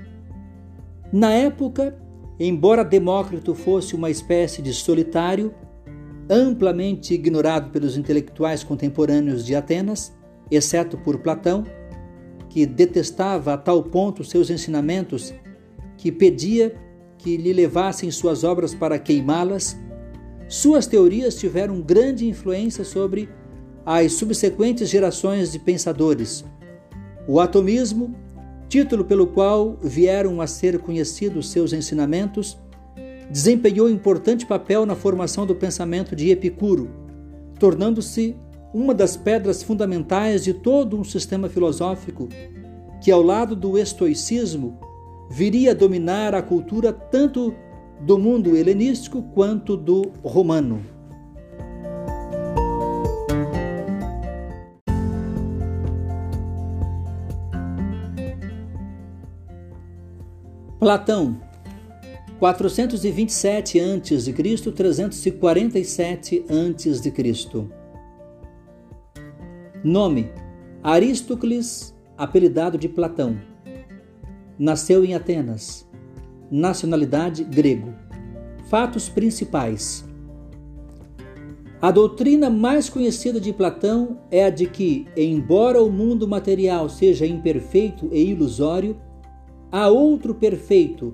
Na 1.12 1.32
época, 1.32 1.98
embora 2.40 2.84
Demócrito 2.84 3.56
fosse 3.56 3.96
uma 3.96 4.10
espécie 4.10 4.62
de 4.62 4.74
solitário, 4.74 5.54
amplamente 6.30 7.14
ignorado 7.14 7.72
pelos 7.72 7.98
intelectuais 7.98 8.64
contemporâneos 8.64 9.46
de 9.46 9.56
Atenas, 9.56 10.14
exceto 10.52 10.98
por 10.98 11.20
Platão, 11.20 11.64
que 12.50 12.66
detestava 12.66 13.54
a 13.54 13.58
tal 13.58 13.84
ponto 13.84 14.24
seus 14.24 14.50
ensinamentos 14.50 15.34
que 15.98 16.12
pedia 16.12 16.76
que 17.26 17.38
lhe 17.38 17.52
levassem 17.52 18.12
suas 18.12 18.44
obras 18.44 18.76
para 18.76 19.00
queimá-las, 19.00 19.76
suas 20.48 20.86
teorias 20.86 21.34
tiveram 21.34 21.82
grande 21.82 22.28
influência 22.28 22.84
sobre 22.84 23.28
as 23.84 24.14
subsequentes 24.14 24.88
gerações 24.88 25.52
de 25.52 25.58
pensadores. 25.58 26.46
O 27.28 27.40
atomismo, 27.40 28.16
título 28.70 29.04
pelo 29.04 29.26
qual 29.26 29.76
vieram 29.82 30.40
a 30.40 30.46
ser 30.46 30.78
conhecidos 30.78 31.50
seus 31.50 31.74
ensinamentos, 31.74 32.60
desempenhou 33.32 33.90
importante 33.90 34.46
papel 34.46 34.86
na 34.86 34.96
formação 34.96 35.48
do 35.48 35.56
pensamento 35.56 36.16
de 36.16 36.30
Epicuro, 36.30 36.92
tornando-se 37.60 38.36
uma 38.72 38.94
das 38.94 39.18
pedras 39.18 39.64
fundamentais 39.64 40.44
de 40.44 40.54
todo 40.54 40.96
um 40.96 41.04
sistema 41.04 41.50
filosófico 41.50 42.30
que, 43.02 43.10
ao 43.10 43.24
lado 43.24 43.56
do 43.56 43.80
estoicismo, 43.80 44.80
viria 45.30 45.72
a 45.72 45.74
dominar 45.74 46.34
a 46.36 46.42
cultura 46.42 46.94
tanto 46.94 47.54
do 48.02 48.18
mundo 48.18 48.56
helenístico 48.56 49.22
quanto 49.34 49.76
do 49.78 50.12
romano. 50.24 50.82
Platão 60.80 61.40
427 62.38 63.80
a.C., 63.80 64.34
347 64.72 66.46
a.C. 66.48 67.68
Nome: 69.84 70.30
Aristócles, 70.84 71.96
apelidado 72.18 72.78
de 72.78 72.90
Platão. 72.90 73.55
Nasceu 74.58 75.04
em 75.04 75.14
Atenas. 75.14 75.86
Nacionalidade 76.50 77.44
grego. 77.44 77.94
Fatos 78.70 79.10
principais. 79.10 80.06
A 81.82 81.92
doutrina 81.92 82.50
mais 82.50 82.90
conhecida 82.90 83.38
de 83.38 83.52
Platão 83.52 84.18
é 84.32 84.46
a 84.46 84.50
de 84.50 84.66
que, 84.66 85.08
embora 85.18 85.84
o 85.84 85.92
mundo 85.92 86.26
material 86.26 86.88
seja 86.88 87.28
imperfeito 87.28 88.08
e 88.14 88.30
ilusório, 88.30 88.96
há 89.70 89.90
outro 89.90 90.34
perfeito, 90.34 91.14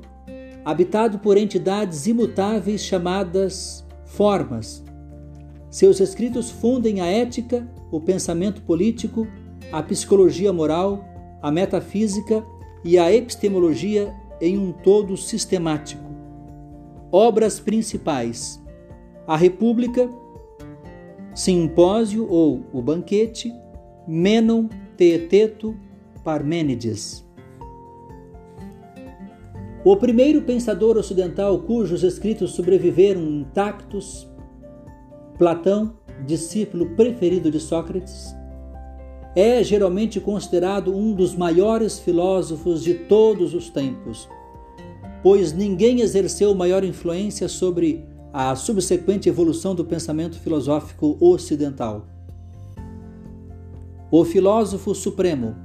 habitado 0.64 1.18
por 1.18 1.36
entidades 1.36 2.06
imutáveis 2.06 2.82
chamadas 2.82 3.84
formas. 4.06 4.84
Seus 5.72 6.00
escritos 6.00 6.52
fundem 6.52 7.02
a 7.02 7.08
ética, 7.08 7.68
o 7.92 8.00
pensamento 8.00 8.62
político, 8.62 9.28
a 9.72 9.82
psicologia 9.82 10.54
moral, 10.54 11.04
a 11.42 11.50
metafísica 11.50 12.46
e 12.84 12.98
a 12.98 13.12
epistemologia 13.14 14.14
em 14.40 14.58
um 14.58 14.72
todo 14.72 15.16
sistemático. 15.16 16.04
Obras 17.12 17.60
principais: 17.60 18.62
A 19.28 19.38
República, 19.38 20.10
Simpósio 21.34 22.28
ou 22.30 22.66
O 22.74 22.82
Banquete, 22.82 23.54
Menon, 24.08 24.68
Teeteto, 24.98 25.76
Parmênides. 26.24 27.26
O 29.84 29.96
primeiro 29.98 30.44
pensador 30.44 30.96
ocidental 30.96 31.58
cujos 31.60 32.04
escritos 32.04 32.52
sobreviveram 32.52 33.22
intactos, 33.22 34.30
Platão, 35.40 35.96
discípulo 36.24 36.96
preferido 36.96 37.50
de 37.50 37.60
Sócrates, 37.60 38.36
é 39.36 39.64
geralmente 39.64 40.20
considerado 40.20 40.96
um 40.96 41.14
dos 41.14 41.36
maiores 41.36 42.00
filósofos 42.00 42.84
de 42.84 42.94
todos 42.94 43.54
os 43.54 43.70
tempos, 43.70 44.28
pois 45.24 45.54
ninguém 45.54 46.02
exerceu 46.02 46.54
maior 46.54 46.84
influência 46.84 47.48
sobre 47.48 48.06
a 48.34 48.56
subsequente 48.56 49.30
evolução 49.30 49.74
do 49.76 49.86
pensamento 49.86 50.38
filosófico 50.40 51.18
ocidental. 51.20 52.08
O 54.10 54.26
filósofo 54.26 54.94
supremo. 54.94 55.56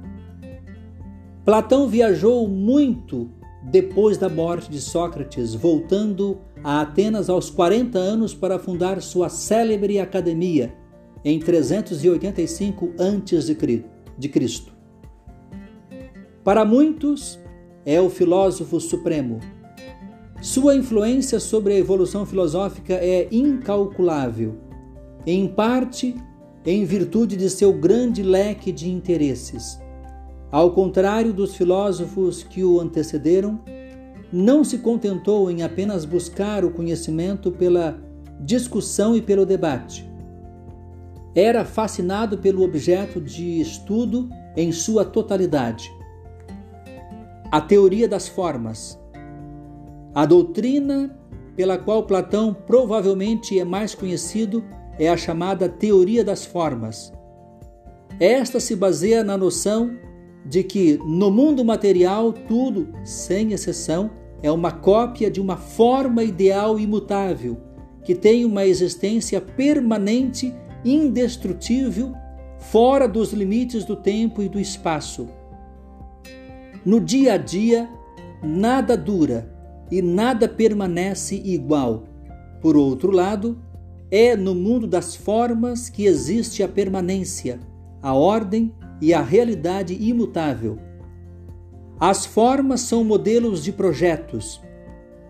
Platão 1.43 1.87
viajou 1.87 2.47
muito 2.47 3.29
depois 3.63 4.17
da 4.17 4.29
morte 4.29 4.69
de 4.69 4.79
Sócrates, 4.79 5.53
voltando 5.53 6.39
a 6.63 6.81
Atenas 6.81 7.29
aos 7.29 7.49
40 7.49 7.97
anos 7.97 8.33
para 8.33 8.59
fundar 8.59 9.01
sua 9.01 9.27
célebre 9.27 9.99
academia 9.99 10.73
em 11.29 11.39
385 11.39 12.93
a.C. 12.97 13.83
Para 16.43 16.63
muitos, 16.63 17.39
é 17.85 17.99
o 17.99 18.09
filósofo 18.09 18.79
supremo. 18.79 19.39
Sua 20.41 20.75
influência 20.75 21.39
sobre 21.39 21.73
a 21.73 21.77
evolução 21.77 22.25
filosófica 22.25 22.93
é 22.93 23.27
incalculável, 23.31 24.55
em 25.25 25.47
parte 25.47 26.15
em 26.65 26.85
virtude 26.85 27.35
de 27.35 27.49
seu 27.49 27.73
grande 27.73 28.23
leque 28.23 28.71
de 28.71 28.89
interesses 28.89 29.79
ao 30.51 30.71
contrário 30.71 31.33
dos 31.33 31.55
filósofos 31.55 32.43
que 32.43 32.63
o 32.63 32.79
antecederam, 32.79 33.59
não 34.31 34.63
se 34.63 34.77
contentou 34.77 35.51
em 35.51 35.61
apenas 35.61 36.05
buscar 36.05 36.63
o 36.63 36.71
conhecimento 36.71 37.51
pela 37.51 37.99
discussão 38.39 39.15
e 39.15 39.21
pelo 39.21 39.45
debate. 39.45 40.06
Era 41.37 41.63
fascinado 41.63 42.39
pelo 42.39 42.63
objeto 42.63 43.21
de 43.21 43.61
estudo 43.61 44.27
em 44.55 44.71
sua 44.71 45.05
totalidade. 45.05 45.87
A 47.51 47.61
teoria 47.61 48.07
das 48.07 48.27
formas. 48.27 48.99
A 50.15 50.25
doutrina 50.25 51.15
pela 51.55 51.77
qual 51.77 52.07
Platão 52.07 52.55
provavelmente 52.65 53.59
é 53.59 53.63
mais 53.63 53.93
conhecido 53.93 54.63
é 54.97 55.09
a 55.09 55.15
chamada 55.15 55.69
teoria 55.69 56.23
das 56.23 56.43
formas. 56.43 57.13
Esta 58.19 58.59
se 58.59 58.75
baseia 58.75 59.23
na 59.23 59.37
noção 59.37 59.95
de 60.43 60.63
que 60.63 60.97
no 61.05 61.29
mundo 61.29 61.63
material 61.63 62.33
tudo, 62.33 62.87
sem 63.03 63.53
exceção, 63.53 64.09
é 64.41 64.51
uma 64.51 64.71
cópia 64.71 65.29
de 65.29 65.39
uma 65.39 65.55
forma 65.55 66.23
ideal 66.23 66.79
imutável, 66.79 67.57
que 68.03 68.15
tem 68.15 68.43
uma 68.43 68.65
existência 68.65 69.39
permanente, 69.39 70.51
indestrutível, 70.83 72.13
fora 72.57 73.07
dos 73.07 73.33
limites 73.33 73.85
do 73.85 73.95
tempo 73.95 74.41
e 74.41 74.49
do 74.49 74.59
espaço. 74.59 75.27
No 76.85 76.99
dia 76.99 77.33
a 77.33 77.37
dia, 77.37 77.89
nada 78.43 78.95
dura 78.95 79.53
e 79.91 80.01
nada 80.01 80.47
permanece 80.47 81.35
igual. 81.35 82.03
Por 82.61 82.75
outro 82.75 83.11
lado, 83.11 83.61
é 84.09 84.35
no 84.35 84.55
mundo 84.55 84.87
das 84.87 85.15
formas 85.15 85.89
que 85.89 86.05
existe 86.05 86.63
a 86.63 86.67
permanência, 86.67 87.59
a 88.01 88.13
ordem 88.13 88.73
e 89.01 89.13
a 89.13 89.21
realidade 89.21 89.93
imutável. 89.93 90.79
As 91.99 92.25
formas 92.25 92.81
são 92.81 93.03
modelos 93.03 93.63
de 93.63 93.71
projetos. 93.71 94.61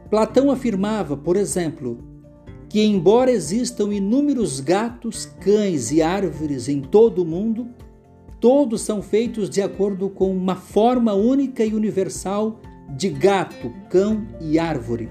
Platão 0.10 0.52
afirmava, 0.52 1.18
por 1.18 1.36
exemplo, 1.36 2.17
que, 2.70 2.84
embora 2.84 3.32
existam 3.32 3.94
inúmeros 3.94 4.60
gatos, 4.60 5.26
cães 5.40 5.92
e 5.92 6.02
árvores 6.02 6.68
em 6.68 6.82
todo 6.82 7.24
o 7.24 7.26
mundo, 7.26 7.68
todos 8.40 8.82
são 8.82 9.02
feitos 9.02 9.50
de 9.50 9.62
acordo 9.62 10.10
com 10.10 10.36
uma 10.36 10.56
forma 10.56 11.14
única 11.14 11.64
e 11.64 11.74
universal 11.74 12.60
de 12.96 13.10
gato, 13.10 13.74
cão 13.90 14.28
e 14.42 14.60
árvore. 14.60 15.10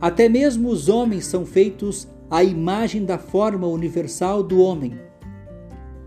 Até 0.00 0.28
mesmo 0.28 0.68
os 0.68 0.88
homens 0.88 1.26
são 1.26 1.44
feitos 1.44 2.08
à 2.30 2.42
imagem 2.42 3.04
da 3.04 3.18
forma 3.18 3.66
universal 3.66 4.42
do 4.42 4.60
homem. 4.60 4.98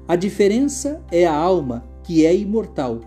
A 0.08 0.16
diferença 0.16 1.04
é 1.12 1.26
a 1.26 1.34
alma, 1.34 1.84
que 2.04 2.26
é 2.26 2.36
imortal, 2.36 3.02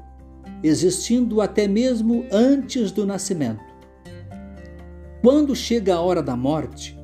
existindo 0.62 1.40
até 1.40 1.66
mesmo 1.66 2.26
antes 2.30 2.92
do 2.92 3.06
nascimento. 3.06 3.64
Quando 5.22 5.54
chega 5.54 5.94
a 5.94 6.00
hora 6.00 6.22
da 6.22 6.36
morte, 6.36 6.99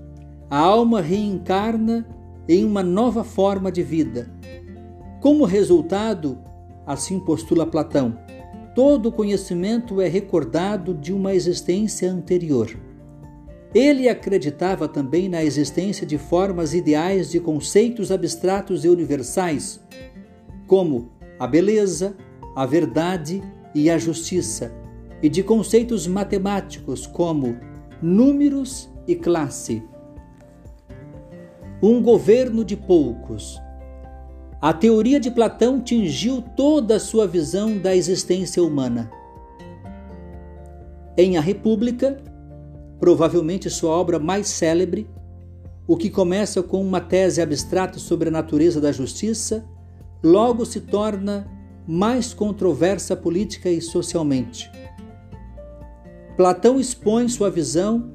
a 0.48 0.58
alma 0.58 1.00
reencarna 1.00 2.06
em 2.48 2.64
uma 2.64 2.82
nova 2.82 3.24
forma 3.24 3.70
de 3.72 3.82
vida. 3.82 4.30
Como 5.20 5.44
resultado, 5.44 6.38
assim 6.86 7.18
postula 7.18 7.66
Platão, 7.66 8.16
todo 8.74 9.10
conhecimento 9.10 10.00
é 10.00 10.06
recordado 10.06 10.94
de 10.94 11.12
uma 11.12 11.34
existência 11.34 12.10
anterior. 12.10 12.70
Ele 13.74 14.08
acreditava 14.08 14.86
também 14.86 15.28
na 15.28 15.42
existência 15.42 16.06
de 16.06 16.16
formas 16.16 16.72
ideais 16.72 17.30
de 17.30 17.40
conceitos 17.40 18.12
abstratos 18.12 18.84
e 18.84 18.88
universais, 18.88 19.80
como 20.66 21.10
a 21.38 21.46
beleza, 21.46 22.16
a 22.54 22.64
verdade 22.64 23.42
e 23.74 23.90
a 23.90 23.98
justiça, 23.98 24.72
e 25.22 25.28
de 25.28 25.42
conceitos 25.42 26.06
matemáticos 26.06 27.06
como 27.06 27.56
números 28.00 28.88
e 29.06 29.14
classe. 29.16 29.82
Um 31.82 32.00
governo 32.00 32.64
de 32.64 32.74
poucos. 32.74 33.60
A 34.62 34.72
teoria 34.72 35.20
de 35.20 35.30
Platão 35.30 35.78
tingiu 35.78 36.40
toda 36.40 36.96
a 36.96 37.00
sua 37.00 37.26
visão 37.26 37.76
da 37.76 37.94
existência 37.94 38.62
humana. 38.62 39.10
Em 41.18 41.36
A 41.36 41.40
República, 41.42 42.16
provavelmente 42.98 43.68
sua 43.68 43.90
obra 43.90 44.18
mais 44.18 44.48
célebre, 44.48 45.06
o 45.86 45.98
que 45.98 46.08
começa 46.08 46.62
com 46.62 46.80
uma 46.80 46.98
tese 46.98 47.42
abstrata 47.42 47.98
sobre 47.98 48.30
a 48.30 48.32
natureza 48.32 48.80
da 48.80 48.90
justiça, 48.90 49.68
logo 50.24 50.64
se 50.64 50.80
torna 50.80 51.46
mais 51.86 52.32
controversa 52.32 53.14
política 53.14 53.68
e 53.68 53.82
socialmente. 53.82 54.70
Platão 56.38 56.80
expõe 56.80 57.28
sua 57.28 57.50
visão 57.50 58.10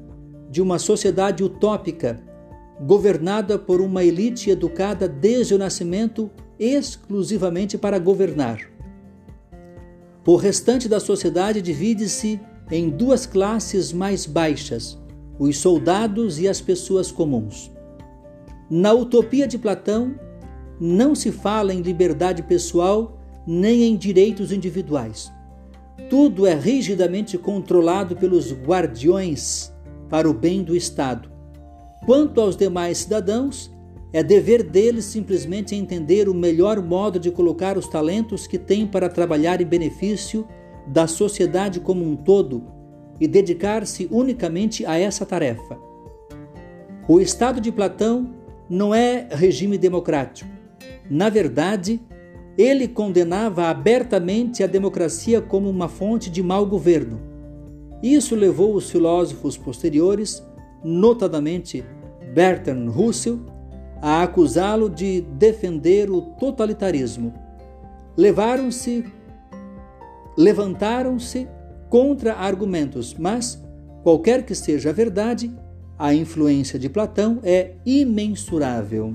de 0.50 0.60
uma 0.60 0.80
sociedade 0.80 1.44
utópica, 1.44 2.20
governada 2.86 3.58
por 3.58 3.80
uma 3.80 4.02
elite 4.02 4.50
educada 4.50 5.08
desde 5.08 5.54
o 5.54 5.58
nascimento 5.58 6.30
exclusivamente 6.58 7.78
para 7.78 7.98
governar. 7.98 8.60
O 10.26 10.36
restante 10.36 10.88
da 10.88 11.00
sociedade 11.00 11.60
divide-se 11.60 12.40
em 12.70 12.88
duas 12.88 13.26
classes 13.26 13.92
mais 13.92 14.26
baixas, 14.26 14.98
os 15.38 15.58
soldados 15.58 16.38
e 16.38 16.48
as 16.48 16.60
pessoas 16.60 17.10
comuns. 17.10 17.70
Na 18.70 18.92
utopia 18.92 19.46
de 19.46 19.58
Platão, 19.58 20.14
não 20.80 21.14
se 21.14 21.30
fala 21.30 21.74
em 21.74 21.82
liberdade 21.82 22.42
pessoal 22.42 23.18
nem 23.46 23.82
em 23.84 23.96
direitos 23.96 24.52
individuais. 24.52 25.30
Tudo 26.08 26.46
é 26.46 26.54
rigidamente 26.54 27.36
controlado 27.36 28.16
pelos 28.16 28.52
guardiões 28.52 29.72
para 30.08 30.28
o 30.28 30.34
bem 30.34 30.62
do 30.62 30.76
Estado. 30.76 31.31
Quanto 32.04 32.40
aos 32.40 32.56
demais 32.56 32.98
cidadãos, 32.98 33.70
é 34.12 34.22
dever 34.22 34.62
deles 34.62 35.06
simplesmente 35.06 35.74
entender 35.74 36.28
o 36.28 36.34
melhor 36.34 36.82
modo 36.82 37.18
de 37.18 37.30
colocar 37.30 37.78
os 37.78 37.88
talentos 37.88 38.46
que 38.46 38.58
têm 38.58 38.86
para 38.86 39.08
trabalhar 39.08 39.60
em 39.60 39.66
benefício 39.66 40.46
da 40.86 41.06
sociedade 41.06 41.80
como 41.80 42.04
um 42.04 42.14
todo 42.14 42.64
e 43.20 43.26
dedicar-se 43.26 44.08
unicamente 44.10 44.84
a 44.84 44.98
essa 44.98 45.24
tarefa. 45.24 45.78
O 47.08 47.20
Estado 47.20 47.60
de 47.60 47.72
Platão 47.72 48.34
não 48.68 48.94
é 48.94 49.28
regime 49.30 49.78
democrático. 49.78 50.50
Na 51.10 51.28
verdade, 51.28 52.00
ele 52.58 52.86
condenava 52.86 53.68
abertamente 53.68 54.62
a 54.62 54.66
democracia 54.66 55.40
como 55.40 55.70
uma 55.70 55.88
fonte 55.88 56.28
de 56.28 56.42
mau 56.42 56.66
governo. 56.66 57.20
Isso 58.02 58.34
levou 58.34 58.74
os 58.74 58.90
filósofos 58.90 59.56
posteriores, 59.56 60.42
notadamente 60.84 61.84
Bertrand 62.34 62.88
Russell, 62.90 63.40
a 64.00 64.22
acusá-lo 64.22 64.88
de 64.90 65.20
defender 65.20 66.10
o 66.10 66.22
totalitarismo. 66.22 67.32
Levaram-se 68.16 69.04
levantaram-se 70.36 71.46
contra 71.88 72.34
argumentos, 72.34 73.14
mas, 73.18 73.62
qualquer 74.02 74.44
que 74.44 74.54
seja 74.54 74.90
a 74.90 74.92
verdade, 74.92 75.54
a 75.98 76.14
influência 76.14 76.78
de 76.78 76.88
Platão 76.88 77.38
é 77.42 77.72
imensurável. 77.84 79.14